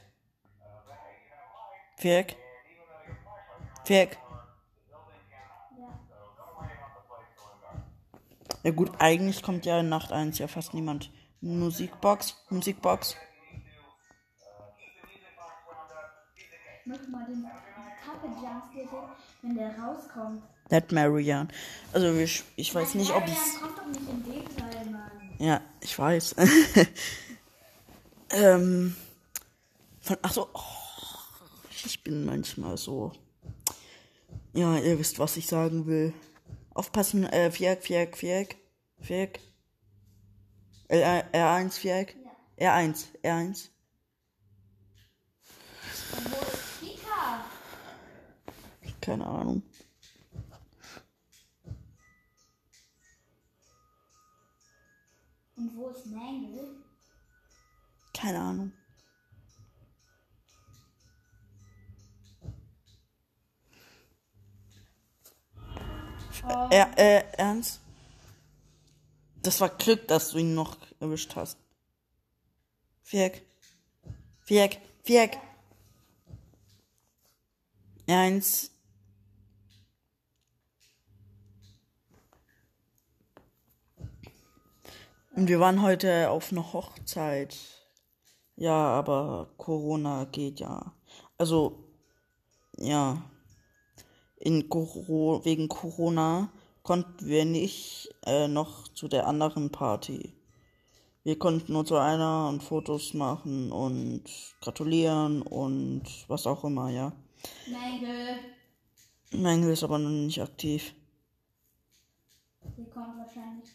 Viereck. 1.96 2.36
Viereck. 3.84 4.18
Ja 8.62 8.70
gut, 8.72 8.90
eigentlich 8.98 9.42
kommt 9.42 9.64
ja 9.66 9.80
in 9.80 9.88
Nacht 9.88 10.12
1 10.12 10.38
ja 10.38 10.48
fast 10.48 10.74
niemand. 10.74 11.10
Musikbox, 11.40 12.36
Musikbox. 12.50 13.16
Ich 16.80 16.86
möchte 16.86 17.10
mal 17.10 17.24
den 17.26 17.46
wenn 19.42 19.54
der 19.54 19.78
rauskommt. 19.78 20.42
That 20.68 20.92
Marianne. 20.92 21.48
Also 21.92 22.12
ich, 22.14 22.44
ich 22.56 22.74
weiß 22.74 22.94
nicht, 22.94 23.10
ob 23.10 23.24
Marian 23.26 24.92
Mann. 24.92 25.10
Ja, 25.38 25.60
ich 25.80 25.98
weiß. 25.98 26.36
ähm, 28.30 28.94
Von, 30.00 30.16
ach 30.22 30.32
so, 30.32 30.48
oh, 30.52 30.60
ich 31.84 32.02
bin 32.04 32.24
manchmal 32.24 32.76
so. 32.76 33.12
Ja, 34.52 34.76
ihr 34.78 34.98
wisst, 34.98 35.18
was 35.18 35.36
ich 35.36 35.46
sagen 35.46 35.86
will. 35.86 36.12
Aufpassen, 36.80 37.24
äh, 37.24 37.50
Viereck, 37.50 37.82
Viereck, 37.82 38.16
Viereck, 38.16 38.58
Viereck. 39.00 39.40
L 40.88 41.02
R1, 41.30 41.78
Viereck. 41.78 42.16
R1, 42.56 43.04
R1. 43.22 43.68
Und 46.16 46.30
wo 46.32 46.40
ist 46.40 46.80
Pika? 46.80 47.44
Keine 49.02 49.26
Ahnung. 49.26 49.62
Und 55.56 55.76
wo 55.76 55.88
ist 55.90 56.06
Mangle? 56.06 56.76
Keine 58.14 58.40
Ahnung. 58.40 58.72
Er, 66.42 66.98
äh, 66.98 67.24
ernst? 67.36 67.80
Das 69.42 69.60
war 69.60 69.70
Glück, 69.70 70.06
dass 70.08 70.30
du 70.30 70.38
ihn 70.38 70.54
noch 70.54 70.76
erwischt 71.00 71.34
hast. 71.36 71.58
Viereck. 73.02 73.44
Viereck. 74.40 74.80
Viereck. 75.02 75.38
Eins. 78.06 78.70
Und 85.34 85.48
wir 85.48 85.60
waren 85.60 85.80
heute 85.80 86.30
auf 86.30 86.52
einer 86.52 86.72
Hochzeit. 86.72 87.56
Ja, 88.56 88.74
aber 88.74 89.48
Corona 89.56 90.24
geht 90.24 90.60
ja. 90.60 90.92
Also, 91.38 91.84
ja. 92.76 93.22
In 94.40 94.70
Coro 94.70 95.44
wegen 95.44 95.68
Corona 95.68 96.50
konnten 96.82 97.26
wir 97.26 97.44
nicht 97.44 98.08
äh, 98.24 98.48
noch 98.48 98.88
zu 98.88 99.06
der 99.06 99.26
anderen 99.26 99.70
Party. 99.70 100.32
Wir 101.24 101.38
konnten 101.38 101.74
nur 101.74 101.84
zu 101.84 101.96
einer 101.96 102.48
und 102.48 102.62
Fotos 102.62 103.12
machen 103.12 103.70
und 103.70 104.24
gratulieren 104.62 105.42
und 105.42 106.04
was 106.28 106.46
auch 106.46 106.64
immer, 106.64 106.88
ja. 106.88 107.12
Mangle. 107.70 108.38
Mengel 109.32 109.72
ist 109.72 109.84
aber 109.84 109.98
noch 109.98 110.08
nicht 110.08 110.40
aktiv. 110.40 110.94
Die 112.78 112.88
kommt 112.88 113.18
wahrscheinlich. 113.18 113.68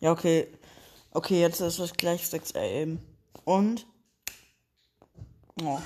Ja, 0.00 0.12
okay. 0.12 0.48
Okay, 1.10 1.40
jetzt 1.40 1.60
ist 1.60 1.78
es 1.78 1.92
gleich 1.92 2.26
6 2.26 2.54
am. 2.54 3.00
Und? 3.48 3.86
Oh. 5.62 5.78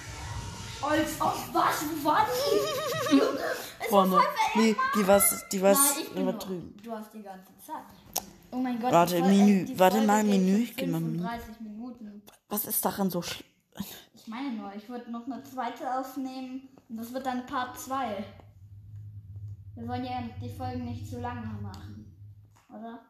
Als 0.83 1.21
ob 1.21 1.37
was? 1.55 1.85
Wo 2.03 2.05
war 2.09 2.27
die? 2.27 3.17
Junge, 3.17 3.39
es 3.79 3.87
Vorne. 3.87 4.13
war 4.17 4.23
voll 4.23 4.63
Nee, 4.63 4.77
die 4.97 5.07
war, 5.07 5.23
die 5.53 5.63
war 5.63 5.73
ich 5.73 6.17
immer 6.17 6.33
noch. 6.33 6.39
drüben. 6.41 6.77
Du 6.83 6.91
hast 6.91 7.15
die 7.15 7.23
ganze 7.23 7.53
Zeit. 7.65 8.25
Oh 8.51 8.57
mein 8.57 8.81
Gott. 8.81 8.91
Warte, 8.91 9.15
die 9.15 9.21
Fol- 9.23 9.29
Menü. 9.29 9.63
äh, 9.63 9.65
die 9.67 9.79
Warte 9.79 10.01
mal, 10.03 10.25
Menü. 10.25 10.67
für 10.67 10.75
Geh 10.75 10.87
mal 10.89 11.01
Menü. 11.01 11.19
35 11.19 11.61
Minuten. 11.61 12.23
Was 12.49 12.65
ist 12.65 12.85
daran 12.85 13.11
so 13.11 13.23
schlimm? 13.23 13.47
Ich 14.15 14.27
meine 14.27 14.51
nur, 14.57 14.75
ich 14.75 14.89
würde 14.89 15.11
noch 15.13 15.25
eine 15.27 15.43
zweite 15.45 15.99
aufnehmen 16.01 16.69
und 16.89 16.97
das 16.97 17.13
wird 17.13 17.25
dann 17.27 17.47
Part 17.47 17.79
2. 17.79 18.25
Wir 19.77 19.89
wollen 19.89 20.05
ja 20.05 20.23
die 20.43 20.49
Folgen 20.51 20.85
nicht 20.85 21.09
zu 21.09 21.21
lange 21.21 21.47
machen, 21.63 22.13
oder? 22.69 23.01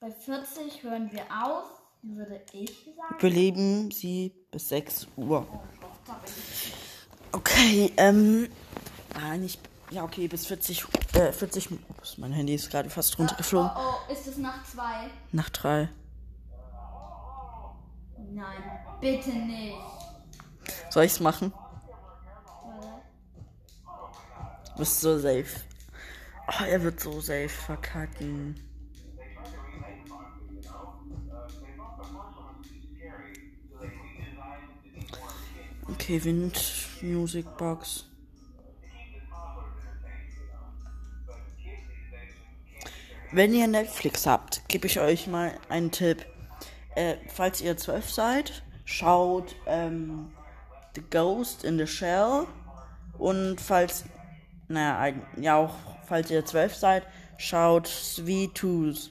Bei 0.00 0.12
40 0.12 0.84
hören 0.84 1.10
wir 1.10 1.22
auf, 1.22 1.64
würde 2.02 2.40
ich 2.52 2.70
sagen. 2.96 3.18
Beleben 3.20 3.90
sie 3.90 4.32
bis 4.52 4.68
6 4.68 5.08
Uhr. 5.16 5.44
Oh 5.50 5.86
Gott. 6.06 6.18
Okay, 7.32 7.92
ähm. 7.96 8.48
Ah, 9.14 9.36
nicht. 9.36 9.60
Ja, 9.90 10.04
okay, 10.04 10.28
bis 10.28 10.46
40. 10.46 10.84
Äh, 11.14 11.32
40 11.32 11.70
Minuten. 11.70 11.92
Ups, 11.98 12.16
mein 12.16 12.30
Handy 12.32 12.54
ist 12.54 12.70
gerade 12.70 12.88
fast 12.90 13.18
runtergeflogen. 13.18 13.72
Oh, 13.74 13.94
oh, 14.08 14.12
ist 14.12 14.28
es 14.28 14.36
nach 14.36 14.62
2? 14.64 14.82
Nach 15.32 15.50
3. 15.50 15.88
Nein, 18.30 18.62
bitte 19.00 19.30
nicht. 19.30 19.74
Soll 20.90 21.04
ich's 21.06 21.18
machen? 21.18 21.52
Du 24.64 24.78
bist 24.78 25.00
so 25.00 25.18
safe. 25.18 25.60
Oh, 26.46 26.64
er 26.64 26.82
wird 26.84 27.00
so 27.00 27.20
safe 27.20 27.48
verkacken. 27.48 28.54
Okay, 36.00 36.24
Wind, 36.24 36.58
Music 37.02 37.44
Box. 37.58 38.04
Wenn 43.32 43.52
ihr 43.52 43.66
Netflix 43.66 44.24
habt, 44.24 44.62
gebe 44.68 44.86
ich 44.86 45.00
euch 45.00 45.26
mal 45.26 45.58
einen 45.68 45.90
Tipp. 45.90 46.24
Äh, 46.94 47.16
falls 47.26 47.60
ihr 47.60 47.76
zwölf 47.76 48.08
seid, 48.08 48.62
schaut 48.84 49.56
ähm, 49.66 50.30
The 50.94 51.02
Ghost 51.10 51.64
in 51.64 51.76
the 51.78 51.86
Shell. 51.86 52.46
Und 53.18 53.60
falls, 53.60 54.04
naja, 54.68 55.14
ja 55.36 55.56
auch, 55.56 55.74
falls 56.06 56.30
ihr 56.30 56.44
zwölf 56.46 56.76
seid, 56.76 57.04
schaut 57.38 57.88
Sweet 57.88 58.54
Tooth. 58.54 59.10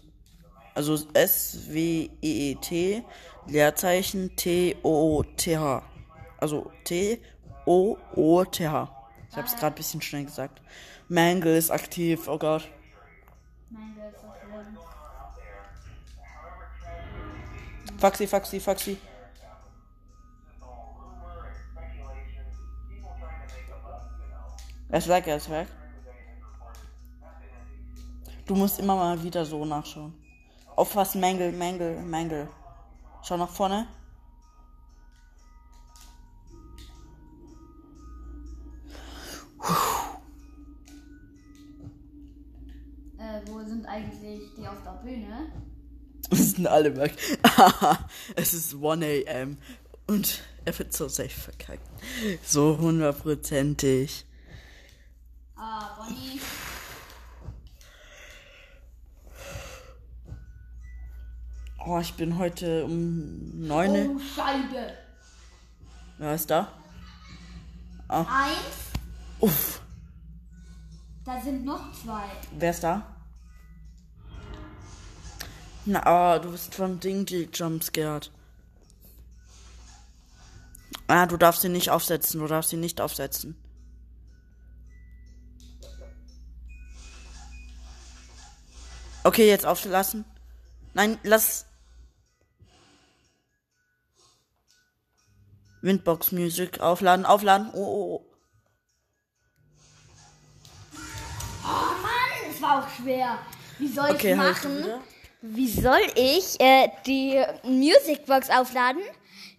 Also 0.73 0.97
S-W-E-E-T, 1.13 3.03
Leerzeichen 3.45 4.35
T-O-O-T-H. 4.37 5.96
Also 6.39 6.71
T-O-O-T-H. 6.83 8.89
Ich 9.29 9.37
hab's 9.37 9.55
gerade 9.55 9.73
ein 9.73 9.75
bisschen 9.75 10.01
schnell 10.01 10.25
gesagt. 10.25 10.61
Mangle 11.09 11.57
ist 11.57 11.71
aktiv, 11.71 12.27
oh 12.27 12.37
Gott. 12.37 12.63
Ist. 12.63 12.69
Faxi, 17.97 18.27
Faxi, 18.27 18.59
Faxi. 18.59 18.97
Er 24.89 24.99
ist 24.99 25.07
weg, 25.07 25.27
er 25.27 25.37
ist 25.37 25.49
weg. 25.49 25.67
Du 28.45 28.55
musst 28.55 28.79
immer 28.79 28.95
mal 28.95 29.21
wieder 29.21 29.45
so 29.45 29.65
nachschauen. 29.65 30.13
Aufpassen, 30.75 31.19
Mängel, 31.19 31.51
Mängel, 31.51 31.99
Mängel. 32.01 32.47
Schau 33.23 33.35
nach 33.35 33.49
vorne. 33.49 33.87
Sind 43.87 43.89
eigentlich 43.89 44.53
die 44.57 44.67
auf 44.67 44.83
der 44.83 44.91
Bühne? 45.03 45.51
Es 46.29 46.51
sind 46.51 46.67
alle 46.67 46.95
weg. 46.97 47.15
es 48.35 48.53
ist 48.53 48.73
1 48.73 49.03
a.m. 49.03 49.57
Und 50.07 50.41
er 50.65 50.77
wird 50.77 50.93
so 50.93 51.07
safe 51.07 51.29
verkackt. 51.29 51.87
So 52.43 52.77
hundertprozentig. 52.77 54.25
Ah, 55.55 55.97
Bonnie. 55.97 56.41
Oh, 61.85 61.99
ich 61.99 62.13
bin 62.15 62.37
heute 62.37 62.83
um 62.83 63.67
9. 63.67 64.09
Oh, 64.09 64.19
Scheibe. 64.19 64.93
Wer 66.17 66.35
ist 66.35 66.49
da? 66.49 66.73
Eins. 68.09 68.27
Uff. 69.39 69.81
Da 71.23 71.39
sind 71.41 71.63
noch 71.63 71.91
zwei. 71.93 72.23
Wer 72.57 72.71
ist 72.71 72.83
da? 72.83 73.16
Na, 75.87 76.35
oh, 76.35 76.39
du 76.39 76.51
bist 76.51 76.75
von 76.75 76.99
Ding 76.99 77.25
jumpscared. 77.53 78.29
Ah, 81.07 81.25
du 81.25 81.37
darfst 81.37 81.63
ihn 81.63 81.71
nicht 81.71 81.89
aufsetzen, 81.89 82.41
du 82.41 82.47
darfst 82.47 82.73
ihn 82.73 82.81
nicht 82.81 82.99
aufsetzen. 82.99 83.55
Okay, 89.23 89.47
jetzt 89.47 89.65
auflassen. 89.65 90.25
Nein, 90.93 91.17
lass. 91.23 91.65
Windbox 95.81 96.33
Music 96.33 96.81
aufladen, 96.81 97.25
aufladen. 97.25 97.69
Oh, 97.73 97.77
oh, 97.77 98.15
oh. 98.15 98.25
Oh 101.63 102.01
Mann, 102.01 102.51
es 102.51 102.61
war 102.61 102.83
auch 102.83 102.89
schwer. 102.89 103.39
Wie 103.79 103.87
soll 103.87 104.11
Okay, 104.11 104.31
ich 104.31 104.37
machen? 104.37 104.79
wieder? 104.79 105.01
Wie 105.41 105.67
soll 105.67 106.01
ich 106.15 106.59
äh, 106.59 106.89
die 107.05 107.39
Musicbox 107.63 108.49
aufladen, 108.49 109.03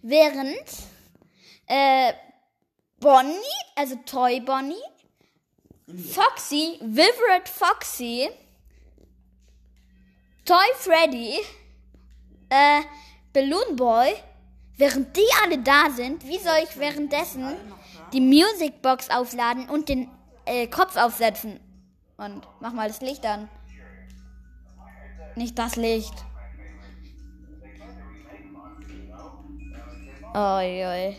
während 0.01 0.65
äh, 1.67 2.11
Bonnie, 2.99 3.33
also 3.75 3.95
Toy 4.05 4.41
Bonnie, 4.41 4.75
Foxy, 5.87 6.77
Vivid 6.81 7.47
Foxy, 7.47 8.29
Toy 10.43 10.67
Freddy, 10.75 11.39
äh, 12.49 12.81
Balloon 13.31 13.77
Boy, 13.77 14.15
während 14.75 15.15
die 15.15 15.27
alle 15.43 15.59
da 15.59 15.89
sind, 15.91 16.27
wie 16.27 16.39
soll 16.39 16.57
ich 16.63 16.77
währenddessen 16.77 17.55
die 18.11 18.21
Musicbox 18.21 19.09
aufladen 19.09 19.69
und 19.69 19.87
den 19.87 20.09
äh, 20.45 20.67
Kopf 20.67 20.97
aufsetzen? 20.97 21.61
Und 22.17 22.45
mach 22.59 22.73
mal 22.73 22.89
das 22.89 22.99
Licht 22.99 23.25
an. 23.25 23.47
Nicht 25.39 25.57
das 25.57 25.77
Licht. 25.77 26.13
Oi, 30.33 30.85
oi. 30.85 31.15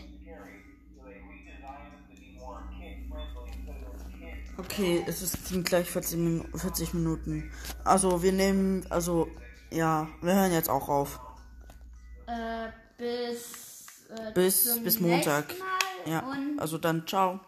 Okay, 4.59 5.03
es 5.07 5.23
ist 5.23 5.47
sind 5.47 5.65
gleich 5.65 5.89
40, 5.89 6.19
Min 6.19 6.45
40 6.53 6.93
Minuten. 6.93 7.51
Also 7.83 8.21
wir 8.21 8.31
nehmen, 8.31 8.85
also 8.91 9.27
ja, 9.71 10.07
wir 10.21 10.35
hören 10.35 10.53
jetzt 10.53 10.69
auch 10.69 10.87
auf. 10.87 11.19
Äh, 12.27 12.67
bis. 12.99 13.87
Äh, 14.15 14.33
Bis, 14.33 14.83
bis 14.83 14.99
Montag. 14.99 15.45
Ja, 16.05 16.31
also 16.57 16.77
dann 16.77 17.07
ciao. 17.07 17.39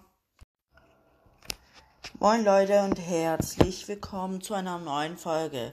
Moin 2.17 2.43
Leute 2.43 2.81
und 2.81 2.99
herzlich 2.99 3.87
willkommen 3.87 4.41
zu 4.41 4.55
einer 4.55 4.79
neuen 4.79 5.17
Folge. 5.17 5.71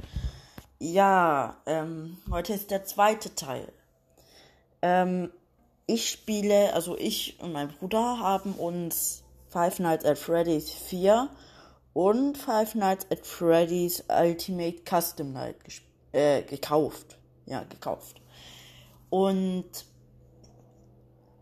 Ja, 0.82 1.58
ähm, 1.66 2.16
heute 2.30 2.54
ist 2.54 2.70
der 2.70 2.86
zweite 2.86 3.34
Teil. 3.34 3.70
Ähm, 4.80 5.30
ich 5.86 6.08
spiele, 6.08 6.72
also 6.72 6.96
ich 6.96 7.38
und 7.38 7.52
mein 7.52 7.68
Bruder 7.68 8.18
haben 8.18 8.54
uns 8.54 9.22
Five 9.50 9.78
Nights 9.78 10.06
at 10.06 10.16
Freddy's 10.16 10.70
4 10.70 11.28
und 11.92 12.38
Five 12.38 12.76
Nights 12.76 13.06
at 13.10 13.26
Freddy's 13.26 14.02
Ultimate 14.08 14.78
Custom 14.88 15.34
Night 15.34 15.56
äh, 16.12 16.40
gekauft. 16.44 17.18
Ja, 17.44 17.62
gekauft. 17.64 18.22
Und 19.10 19.84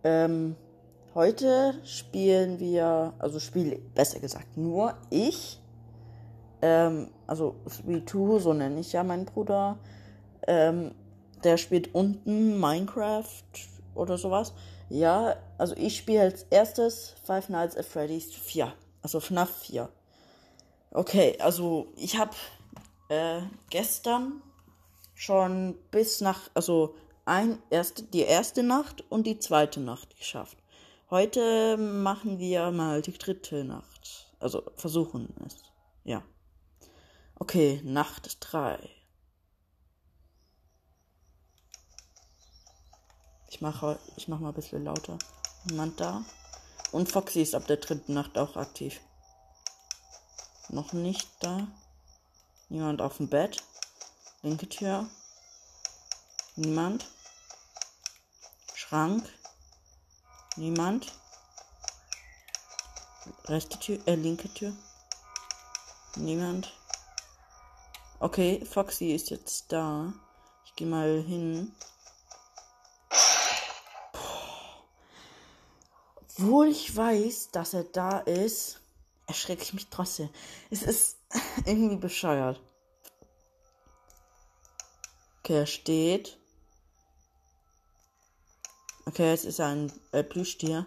ähm, 0.02 0.56
heute 1.14 1.80
spielen 1.84 2.58
wir, 2.58 3.14
also 3.20 3.38
spiele 3.38 3.78
besser 3.94 4.18
gesagt 4.18 4.56
nur 4.56 4.96
ich, 5.10 5.60
ähm, 6.62 7.10
also 7.26 7.56
3-2, 7.86 8.40
so 8.40 8.52
nenne 8.52 8.80
ich 8.80 8.92
ja 8.92 9.04
meinen 9.04 9.24
Bruder, 9.24 9.78
ähm, 10.46 10.94
der 11.44 11.56
spielt 11.56 11.94
unten 11.94 12.58
Minecraft 12.58 13.42
oder 13.94 14.18
sowas. 14.18 14.52
Ja, 14.88 15.36
also 15.58 15.74
ich 15.76 15.98
spiele 15.98 16.22
als 16.22 16.44
erstes 16.44 17.14
Five 17.24 17.48
Nights 17.48 17.76
at 17.76 17.84
Freddy's 17.84 18.34
4, 18.34 18.72
also 19.02 19.20
FNAF 19.20 19.50
4. 19.50 19.88
Okay, 20.90 21.36
also 21.40 21.88
ich 21.96 22.18
habe 22.18 22.34
äh, 23.08 23.42
gestern 23.70 24.42
schon 25.14 25.76
bis 25.90 26.20
nach, 26.20 26.50
also 26.54 26.94
ein, 27.26 27.58
erste, 27.68 28.04
die 28.04 28.22
erste 28.22 28.62
Nacht 28.62 29.04
und 29.10 29.26
die 29.26 29.38
zweite 29.38 29.80
Nacht 29.80 30.16
geschafft. 30.16 30.56
Heute 31.10 31.76
machen 31.76 32.38
wir 32.38 32.70
mal 32.70 33.02
die 33.02 33.12
dritte 33.12 33.64
Nacht. 33.64 34.32
Also 34.40 34.62
versuchen 34.76 35.34
es. 35.46 35.56
Ja. 36.04 36.22
Okay, 37.40 37.80
Nacht 37.84 38.36
3. 38.40 38.90
Ich 43.48 43.60
mache 43.60 43.98
ich 44.16 44.26
mach 44.26 44.40
mal 44.40 44.48
ein 44.48 44.54
bisschen 44.54 44.84
lauter. 44.84 45.18
Niemand 45.64 46.00
da. 46.00 46.24
Und 46.90 47.10
Foxy 47.10 47.40
ist 47.40 47.54
ab 47.54 47.66
der 47.68 47.76
dritten 47.76 48.12
Nacht 48.12 48.36
auch 48.36 48.56
aktiv. 48.56 49.00
Noch 50.68 50.92
nicht 50.92 51.28
da. 51.40 51.68
Niemand 52.68 53.00
auf 53.00 53.18
dem 53.18 53.28
Bett. 53.28 53.62
Linke 54.42 54.68
Tür. 54.68 55.08
Niemand. 56.56 57.06
Schrank. 58.74 59.28
Niemand. 60.56 61.12
Rechte 63.44 63.78
Tür, 63.78 63.98
äh, 64.06 64.16
linke 64.16 64.52
Tür. 64.52 64.72
Niemand. 66.16 66.77
Okay, 68.20 68.64
Foxy 68.64 69.12
ist 69.12 69.30
jetzt 69.30 69.70
da. 69.70 70.12
Ich 70.64 70.74
gehe 70.74 70.88
mal 70.88 71.22
hin. 71.22 71.72
Obwohl 76.16 76.66
ich 76.66 76.96
weiß, 76.96 77.50
dass 77.52 77.74
er 77.74 77.84
da 77.84 78.18
ist, 78.18 78.80
erschrecke 79.28 79.62
ich 79.62 79.72
mich 79.72 79.88
trotzdem. 79.88 80.30
Es 80.68 80.82
ist 80.82 81.18
irgendwie 81.64 81.96
bescheuert. 81.96 82.60
Okay, 85.38 85.58
er 85.60 85.66
steht. 85.66 86.38
Okay, 89.06 89.30
jetzt 89.30 89.44
ist 89.44 89.60
ein 89.60 89.92
äh, 90.10 90.24
Plüschtier. 90.24 90.86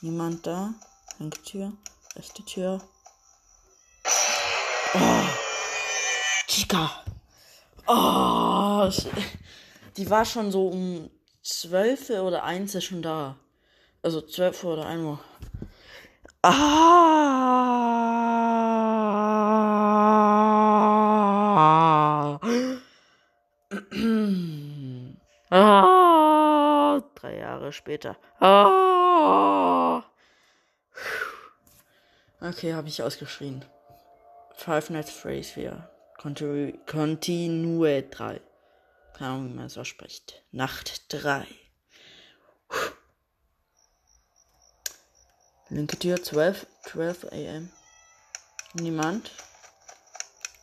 Niemand 0.00 0.46
da. 0.46 0.72
Linke 1.18 1.42
Tür. 1.42 1.72
Rechte 2.16 2.42
Tür. 2.44 2.80
Chica. 6.56 6.90
Oh. 7.86 8.90
Die 9.98 10.08
war 10.08 10.24
schon 10.24 10.50
so 10.50 10.68
um 10.68 11.10
12 11.42 12.08
oder 12.10 12.44
1 12.44 12.74
ist 12.74 12.84
schon 12.84 13.02
da. 13.02 13.36
Also 14.02 14.22
12 14.22 14.64
oder 14.64 14.86
1 14.86 15.02
Uhr. 15.02 15.20
Ah. 16.42 17.18
Ah, 25.50 27.02
drei 27.16 27.36
Jahre 27.36 27.70
später. 27.74 28.16
Ah. 28.40 30.02
Okay, 32.40 32.72
habe 32.72 32.88
ich 32.88 33.02
ausgeschrien. 33.02 33.62
Five 34.54 34.88
Nights 34.88 35.10
Freddy's 35.10 35.50
4. 35.50 35.90
Continue, 36.26 36.72
Continue 36.86 38.02
3. 38.02 38.40
Keine 39.12 39.30
Ahnung, 39.30 39.48
wie 39.48 39.54
man 39.54 39.66
es 39.66 39.78
ausspricht. 39.78 40.42
Nacht 40.50 41.04
3. 41.10 41.46
Linke 45.68 45.96
Tür 45.96 46.20
12, 46.20 46.66
12 46.82 47.26
am. 47.30 47.70
Niemand. 48.74 49.30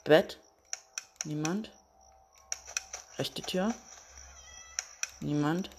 Bett. 0.04 0.38
Niemand. 1.24 1.72
Rechte 3.18 3.42
Tür. 3.42 3.74
Niemand. 5.22 5.70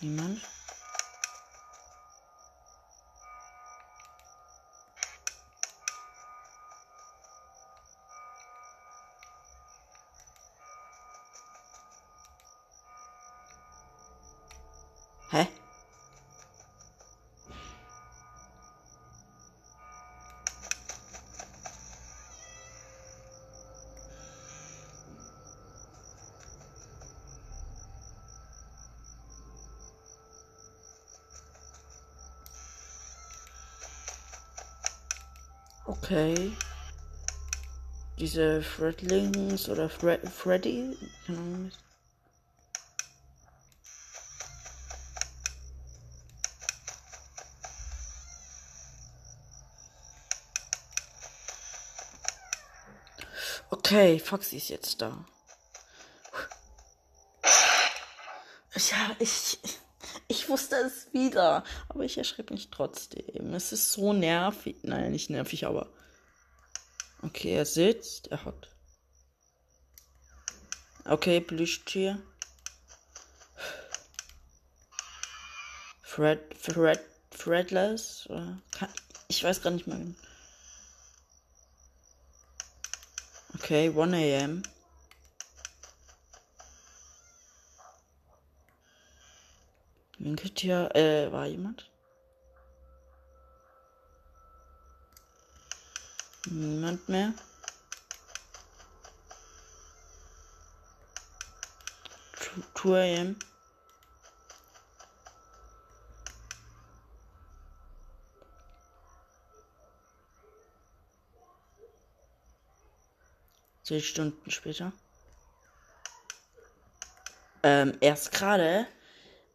Niemand. 0.00 0.40
Diese 38.34 38.62
Fredlings 38.62 39.68
oder 39.68 39.88
Fre 39.88 40.18
Freddy? 40.18 40.98
Okay, 53.70 54.18
Foxy 54.18 54.56
ist 54.56 54.68
jetzt 54.68 55.00
da. 55.00 55.24
Ja, 58.74 59.16
ich, 59.20 59.60
ich 60.26 60.48
wusste 60.48 60.74
es 60.74 61.06
wieder, 61.12 61.62
aber 61.88 62.02
ich 62.02 62.18
erschrecke 62.18 62.52
mich 62.52 62.68
trotzdem. 62.72 63.54
Es 63.54 63.70
ist 63.70 63.92
so 63.92 64.12
nervig. 64.12 64.78
Nein, 64.82 65.12
nicht 65.12 65.30
nervig, 65.30 65.66
aber. 65.66 65.88
Okay, 67.24 67.54
er 67.56 67.64
sitzt. 67.64 68.28
Er 68.28 68.44
hat. 68.44 68.68
Okay, 71.06 71.40
Plüschtier. 71.40 72.22
Fred, 76.02 76.54
Fred, 76.56 77.00
Fredless? 77.30 78.28
Kann, 78.72 78.90
ich 79.28 79.42
weiß 79.42 79.62
gar 79.62 79.70
nicht 79.70 79.86
mehr. 79.86 79.98
Okay, 83.54 83.88
1 83.88 84.12
a.m. 84.12 84.62
Winkeltier, 90.18 90.94
äh, 90.94 91.32
war 91.32 91.46
jemand? 91.46 91.90
Niemand 96.46 97.08
mehr. 97.08 97.32
2 102.74 103.16
a.m. 103.16 103.36
Zehn 113.82 114.00
Stunden 114.00 114.50
später. 114.50 114.92
Ähm, 117.62 117.96
erst 118.00 118.32
gerade, 118.32 118.86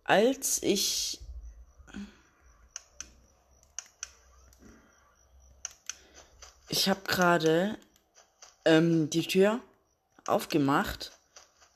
als 0.04 0.64
ich. 0.64 1.20
Ich 6.70 6.88
habe 6.88 7.02
gerade 7.02 7.78
ähm, 8.64 9.10
die 9.10 9.26
Tür 9.26 9.60
aufgemacht. 10.28 11.12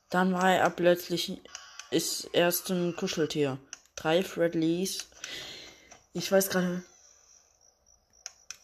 Dann 0.10 0.34
war 0.34 0.54
er 0.54 0.70
plötzlich 0.70 1.42
ist 1.90 2.26
erst 2.34 2.70
ein 2.70 2.96
Kuscheltier. 2.96 3.58
Drei 3.96 4.24
Fredleys. 4.24 5.08
Ich 6.14 6.32
weiß 6.32 6.50
gerade. 6.50 6.84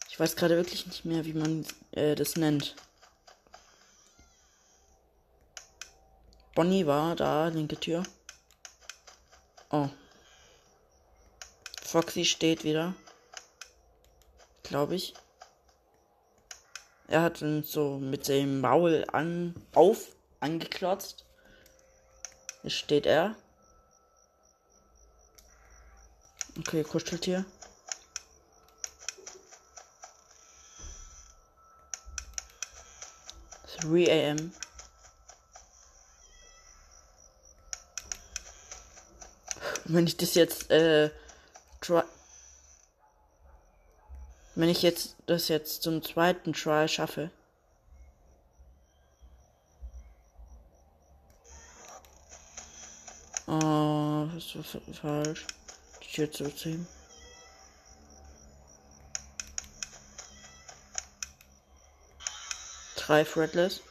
Ich 0.09 0.19
weiß 0.19 0.35
gerade 0.35 0.55
wirklich 0.55 0.85
nicht 0.85 1.05
mehr, 1.05 1.25
wie 1.25 1.33
man 1.33 1.65
äh, 1.91 2.13
das 2.13 2.35
nennt. 2.35 2.75
Bonnie 6.53 6.85
war 6.85 7.15
da, 7.15 7.47
linke 7.47 7.79
Tür. 7.79 8.03
Oh. 9.71 9.89
Foxy 11.83 12.25
steht 12.25 12.63
wieder. 12.63 12.93
Glaube 14.63 14.95
ich. 14.95 15.13
Er 17.09 17.23
hat 17.23 17.41
uns 17.41 17.71
so 17.71 17.97
mit 17.97 18.27
dem 18.27 18.61
Maul 18.61 19.03
an, 19.11 19.55
auf, 19.73 20.15
angeklotzt. 20.41 21.25
Hier 22.61 22.69
steht 22.69 23.07
er. 23.07 23.35
Okay, 26.59 26.83
Kuscheltier. 26.83 27.45
Three 33.79 34.07
a.m. 34.07 34.53
Wenn 39.85 40.05
ich 40.05 40.15
das 40.15 40.35
jetzt, 40.35 40.69
äh, 40.69 41.09
wenn 44.59 44.67
ich 44.67 44.81
jetzt 44.81 45.15
das 45.25 45.47
jetzt 45.47 45.83
zum 45.83 46.03
zweiten 46.03 46.51
Try 46.51 46.85
schaffe. 46.89 47.31
Oh, 53.47 54.27
das 54.35 54.51
fa- 54.67 54.81
falsch. 55.01 55.45
Die 56.03 56.11
Tür 56.13 56.29
zu 56.29 56.53
ziehen. 56.53 56.85
Drei 62.97 63.23
Fredless. 63.23 63.81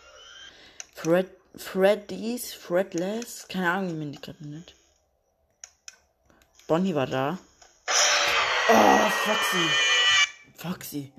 Fred, 0.95 1.31
Freddy's, 1.57 2.53
Fredless. 2.53 3.49
Keine 3.49 3.71
Ahnung, 3.71 3.91
wie 3.93 3.99
man 3.99 4.13
die 4.13 4.21
gerade 4.21 4.47
nennt. 4.47 4.75
Bonnie 6.67 6.95
war 6.95 7.07
da. 7.07 7.39
Oh, 8.69 9.09
Foxy. 9.25 9.88
Foxy. 10.59 11.13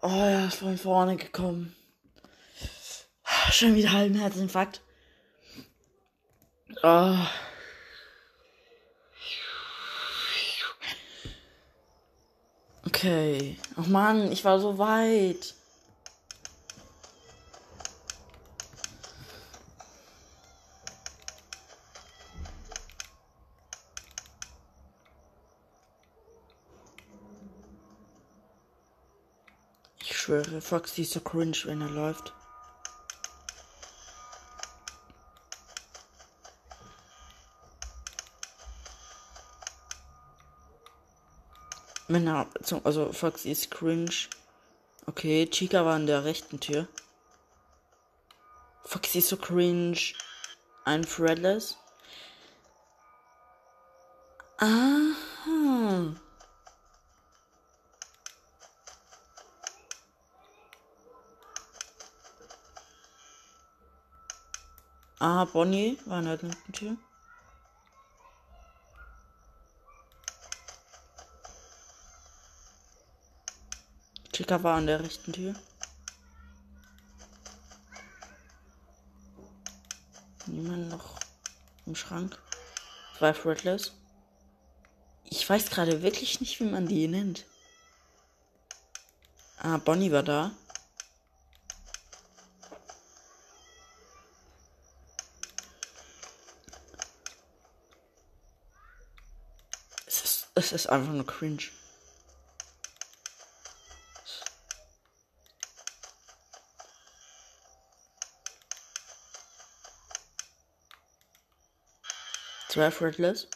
Oh, 0.00 0.08
er 0.08 0.46
ist 0.46 0.58
von 0.58 0.78
vorne 0.78 1.16
gekommen. 1.16 1.74
Schon 3.50 3.74
wieder 3.74 3.92
halben 3.92 4.14
Herzinfarkt. 4.14 4.80
Oh. 6.82 7.16
Okay. 12.86 13.58
Ach 13.76 13.86
Mann, 13.88 14.30
ich 14.30 14.44
war 14.44 14.60
so 14.60 14.78
weit. 14.78 15.54
Schwöre, 30.30 30.60
Foxy 30.60 31.02
ist 31.02 31.12
so 31.12 31.20
cringe, 31.20 31.56
wenn 31.64 31.80
er 31.80 31.90
läuft. 31.90 32.32
Er, 42.08 42.46
zum- 42.62 42.80
also 42.84 43.12
Foxy 43.12 43.50
ist 43.50 43.70
cringe. 43.72 44.28
Okay, 45.06 45.48
Chica 45.50 45.84
war 45.84 45.94
an 45.94 46.06
der 46.06 46.24
rechten 46.24 46.60
Tür. 46.60 46.86
Foxy 48.84 49.18
ist 49.18 49.28
so 49.28 49.36
cringe. 49.36 50.14
Ein 50.84 51.02
Threadless. 51.02 51.76
Aha. 54.58 55.29
Ah, 65.22 65.44
Bonnie 65.44 65.98
war 66.06 66.16
an 66.16 66.24
der 66.24 66.38
linken 66.38 66.72
Tür. 66.72 66.96
Chica 74.32 74.62
war 74.62 74.78
an 74.78 74.86
der 74.86 75.00
rechten 75.00 75.30
Tür. 75.34 75.54
Niemand 80.46 80.88
noch 80.88 81.20
im 81.84 81.94
Schrank. 81.94 82.38
Zwei 83.18 83.34
Fretless. 83.34 83.92
Ich 85.24 85.46
weiß 85.46 85.68
gerade 85.68 86.00
wirklich 86.00 86.40
nicht, 86.40 86.58
wie 86.60 86.64
man 86.64 86.86
die 86.86 87.06
nennt. 87.08 87.44
Ah, 89.58 89.76
Bonnie 89.76 90.12
war 90.12 90.22
da. 90.22 90.52
Es 100.60 100.72
ist, 100.72 100.88
einfach 100.88 101.14
nur 101.14 101.24
cringe. 101.24 101.62
Zwei 112.68 112.90
Fretless. 112.90 113.48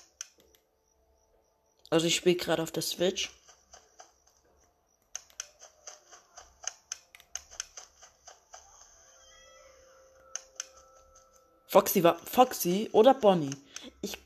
Also 1.91 2.07
ich 2.07 2.17
spiele 2.17 2.37
gerade 2.37 2.63
auf 2.63 2.73
der 2.73 2.83
Switch. 2.83 3.31
Foxy 11.69 12.03
war 12.03 12.19
Foxy 12.21 12.89
oder 12.93 13.13
Bonnie. 13.13 13.55
Ich 14.01 14.24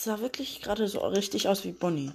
das 0.00 0.04
sah 0.06 0.20
wirklich 0.20 0.62
gerade 0.62 0.88
so 0.88 1.00
richtig 1.00 1.46
aus 1.46 1.62
wie 1.64 1.72
Bonnie. 1.72 2.10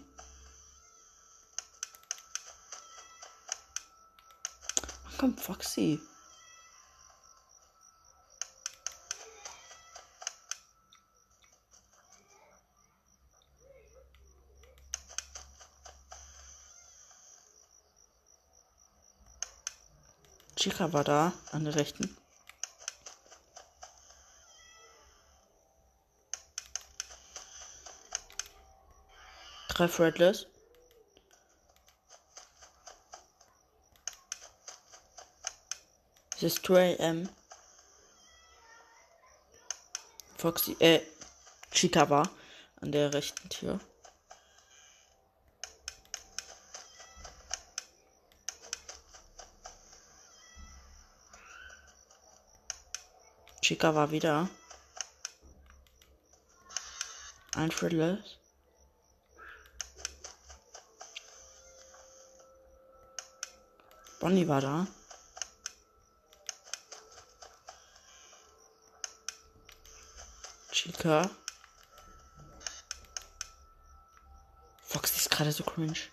Ach, 5.07 5.17
komm, 5.19 5.37
Foxy. 5.37 5.99
Chica 20.55 20.91
war 20.91 21.03
da, 21.03 21.33
an 21.51 21.65
der 21.65 21.75
rechten. 21.75 22.17
Drei 29.75 29.87
Threadless. 29.87 30.47
Es 36.37 36.43
ist 36.43 36.65
2 36.65 36.97
am. 37.01 37.27
Foxy, 40.37 40.77
äh, 40.79 41.01
Chica 41.71 42.09
war 42.09 42.29
an 42.79 42.93
der 42.93 43.13
rechten 43.13 43.49
Tür. 43.49 43.81
Chica 53.61 53.93
war 53.93 54.11
wieder. 54.11 54.49
Ein 57.55 57.71
Friendless. 57.71 58.37
Bonnie 64.25 64.47
war 64.47 64.59
da. 64.59 64.87
Chica. 70.71 71.29
Foxy 74.81 75.17
ist 75.17 75.29
gerade 75.29 75.51
so 75.51 75.63
cringe. 75.63 76.09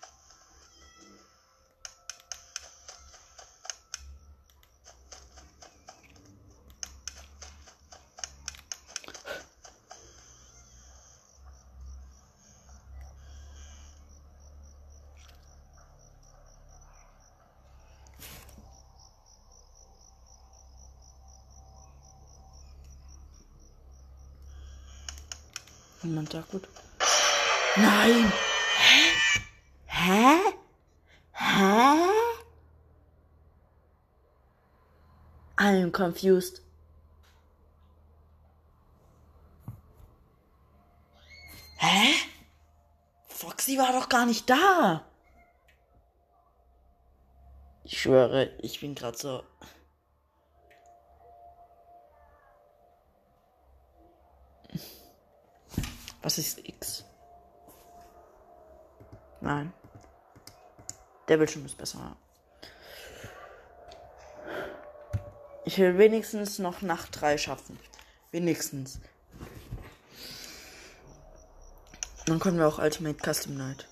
Niemand 26.03 26.22
da 26.33 26.43
gut. 26.51 26.67
Nein! 27.77 28.31
Hä? 28.77 29.13
Hä? 29.85 30.53
Hä? 31.31 32.07
I'm 35.57 35.91
confused. 35.91 36.61
Hä? 41.77 42.13
Foxy 43.29 43.77
war 43.77 43.93
doch 43.93 44.09
gar 44.09 44.25
nicht 44.25 44.49
da. 44.49 45.03
Ich 47.83 48.01
schwöre, 48.01 48.57
ich 48.61 48.79
bin 48.79 48.95
gerade 48.95 49.17
so. 49.17 49.43
Nein. 59.43 59.73
Der 61.27 61.35
Bildschirm 61.35 61.65
ist 61.65 61.77
besser. 61.77 62.15
Ich 65.65 65.77
will 65.77 65.97
wenigstens 65.97 66.59
noch 66.59 66.81
Nacht 66.81 67.19
3 67.19 67.37
schaffen. 67.37 67.77
Wenigstens. 68.31 69.01
Dann 72.25 72.39
können 72.39 72.57
wir 72.57 72.67
auch 72.67 72.79
Ultimate 72.79 73.19
Custom 73.21 73.57
Night. 73.57 73.89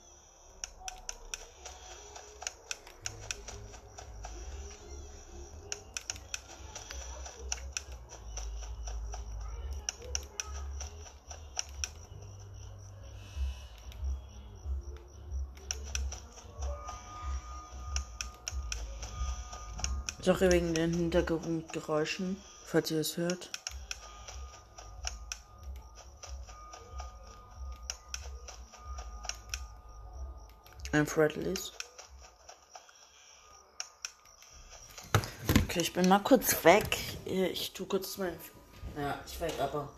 Sorry 20.31 20.49
wegen 20.49 20.73
den 20.73 20.93
Hintergrundgeräuschen, 20.93 22.41
falls 22.65 22.89
ihr 22.89 23.01
es 23.01 23.17
hört. 23.17 23.49
Ein 30.93 31.05
Fredleys. 31.05 31.73
Okay, 35.65 35.81
ich 35.81 35.91
bin 35.91 36.07
mal 36.07 36.19
kurz 36.19 36.63
weg. 36.63 36.97
Ich 37.25 37.73
tu 37.73 37.85
kurz 37.85 38.17
mein. 38.17 38.37
Ja, 38.95 39.19
ich 39.27 39.37
weg, 39.41 39.53
aber. 39.59 39.89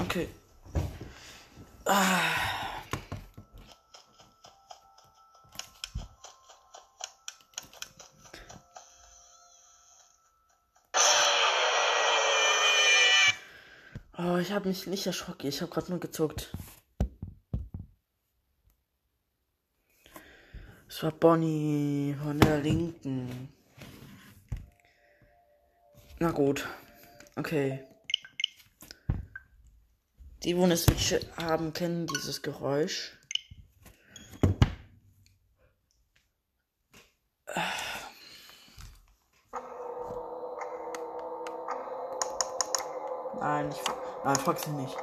Okay. 0.00 0.30
Ah. 1.84 2.43
Ich 14.44 14.52
habe 14.52 14.68
mich 14.68 14.86
nicht 14.86 15.06
erschrocken. 15.06 15.46
Ich 15.46 15.62
habe 15.62 15.72
gerade 15.72 15.90
nur 15.90 16.00
gezuckt. 16.00 16.54
Es 20.86 21.02
war 21.02 21.12
Bonnie 21.12 22.14
von 22.22 22.38
der 22.38 22.60
Linken. 22.60 23.48
Na 26.18 26.30
gut. 26.30 26.68
Okay. 27.36 27.84
Die, 30.42 30.54
wo 30.58 30.64
eine 30.64 30.76
Switch 30.76 31.14
haben, 31.38 31.72
kennen 31.72 32.06
dieses 32.06 32.42
Geräusch. 32.42 33.16
Foxy 44.54 44.70
nicht. 44.70 44.96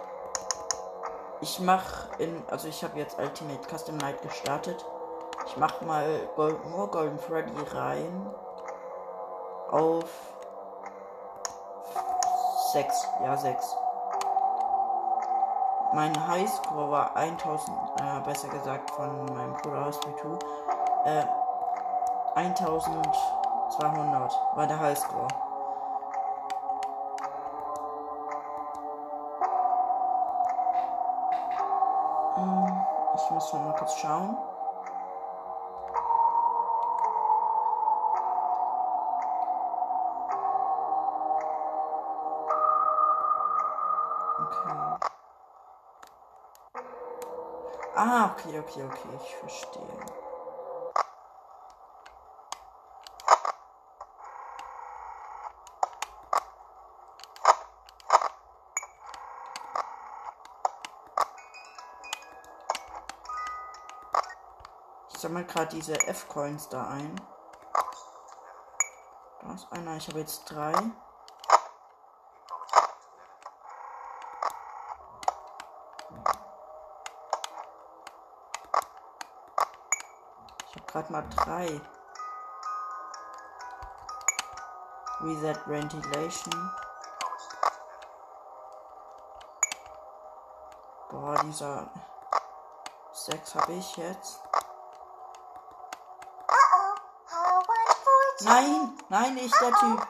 Ich 1.42 1.60
mach 1.60 2.18
in, 2.20 2.42
also 2.50 2.70
ich 2.70 2.82
habe 2.86 2.98
jetzt 2.98 3.20
Ultimate 3.20 3.68
Custom 3.68 3.98
Night 3.98 4.22
gestartet. 4.22 4.86
Ich 5.46 5.58
mach 5.58 5.82
mal 5.82 6.30
Gold, 6.38 6.66
nur 6.70 6.90
Golden 6.90 7.20
Freddy 7.20 7.52
rein. 7.74 8.30
Auf 9.72 10.06
6, 12.72 13.08
ja 13.24 13.36
6. 13.36 13.76
Mein 15.94 16.28
Highscore 16.28 16.90
war 16.90 17.14
1000, 17.18 17.78
äh, 18.00 18.22
besser 18.22 18.48
gesagt 18.48 18.90
von 18.92 19.26
meinem 19.26 19.54
Bruder 19.56 19.88
aus 19.88 20.00
2 20.00 20.12
äh, 21.06 21.26
1200 22.36 24.32
war 24.56 24.68
der 24.68 24.80
Highscore. 24.80 25.28
Ich 33.52 33.54
muss 33.54 33.66
noch 33.66 33.72
mal 33.74 33.80
kurz 33.80 33.98
schauen. 33.98 34.38
Okay. 44.40 44.72
Ah, 47.94 48.32
okay, 48.32 48.60
okay, 48.60 48.84
okay, 48.86 49.10
ich 49.22 49.36
verstehe. 49.36 50.21
sammle 65.32 65.46
gerade 65.46 65.68
diese 65.68 65.94
F-Coins 66.08 66.68
da 66.68 66.90
ein. 66.90 67.16
Da 69.42 69.54
ist 69.54 69.72
einer, 69.72 69.96
ich 69.96 70.08
habe 70.10 70.20
jetzt 70.20 70.44
drei. 70.44 70.74
Ich 80.68 80.76
habe 80.76 80.86
gerade 80.88 81.12
mal 81.14 81.24
drei. 81.30 81.82
Reset 85.22 85.56
Ventilation. 85.66 86.72
Boah, 91.10 91.36
dieser 91.44 91.90
sechs 93.14 93.56
habe 93.56 93.74
ich 93.74 93.96
jetzt. 93.96 94.42
Nein, 98.44 98.98
nein, 99.10 99.36
nicht 99.36 99.54
der 99.62 99.72
Typ. 99.72 100.08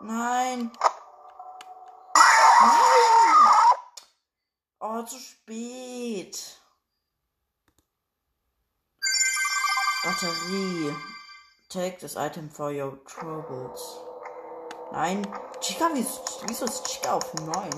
Nein. 0.00 0.70
Nein. 0.70 0.72
Oh, 4.80 5.02
zu 5.02 5.18
spät. 5.18 6.60
Batterie. 10.02 10.96
Take 11.68 11.98
this 11.98 12.16
item 12.16 12.48
for 12.48 12.72
your 12.72 12.98
troubles. 13.04 14.00
Nein. 14.92 15.26
Chica, 15.70 15.88
wieso, 15.94 16.64
ist 16.64 16.84
Chica 16.88 17.14
auf 17.14 17.32
9? 17.32 17.70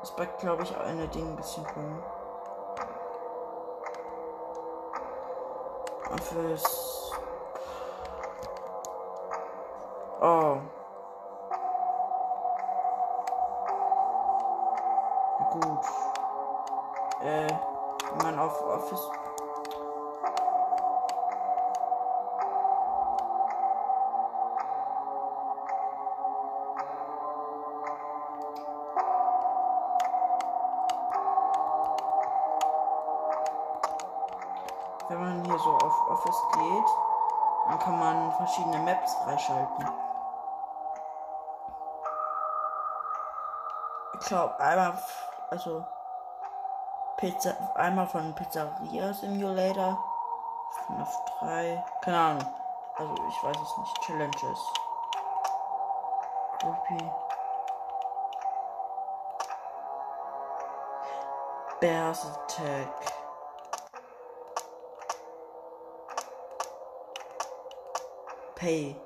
Das 0.00 0.10
backt, 0.16 0.40
glaube 0.40 0.64
ich, 0.64 0.76
eine 0.76 1.06
Ding 1.06 1.28
ein 1.28 1.36
bisschen 1.36 1.64
rum. 1.66 2.02
Und 6.10 6.20
fürs. 6.24 6.87
Office 36.18 36.42
geht, 36.52 36.86
dann 37.68 37.78
kann 37.78 37.98
man 37.98 38.32
verschiedene 38.32 38.78
Maps 38.78 39.14
freischalten. 39.14 39.88
Ich 44.20 44.26
glaube 44.26 44.58
einmal, 44.58 44.98
also 45.50 45.84
Pizza, 47.18 47.54
einmal 47.76 48.06
von 48.06 48.34
Pizzeria 48.34 49.12
Simulator, 49.14 49.98
FNAF 50.86 51.24
3, 51.40 51.84
keine 52.02 52.18
Ahnung. 52.18 52.54
Also 52.96 53.14
ich 53.28 53.44
weiß 53.44 53.56
es 53.56 53.78
nicht. 53.78 54.00
Challenges. 54.02 54.72
Groupie. 56.58 57.12
Bears 61.80 62.26
Attack. 62.26 63.17
Pay. 68.58 68.96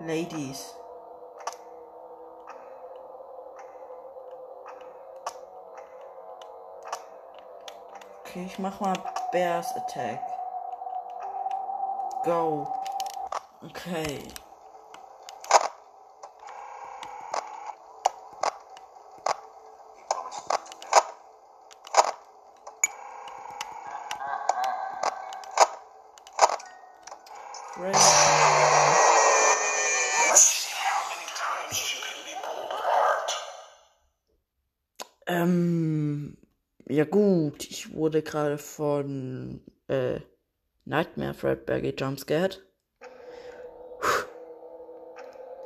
Ladies. 0.00 0.74
Okay, 8.20 8.46
ich 8.46 8.58
mach 8.58 8.80
mal 8.80 8.94
Bears 9.32 9.70
Attack. 9.76 10.20
Go. 12.24 12.66
Okay. 13.62 14.18
Ähm, 35.26 36.36
ja 36.86 37.04
gut, 37.04 37.64
ich 37.64 37.92
wurde 37.92 38.22
gerade 38.22 38.58
von 38.58 39.60
äh, 39.88 40.20
Nightmare 40.84 41.34
Fredberry 41.34 41.92
jumpscared. 41.98 42.64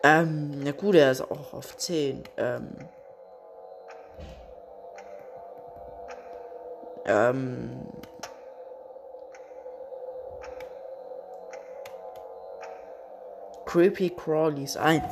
Ähm, 0.02 0.62
ja 0.64 0.72
gut, 0.72 0.94
er 0.94 1.10
ist 1.10 1.20
auch 1.20 1.52
auf 1.52 1.76
10. 1.76 2.24
Ähm, 2.38 2.70
ähm, 7.04 7.86
Creepy 13.68 14.08
Crawlies 14.08 14.82
1. 14.82 15.02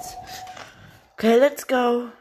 Okay, 1.19 1.39
let's 1.39 1.63
go. 1.63 2.13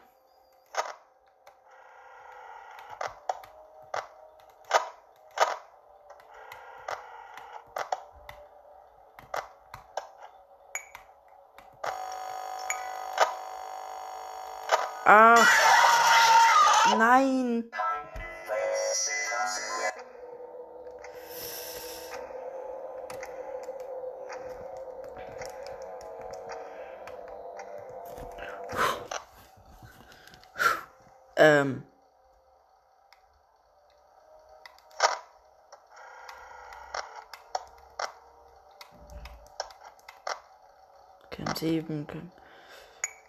7 41.66 42.30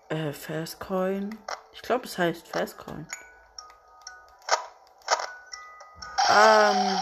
äh, 0.09 0.31
Fastcoin. 0.31 1.35
Ich 1.73 1.81
glaube, 1.81 2.05
es 2.05 2.19
heißt 2.19 2.47
Fastcoin. 2.47 3.07
Ähm. 6.29 6.99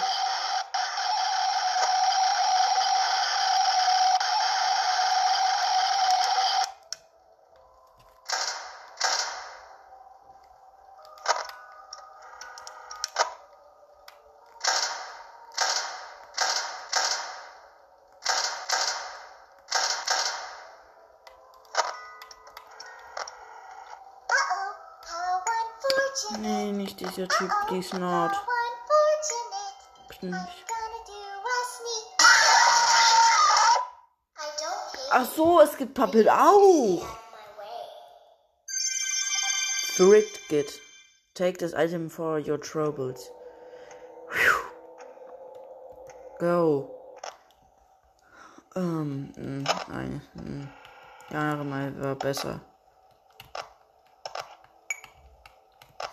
Don't 27.82 28.02
hate 28.02 28.36
Ach 35.12 35.26
so, 35.26 35.62
es 35.62 35.78
gibt 35.78 35.94
Pappel 35.94 36.28
auch. 36.30 37.06
Thrift 39.96 40.50
Git. 40.50 40.82
Take 41.36 41.58
this 41.60 41.74
item 41.74 42.10
for 42.10 42.40
your 42.40 42.60
troubles. 42.60 43.32
Go. 46.40 46.92
Ähm, 48.76 49.32
mh, 49.38 49.64
nein. 49.88 50.22
mh. 50.34 50.68
Jahre 51.30 51.64
mal 51.64 52.02
war 52.02 52.16
besser. 52.16 52.60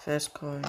Fastcoin. 0.05 0.63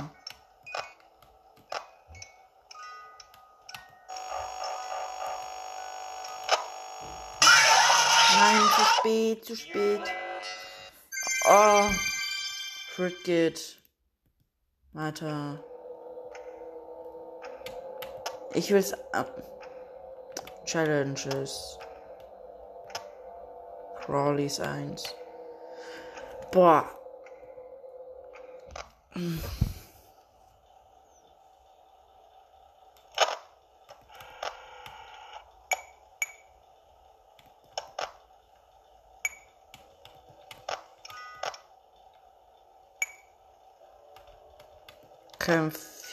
Nein, 8.35 8.61
zu 8.75 8.85
spät, 8.85 9.45
zu 9.45 9.55
spät. 9.55 10.01
Oh. 11.45 11.89
Frit 12.95 13.23
geht. 13.23 13.79
Weiter. 14.93 15.63
Ich 18.53 18.71
will's 18.71 18.93
ab. 19.13 19.29
Challenges. 20.65 21.79
Crawlies 24.05 24.59
1. 24.59 25.15
Boah. 26.51 26.87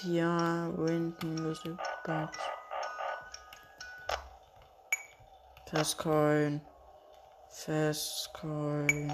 Kampf 0.00 0.12
4, 0.12 0.72
Wind 0.78 1.14
minus 1.22 1.60
Box. 2.06 2.38
Festcoin. 5.66 6.60
Festcoin. 7.50 9.12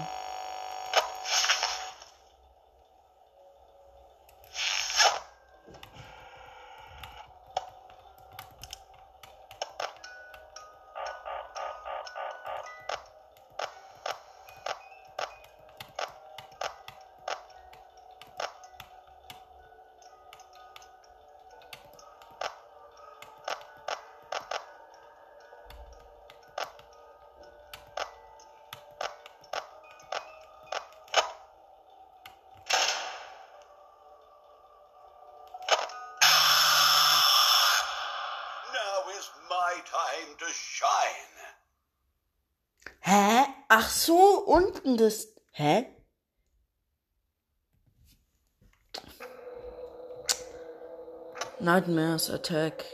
Nightmares 52.17 52.29
Attack. 52.31 52.85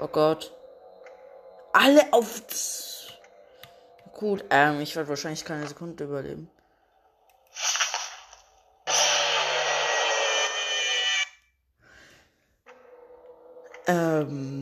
Oh 0.00 0.08
Gott. 0.08 0.52
Alle 1.72 2.12
auf. 2.12 2.42
Gut, 4.12 4.44
ähm, 4.50 4.80
ich 4.80 4.96
werde 4.96 5.08
wahrscheinlich 5.08 5.44
keine 5.44 5.66
Sekunde 5.68 6.04
überleben. 6.04 6.50
Ähm. 13.86 14.57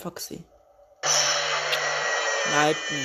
Foxy. 0.00 0.44
Lightning. 2.54 3.04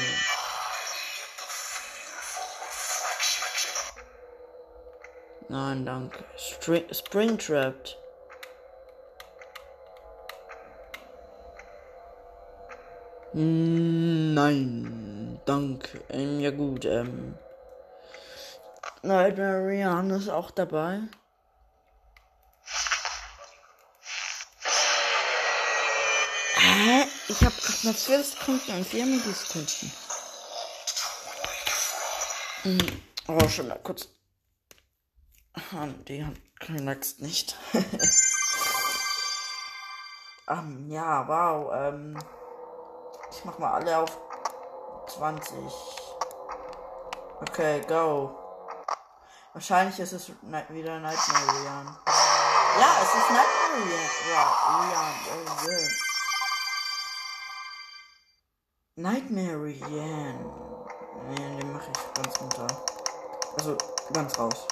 Nein, 5.50 5.86
danke. 5.86 6.24
String, 6.38 6.86
Springtrapped. 6.94 7.98
Nein, 13.34 15.42
danke. 15.46 16.00
Ähm, 16.10 16.40
ja 16.40 16.52
gut, 16.52 16.86
ähm. 16.86 17.38
Nightmare 19.04 19.68
Rihanna 19.68 20.16
ist 20.16 20.30
auch 20.30 20.52
dabei. 20.52 21.02
Hä? 26.56 27.06
Noch 27.86 27.96
12 27.96 28.34
Sekunden 28.40 28.72
und 28.72 28.88
4 28.88 29.06
Millisekunden. 29.06 29.92
Hm. 32.64 33.02
Oh, 33.28 33.48
schon 33.48 33.68
mal 33.68 33.78
kurz. 33.84 34.08
Die 36.08 36.26
relaxt 36.62 37.22
nicht. 37.22 37.56
ähm, 40.50 40.90
ja, 40.90 41.28
wow, 41.28 41.72
ähm. 41.76 42.18
Ich 43.32 43.46
mach 43.46 43.60
mal 43.60 43.74
alle 43.74 44.00
auf 44.00 44.18
20. 45.08 45.54
Okay, 47.42 47.82
go. 47.88 48.36
Wahrscheinlich 49.54 50.00
ist 50.00 50.14
es 50.14 50.30
ni- 50.42 50.70
wieder 50.70 51.00
Nightmare 51.00 51.62
Rian. 51.62 51.98
Ja, 52.80 52.98
es 53.04 53.10
ist 53.14 53.30
Nightmare 53.30 53.76
Rian. 53.76 54.10
Ja, 54.32 54.44
Rian. 54.80 55.14
Oh, 55.30 55.68
yeah. 55.70 56.05
Nightmare 58.98 59.62
Rian. 59.62 60.40
Nee, 61.28 61.60
den 61.60 61.74
mache 61.74 61.92
ich 61.92 62.14
ganz 62.14 62.40
runter. 62.40 62.68
Also, 63.58 63.78
ganz 64.14 64.40
raus. 64.40 64.66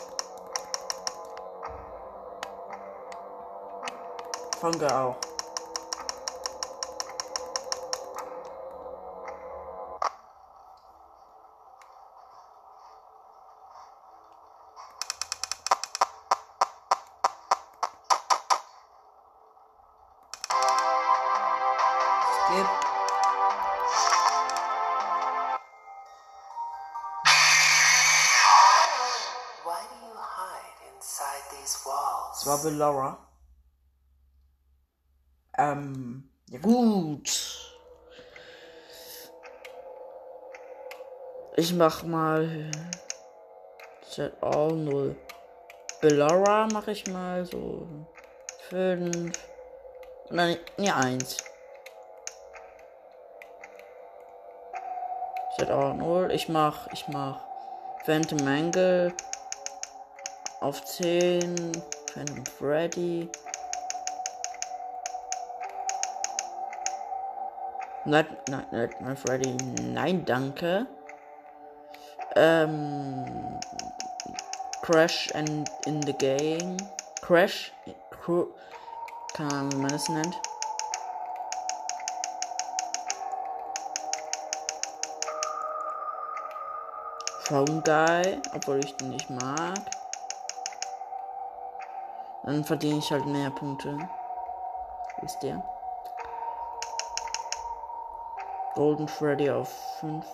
Funke 4.61 4.97
auch. 4.97 5.17
War 32.64 32.72
Belora. 32.72 33.18
Ähm, 35.57 36.30
ja 36.49 36.59
gut. 36.59 37.59
Ich 41.55 41.74
mach 41.74 42.03
mal 42.03 42.72
Set 44.09 44.34
all 44.41 44.74
0. 44.74 45.16
Belora 46.01 46.68
mache 46.72 46.91
ich 46.91 47.05
mal 47.07 47.45
so 47.45 47.88
5. 48.70 49.32
Nein, 50.30 50.57
nee, 50.78 50.89
1. 50.89 51.38
Set 55.57 55.70
all 55.70 55.93
0. 55.93 56.32
Ich 56.32 56.49
mach, 56.49 56.88
ich 56.91 57.07
mach 57.07 57.39
Phantom 58.05 58.47
Angle 58.47 59.14
auf 60.59 60.84
10. 60.84 61.84
Phantom 62.14 62.45
Freddy. 62.45 63.28
Nein, 68.05 68.28
nein, 68.49 68.66
nein, 68.99 69.16
Freddy. 69.18 69.55
Nein, 69.82 70.24
danke. 70.26 70.86
Ähm. 72.36 73.26
Crash 74.84 75.32
and 75.34 75.70
in 75.88 76.01
the 76.01 76.14
game. 76.14 76.78
Crash. 77.22 77.72
Cru 78.11 78.47
keine 79.34 79.51
Ahnung, 79.51 79.72
wie 79.72 79.78
man 79.78 79.89
das 79.89 80.07
nennt. 80.09 80.36
Phone 87.45 87.82
Guy, 87.84 88.39
obwohl 88.53 88.80
ich 88.80 88.95
den 88.97 89.09
nicht 89.09 89.30
mag. 89.30 90.02
Dann 92.43 92.63
verdiene 92.65 92.99
ich 92.99 93.11
halt 93.11 93.25
mehr 93.25 93.49
Punkte. 93.51 93.97
Wisst 95.21 95.43
ihr? 95.43 95.63
Golden 98.75 99.07
Freddy 99.07 99.49
auf 99.49 99.69
5. 99.99 100.25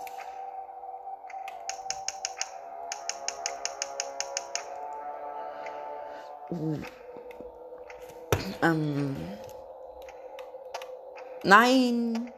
Ähm. 8.62 9.16
Nein. 11.44 12.32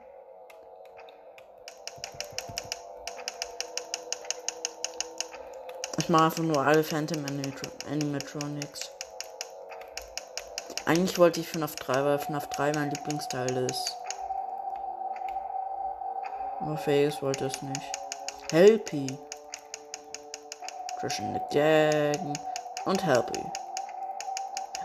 Ich 5.97 6.09
mache 6.09 6.26
einfach 6.26 6.43
nur 6.43 6.61
alle 6.61 6.84
Phantom 6.84 7.24
Animatro- 7.26 7.89
Animatronics. 7.89 8.91
Eigentlich 10.92 11.18
wollte 11.20 11.39
ich 11.39 11.48
FNAF 11.48 11.78
3, 11.78 12.04
weil 12.04 12.20
FNAF 12.20 12.48
3 12.48 12.74
mein 12.74 12.89
Lieblingsteil 12.92 13.56
ist. 13.72 13.98
Aber 16.60 16.76
Faye's 16.76 17.22
wollte 17.22 17.46
es 17.46 17.62
nicht. 17.62 17.92
Helpy. 18.52 19.18
Trishan 21.00 21.32
McJagan 21.32 22.38
und 22.84 23.06
Helpy. 23.06 23.42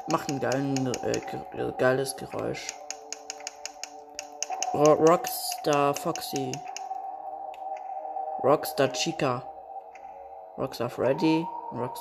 Macht 0.07 0.29
ein 0.29 0.39
geilen, 0.39 0.93
äh, 1.03 1.19
ge- 1.19 1.73
geiles 1.77 2.15
Geräusch. 2.15 2.73
Ro 4.75 4.93
Rockstar 4.93 5.93
Foxy. 5.93 6.53
Rockstar 8.45 8.93
Chica. 8.93 9.43
Rockstar 10.57 10.89
Freddy. 10.89 11.45
Rocks 11.73 12.01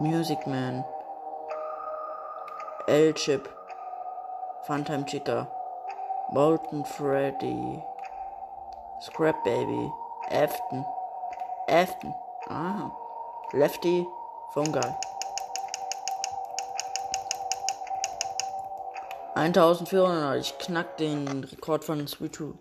Music 0.00 0.46
Man. 0.46 0.84
L-Chip. 2.86 3.48
Funtime 4.64 5.04
Chica. 5.04 5.48
Molten 6.32 6.84
Freddy. 6.84 7.82
Scrap 9.00 9.42
Baby. 9.44 9.90
Afton. 10.30 10.84
Afton. 11.68 12.14
Aha. 12.48 12.92
Lefty. 13.52 14.06
Fungi. 14.54 14.94
1400. 19.34 20.40
Ich 20.40 20.58
knack 20.58 20.96
den 20.98 21.42
Rekord 21.42 21.82
von 21.82 22.06
Sweet 22.06 22.34
Tooth. 22.36 22.58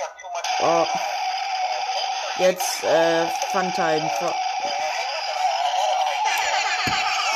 Up 0.00 0.16
too 0.18 0.28
much 0.32 0.46
of 0.46 0.60
your 0.60 0.84
Oh. 0.84 0.86
Jetzt, 2.38 2.84
äh, 2.84 3.26
Funtime. 3.50 4.10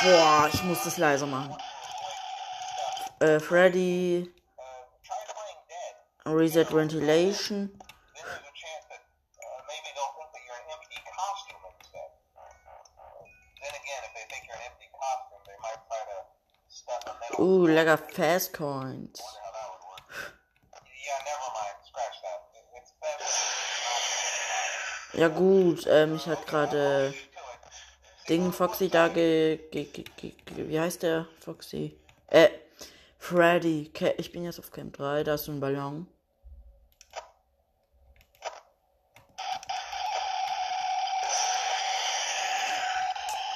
Boah, 0.02 0.48
ich 0.52 0.62
muss 0.62 0.84
das 0.84 0.96
leiser 0.96 1.26
machen. 1.26 1.56
Äh, 3.20 3.40
Freddy. 3.40 4.30
Dead. 6.24 6.34
Reset 6.34 6.72
Ventilation. 6.72 7.78
That. 22.22 22.40
It- 22.54 22.78
It's 22.78 22.92
better. 23.00 23.30
Ja 25.20 25.28
gut, 25.28 25.86
äh, 25.86 26.06
mich 26.06 26.26
hat 26.26 26.46
gerade 26.46 27.14
Ding 28.28 28.52
Foxy 28.52 28.88
da 28.88 29.08
ge, 29.08 29.58
ge, 29.70 29.84
ge, 29.84 30.04
ge, 30.16 30.68
wie 30.68 30.80
heißt 30.80 31.02
der 31.02 31.26
Foxy? 31.40 31.96
Äh, 32.28 32.48
Freddy. 33.18 33.90
Ich 34.18 34.32
bin 34.32 34.44
jetzt 34.44 34.58
auf 34.58 34.70
Camp 34.70 34.96
3, 34.96 35.24
da 35.24 35.34
ist 35.34 35.48
ein 35.48 35.60
Ballon. 35.60 36.06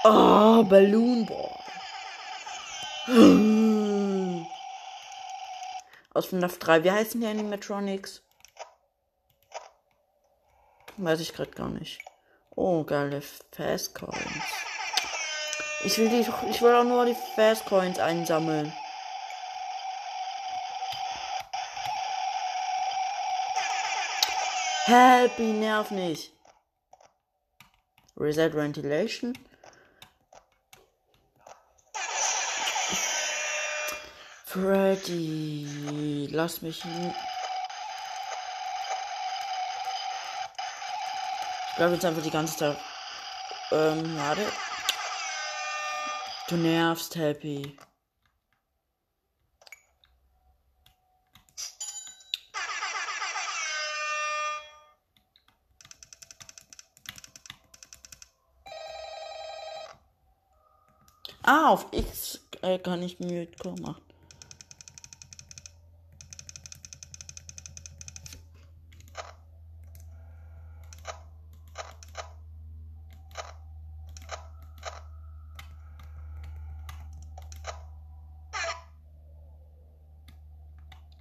Oh, 0.04 0.62
Balloon 0.64 1.24
Boy. 1.26 1.50
Aus 6.20 6.26
FNAF 6.26 6.58
3. 6.58 6.84
Wie 6.84 6.90
heißen 6.90 7.18
die 7.18 7.26
Animatronics? 7.26 8.20
Weiß 10.98 11.18
ich 11.20 11.32
gerade 11.32 11.52
gar 11.52 11.70
nicht. 11.70 11.98
Oh, 12.54 12.84
geile 12.84 13.22
Fast 13.22 13.94
Coins. 13.94 14.44
Ich 15.82 15.96
will 15.96 16.10
die, 16.10 16.26
ich 16.50 16.60
will 16.60 16.74
auch 16.74 16.84
nur 16.84 17.06
die 17.06 17.16
Fast 17.34 17.64
Coins 17.64 17.98
einsammeln. 17.98 18.70
Happy, 24.84 25.54
nerv 25.54 25.90
nicht. 25.90 26.34
Reset 28.18 28.52
Ventilation. 28.52 29.38
Freddy, 34.52 36.26
lass 36.32 36.60
mich 36.60 36.82
hin. 36.82 37.14
Ich 41.68 41.76
glaube 41.76 41.94
jetzt 41.94 42.04
einfach 42.04 42.20
die 42.20 42.32
ganze 42.32 42.56
Zeit. 42.56 42.76
Ähm, 43.70 44.16
warte. 44.18 44.44
Du 46.48 46.56
nervst, 46.56 47.14
Happy. 47.14 47.78
Ah, 61.42 61.68
auf 61.68 61.86
X 61.92 62.40
äh, 62.62 62.80
kann 62.80 63.00
ich 63.04 63.20
machen. 63.76 64.09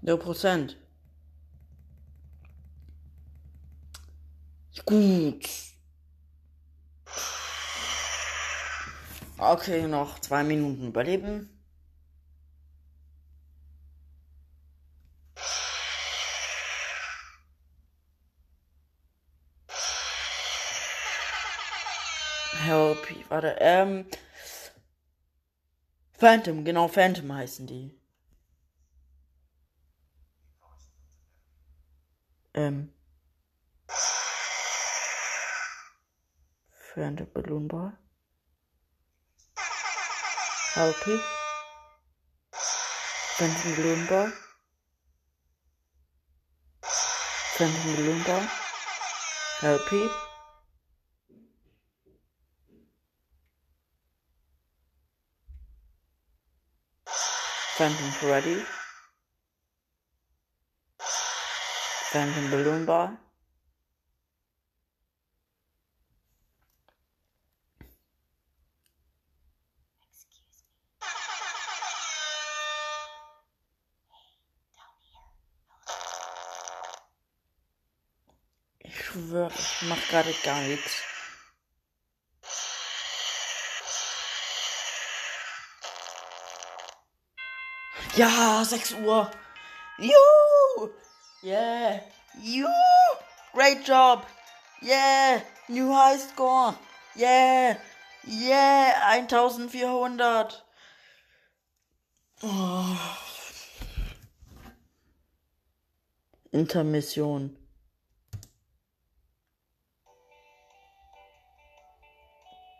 Der 0.10 0.18
Prozent. 0.18 0.76
Gut. 4.84 5.48
Okay, 9.38 9.86
noch 9.86 10.18
zwei 10.18 10.44
Minuten 10.44 10.88
überleben. 10.88 11.48
Help, 22.64 22.98
warte, 23.30 23.58
ähm. 23.60 24.08
Phantom, 26.14 26.66
genau, 26.66 26.88
Phantom 26.88 27.32
heißen 27.32 27.68
die. 27.68 28.00
Ähm. 32.54 32.94
Phantom 36.94 37.28
Balloon 37.34 37.68
Ball. 37.68 37.94
Helpy. 40.74 41.20
Phantom 43.38 43.76
Balloon 43.76 44.08
Ball. 44.08 44.32
Phantom 47.58 47.96
Balloon 47.96 48.24
Ball. 48.24 48.48
Helpy. 49.62 50.10
Phantom 57.78 58.12
Freddy. 58.20 58.79
Balloon 62.12 62.86
Ball. 62.88 63.18
Ich 78.80 79.06
schwöre, 79.06 79.52
ich 79.54 79.82
mach 79.84 80.08
gerade 80.08 80.34
gar 80.44 80.62
nichts. 80.62 81.04
Ja, 88.16 88.66
6 88.66 88.94
Uhr. 88.94 89.30
Juhu! 90.00 90.90
Yeah! 91.42 92.02
Juhu! 92.44 92.68
Great 93.54 93.86
job! 93.86 94.26
Yeah! 94.82 95.42
New 95.70 95.92
high 95.92 96.18
score! 96.18 96.76
Yeah! 97.16 97.78
Yeah! 98.28 99.18
1400! 99.18 100.56
Oh. 102.44 103.18
Intermission. 106.52 107.56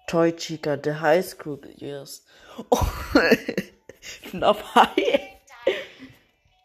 Toy 0.08 0.32
Chica, 0.32 0.76
the 0.82 0.96
high 0.96 1.22
school 1.22 1.60
years. 1.78 2.22
Oh, 2.72 3.04
dabei. 4.34 5.38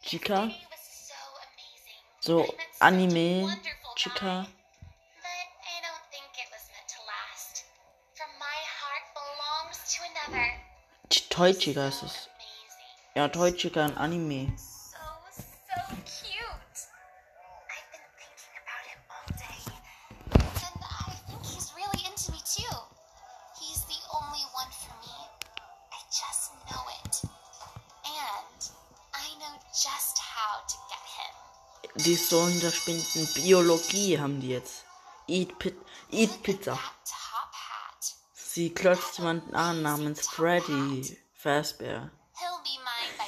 Chica, 0.02 0.50
so 2.24 2.46
Anime 2.80 3.46
Chica. 3.96 4.46
Toy 11.28 11.52
Chica 11.52 11.88
ist 11.88 12.02
es. 12.02 12.28
Ja, 13.14 13.28
Toy 13.28 13.52
Chica 13.52 13.84
in 13.84 13.96
Anime. 13.98 14.56
Die 32.04 32.16
Sohn 32.16 32.60
der 32.60 32.70
spinnenden 32.70 33.26
Biologie 33.34 34.18
haben 34.18 34.38
die 34.38 34.50
jetzt. 34.50 34.84
Eat, 35.26 35.58
Pit 35.58 35.74
Eat 36.10 36.42
Pizza. 36.42 36.78
Sie 38.34 38.74
klotzt 38.74 39.16
jemanden 39.16 39.54
an 39.54 39.80
namens 39.80 40.28
Freddy 40.28 41.16
Fazbear. 41.32 42.10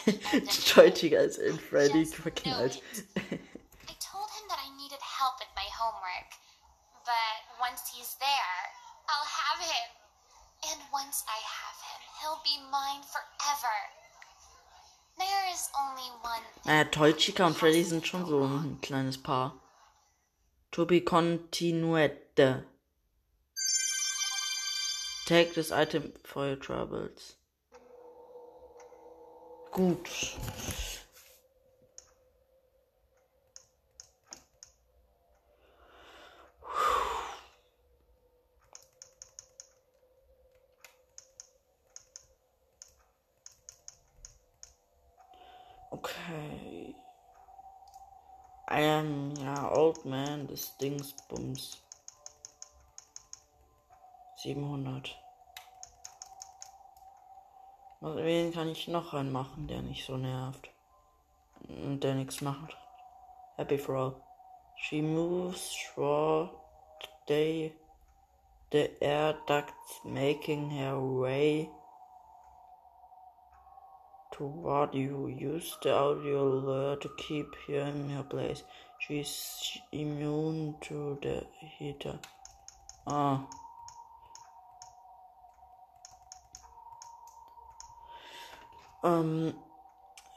Chica 0.94 1.18
ist 1.18 1.38
in 1.38 1.58
Freddy 1.58 2.04
verknallt. 2.04 2.82
Toy 16.96 17.12
Chica 17.12 17.46
und 17.46 17.54
Freddy 17.54 17.84
sind 17.84 18.06
schon 18.06 18.24
so 18.24 18.42
ein 18.42 18.78
kleines 18.80 19.22
Paar. 19.22 19.60
To 20.70 20.86
be 20.86 21.02
continued. 21.02 22.12
Take 25.26 25.52
this 25.52 25.70
item 25.70 26.14
for 26.24 26.46
your 26.46 26.56
troubles. 26.56 27.36
Gut. 29.72 30.08
Okay. 45.92 46.94
I 48.65 48.65
am, 48.76 49.34
ja, 49.36 49.72
old 49.72 50.04
man 50.04 50.46
des 50.46 50.76
Dingsbums. 50.76 51.82
700. 54.36 55.18
Was, 58.00 58.16
wen 58.16 58.52
kann 58.52 58.68
ich 58.68 58.86
noch 58.88 59.14
reinmachen, 59.14 59.66
der 59.66 59.82
nicht 59.82 60.04
so 60.04 60.16
nervt? 60.16 60.68
Und 61.68 62.04
der 62.04 62.14
nichts 62.14 62.42
macht. 62.42 62.76
Happy 63.56 63.78
Frau. 63.78 64.14
She 64.76 65.00
moves 65.00 65.72
through 65.72 66.50
day 67.26 67.72
the 68.70 68.90
air 69.00 69.34
ducts 69.46 70.00
making 70.04 70.68
her 70.70 71.00
way 71.00 71.70
toward 74.36 74.94
you. 74.94 75.28
Use 75.28 75.76
the 75.82 75.92
audio 75.92 76.44
lure 76.44 76.96
to 76.96 77.10
keep 77.16 77.54
her 77.66 77.80
in 77.80 78.10
her 78.10 78.22
place. 78.22 78.62
She's 78.98 79.78
immune 79.92 80.74
to 80.82 81.18
the 81.22 81.44
heater. 81.78 82.18
Ah. 83.06 83.46
Um, 89.02 89.54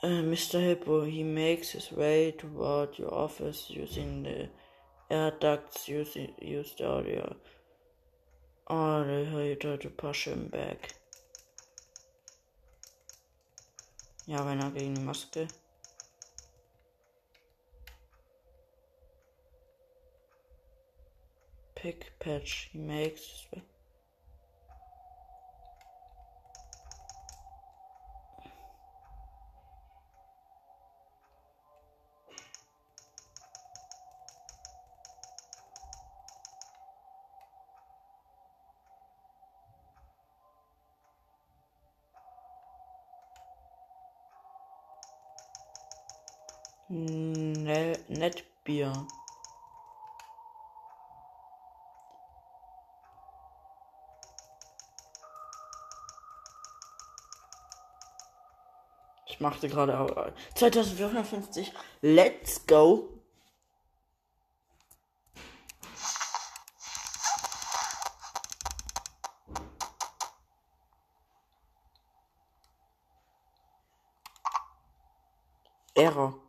uh, 0.03 0.07
Mr. 0.07 0.61
Hippo, 0.61 1.05
he 1.05 1.23
makes 1.23 1.71
his 1.71 1.91
way 1.91 2.31
toward 2.38 2.97
your 2.99 3.13
office 3.13 3.65
using 3.69 4.23
the 4.23 4.49
air 5.09 5.31
ducts. 5.39 5.88
Use, 5.88 6.15
use 6.39 6.76
the 6.77 6.88
audio 6.88 7.35
or 8.67 9.03
the 9.03 9.26
heater 9.26 9.77
to 9.77 9.89
push 9.89 10.26
him 10.27 10.47
back. 10.47 10.93
Ja, 14.30 14.45
wenn 14.45 14.60
er 14.60 14.69
gegen 14.69 14.93
die 14.93 15.01
Maske. 15.01 15.47
Pick 21.73 22.14
patch. 22.19 22.69
He 22.72 22.77
makes 22.77 23.47
Ne 48.20 48.26
Netbier. 48.26 48.91
Ich 59.26 59.40
machte 59.40 59.70
gerade 59.70 59.98
au- 59.98 60.32
2450. 60.56 61.72
Let's 62.02 62.68
go. 62.68 63.08
Error. 75.96 76.48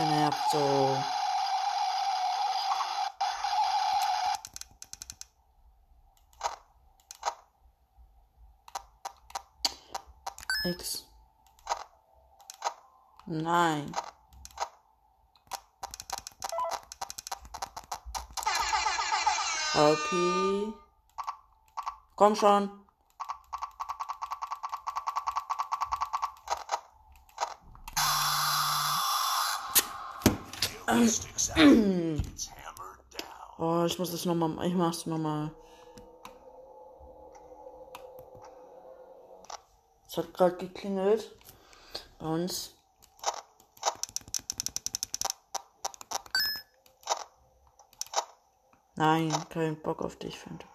Der 0.00 0.08
nervt 0.08 0.50
so. 0.50 0.96
X. 10.64 11.04
Nein. 13.26 13.92
LP. 19.74 20.72
Komm 22.16 22.36
schon. 22.36 22.89
Oh, 33.58 33.84
ich 33.86 33.98
muss 33.98 34.10
das 34.10 34.24
nochmal. 34.24 34.66
Ich 34.66 34.74
mach's 34.74 35.06
nochmal. 35.06 35.52
Es 40.08 40.16
hat 40.16 40.34
gerade 40.34 40.56
geklingelt. 40.56 41.36
Bei 42.18 42.26
uns. 42.26 42.74
Nein, 48.96 49.32
kein 49.48 49.80
Bock 49.80 50.02
auf 50.02 50.16
dich, 50.16 50.38
Phantom 50.38 50.68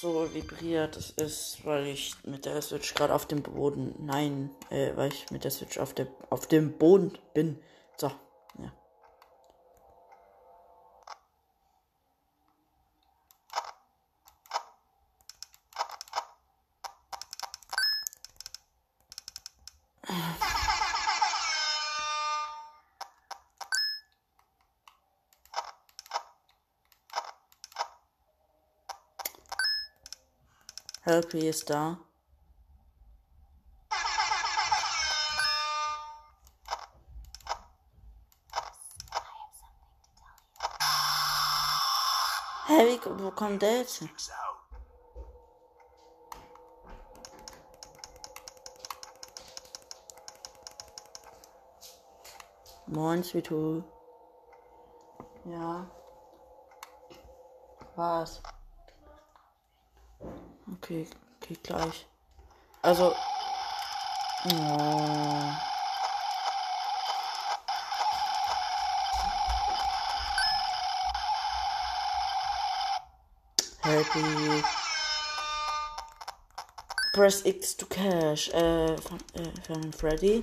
so 0.00 0.32
vibriert, 0.32 0.96
es 0.96 1.10
ist, 1.10 1.64
weil 1.64 1.86
ich 1.86 2.14
mit 2.24 2.44
der 2.44 2.62
Switch 2.62 2.94
gerade 2.94 3.14
auf 3.14 3.26
dem 3.26 3.42
Boden, 3.42 3.94
nein, 3.98 4.50
äh, 4.70 4.92
weil 4.96 5.12
ich 5.12 5.30
mit 5.30 5.44
der 5.44 5.50
Switch 5.50 5.78
auf, 5.78 5.94
der, 5.94 6.06
auf 6.30 6.46
dem 6.46 6.72
Boden 6.78 7.18
bin. 7.34 7.58
So, 7.96 8.10
Helpy 31.08 31.48
ist 31.48 31.70
da. 31.70 31.96
Hä, 42.66 43.00
wo 43.06 43.30
kommt 43.30 43.62
der 43.62 43.78
jetzt? 43.78 44.00
hin? 44.00 44.10
Moin, 52.86 53.24
Sweetu. 53.24 53.82
Ja. 55.46 55.90
Was? 57.96 58.42
Okay, 60.88 61.06
geht 61.46 61.62
gleich. 61.64 62.06
Also. 62.80 63.14
Oh. 64.50 65.52
Happy. 73.82 74.64
Press 77.12 77.44
X 77.44 77.76
to 77.76 77.84
cash. 77.84 78.48
Äh, 78.48 78.96
von, 78.96 79.18
äh, 79.34 79.60
von 79.66 79.92
Freddy. 79.92 80.42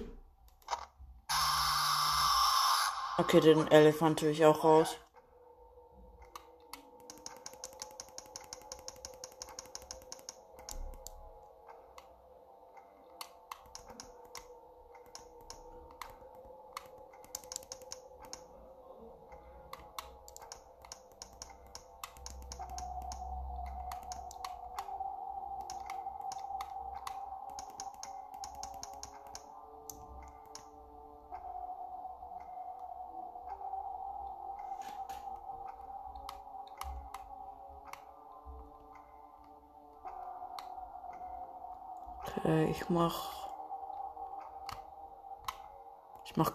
Okay, 3.18 3.40
den 3.40 3.68
Elefant 3.72 4.20
tue 4.20 4.30
ich 4.30 4.46
auch 4.46 4.64
raus. 4.64 4.96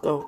Ich 0.01 0.07
mach 0.07 0.21
Go. 0.21 0.25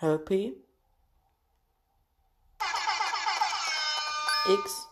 Happy. 0.00 0.56
X. 4.48 4.88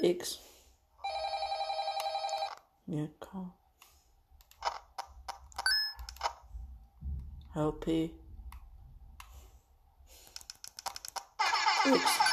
X. 0.00 0.38
Ja, 2.86 3.06
komm. 3.18 3.52
LP. 7.54 8.10
X. 11.86 12.26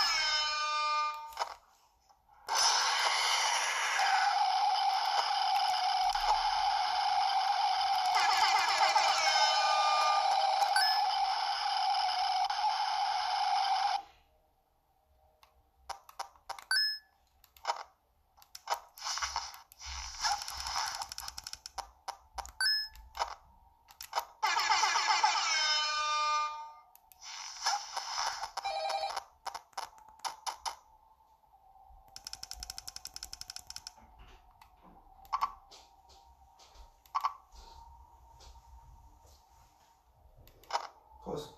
Raus. 41.26 41.54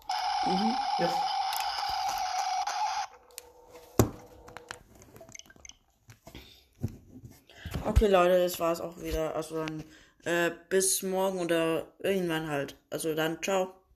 Jetzt. 0.99 1.15
Okay, 8.05 8.13
Leute, 8.13 8.37
das 8.39 8.59
war's 8.59 8.81
auch 8.81 9.01
wieder. 9.01 9.35
Also 9.35 9.65
dann 9.65 9.83
äh, 10.25 10.51
bis 10.69 11.01
morgen 11.01 11.39
oder 11.39 11.87
irgendwann 11.99 12.47
halt. 12.47 12.75
Also 12.91 13.15
dann, 13.15 13.41
ciao. 13.41 13.74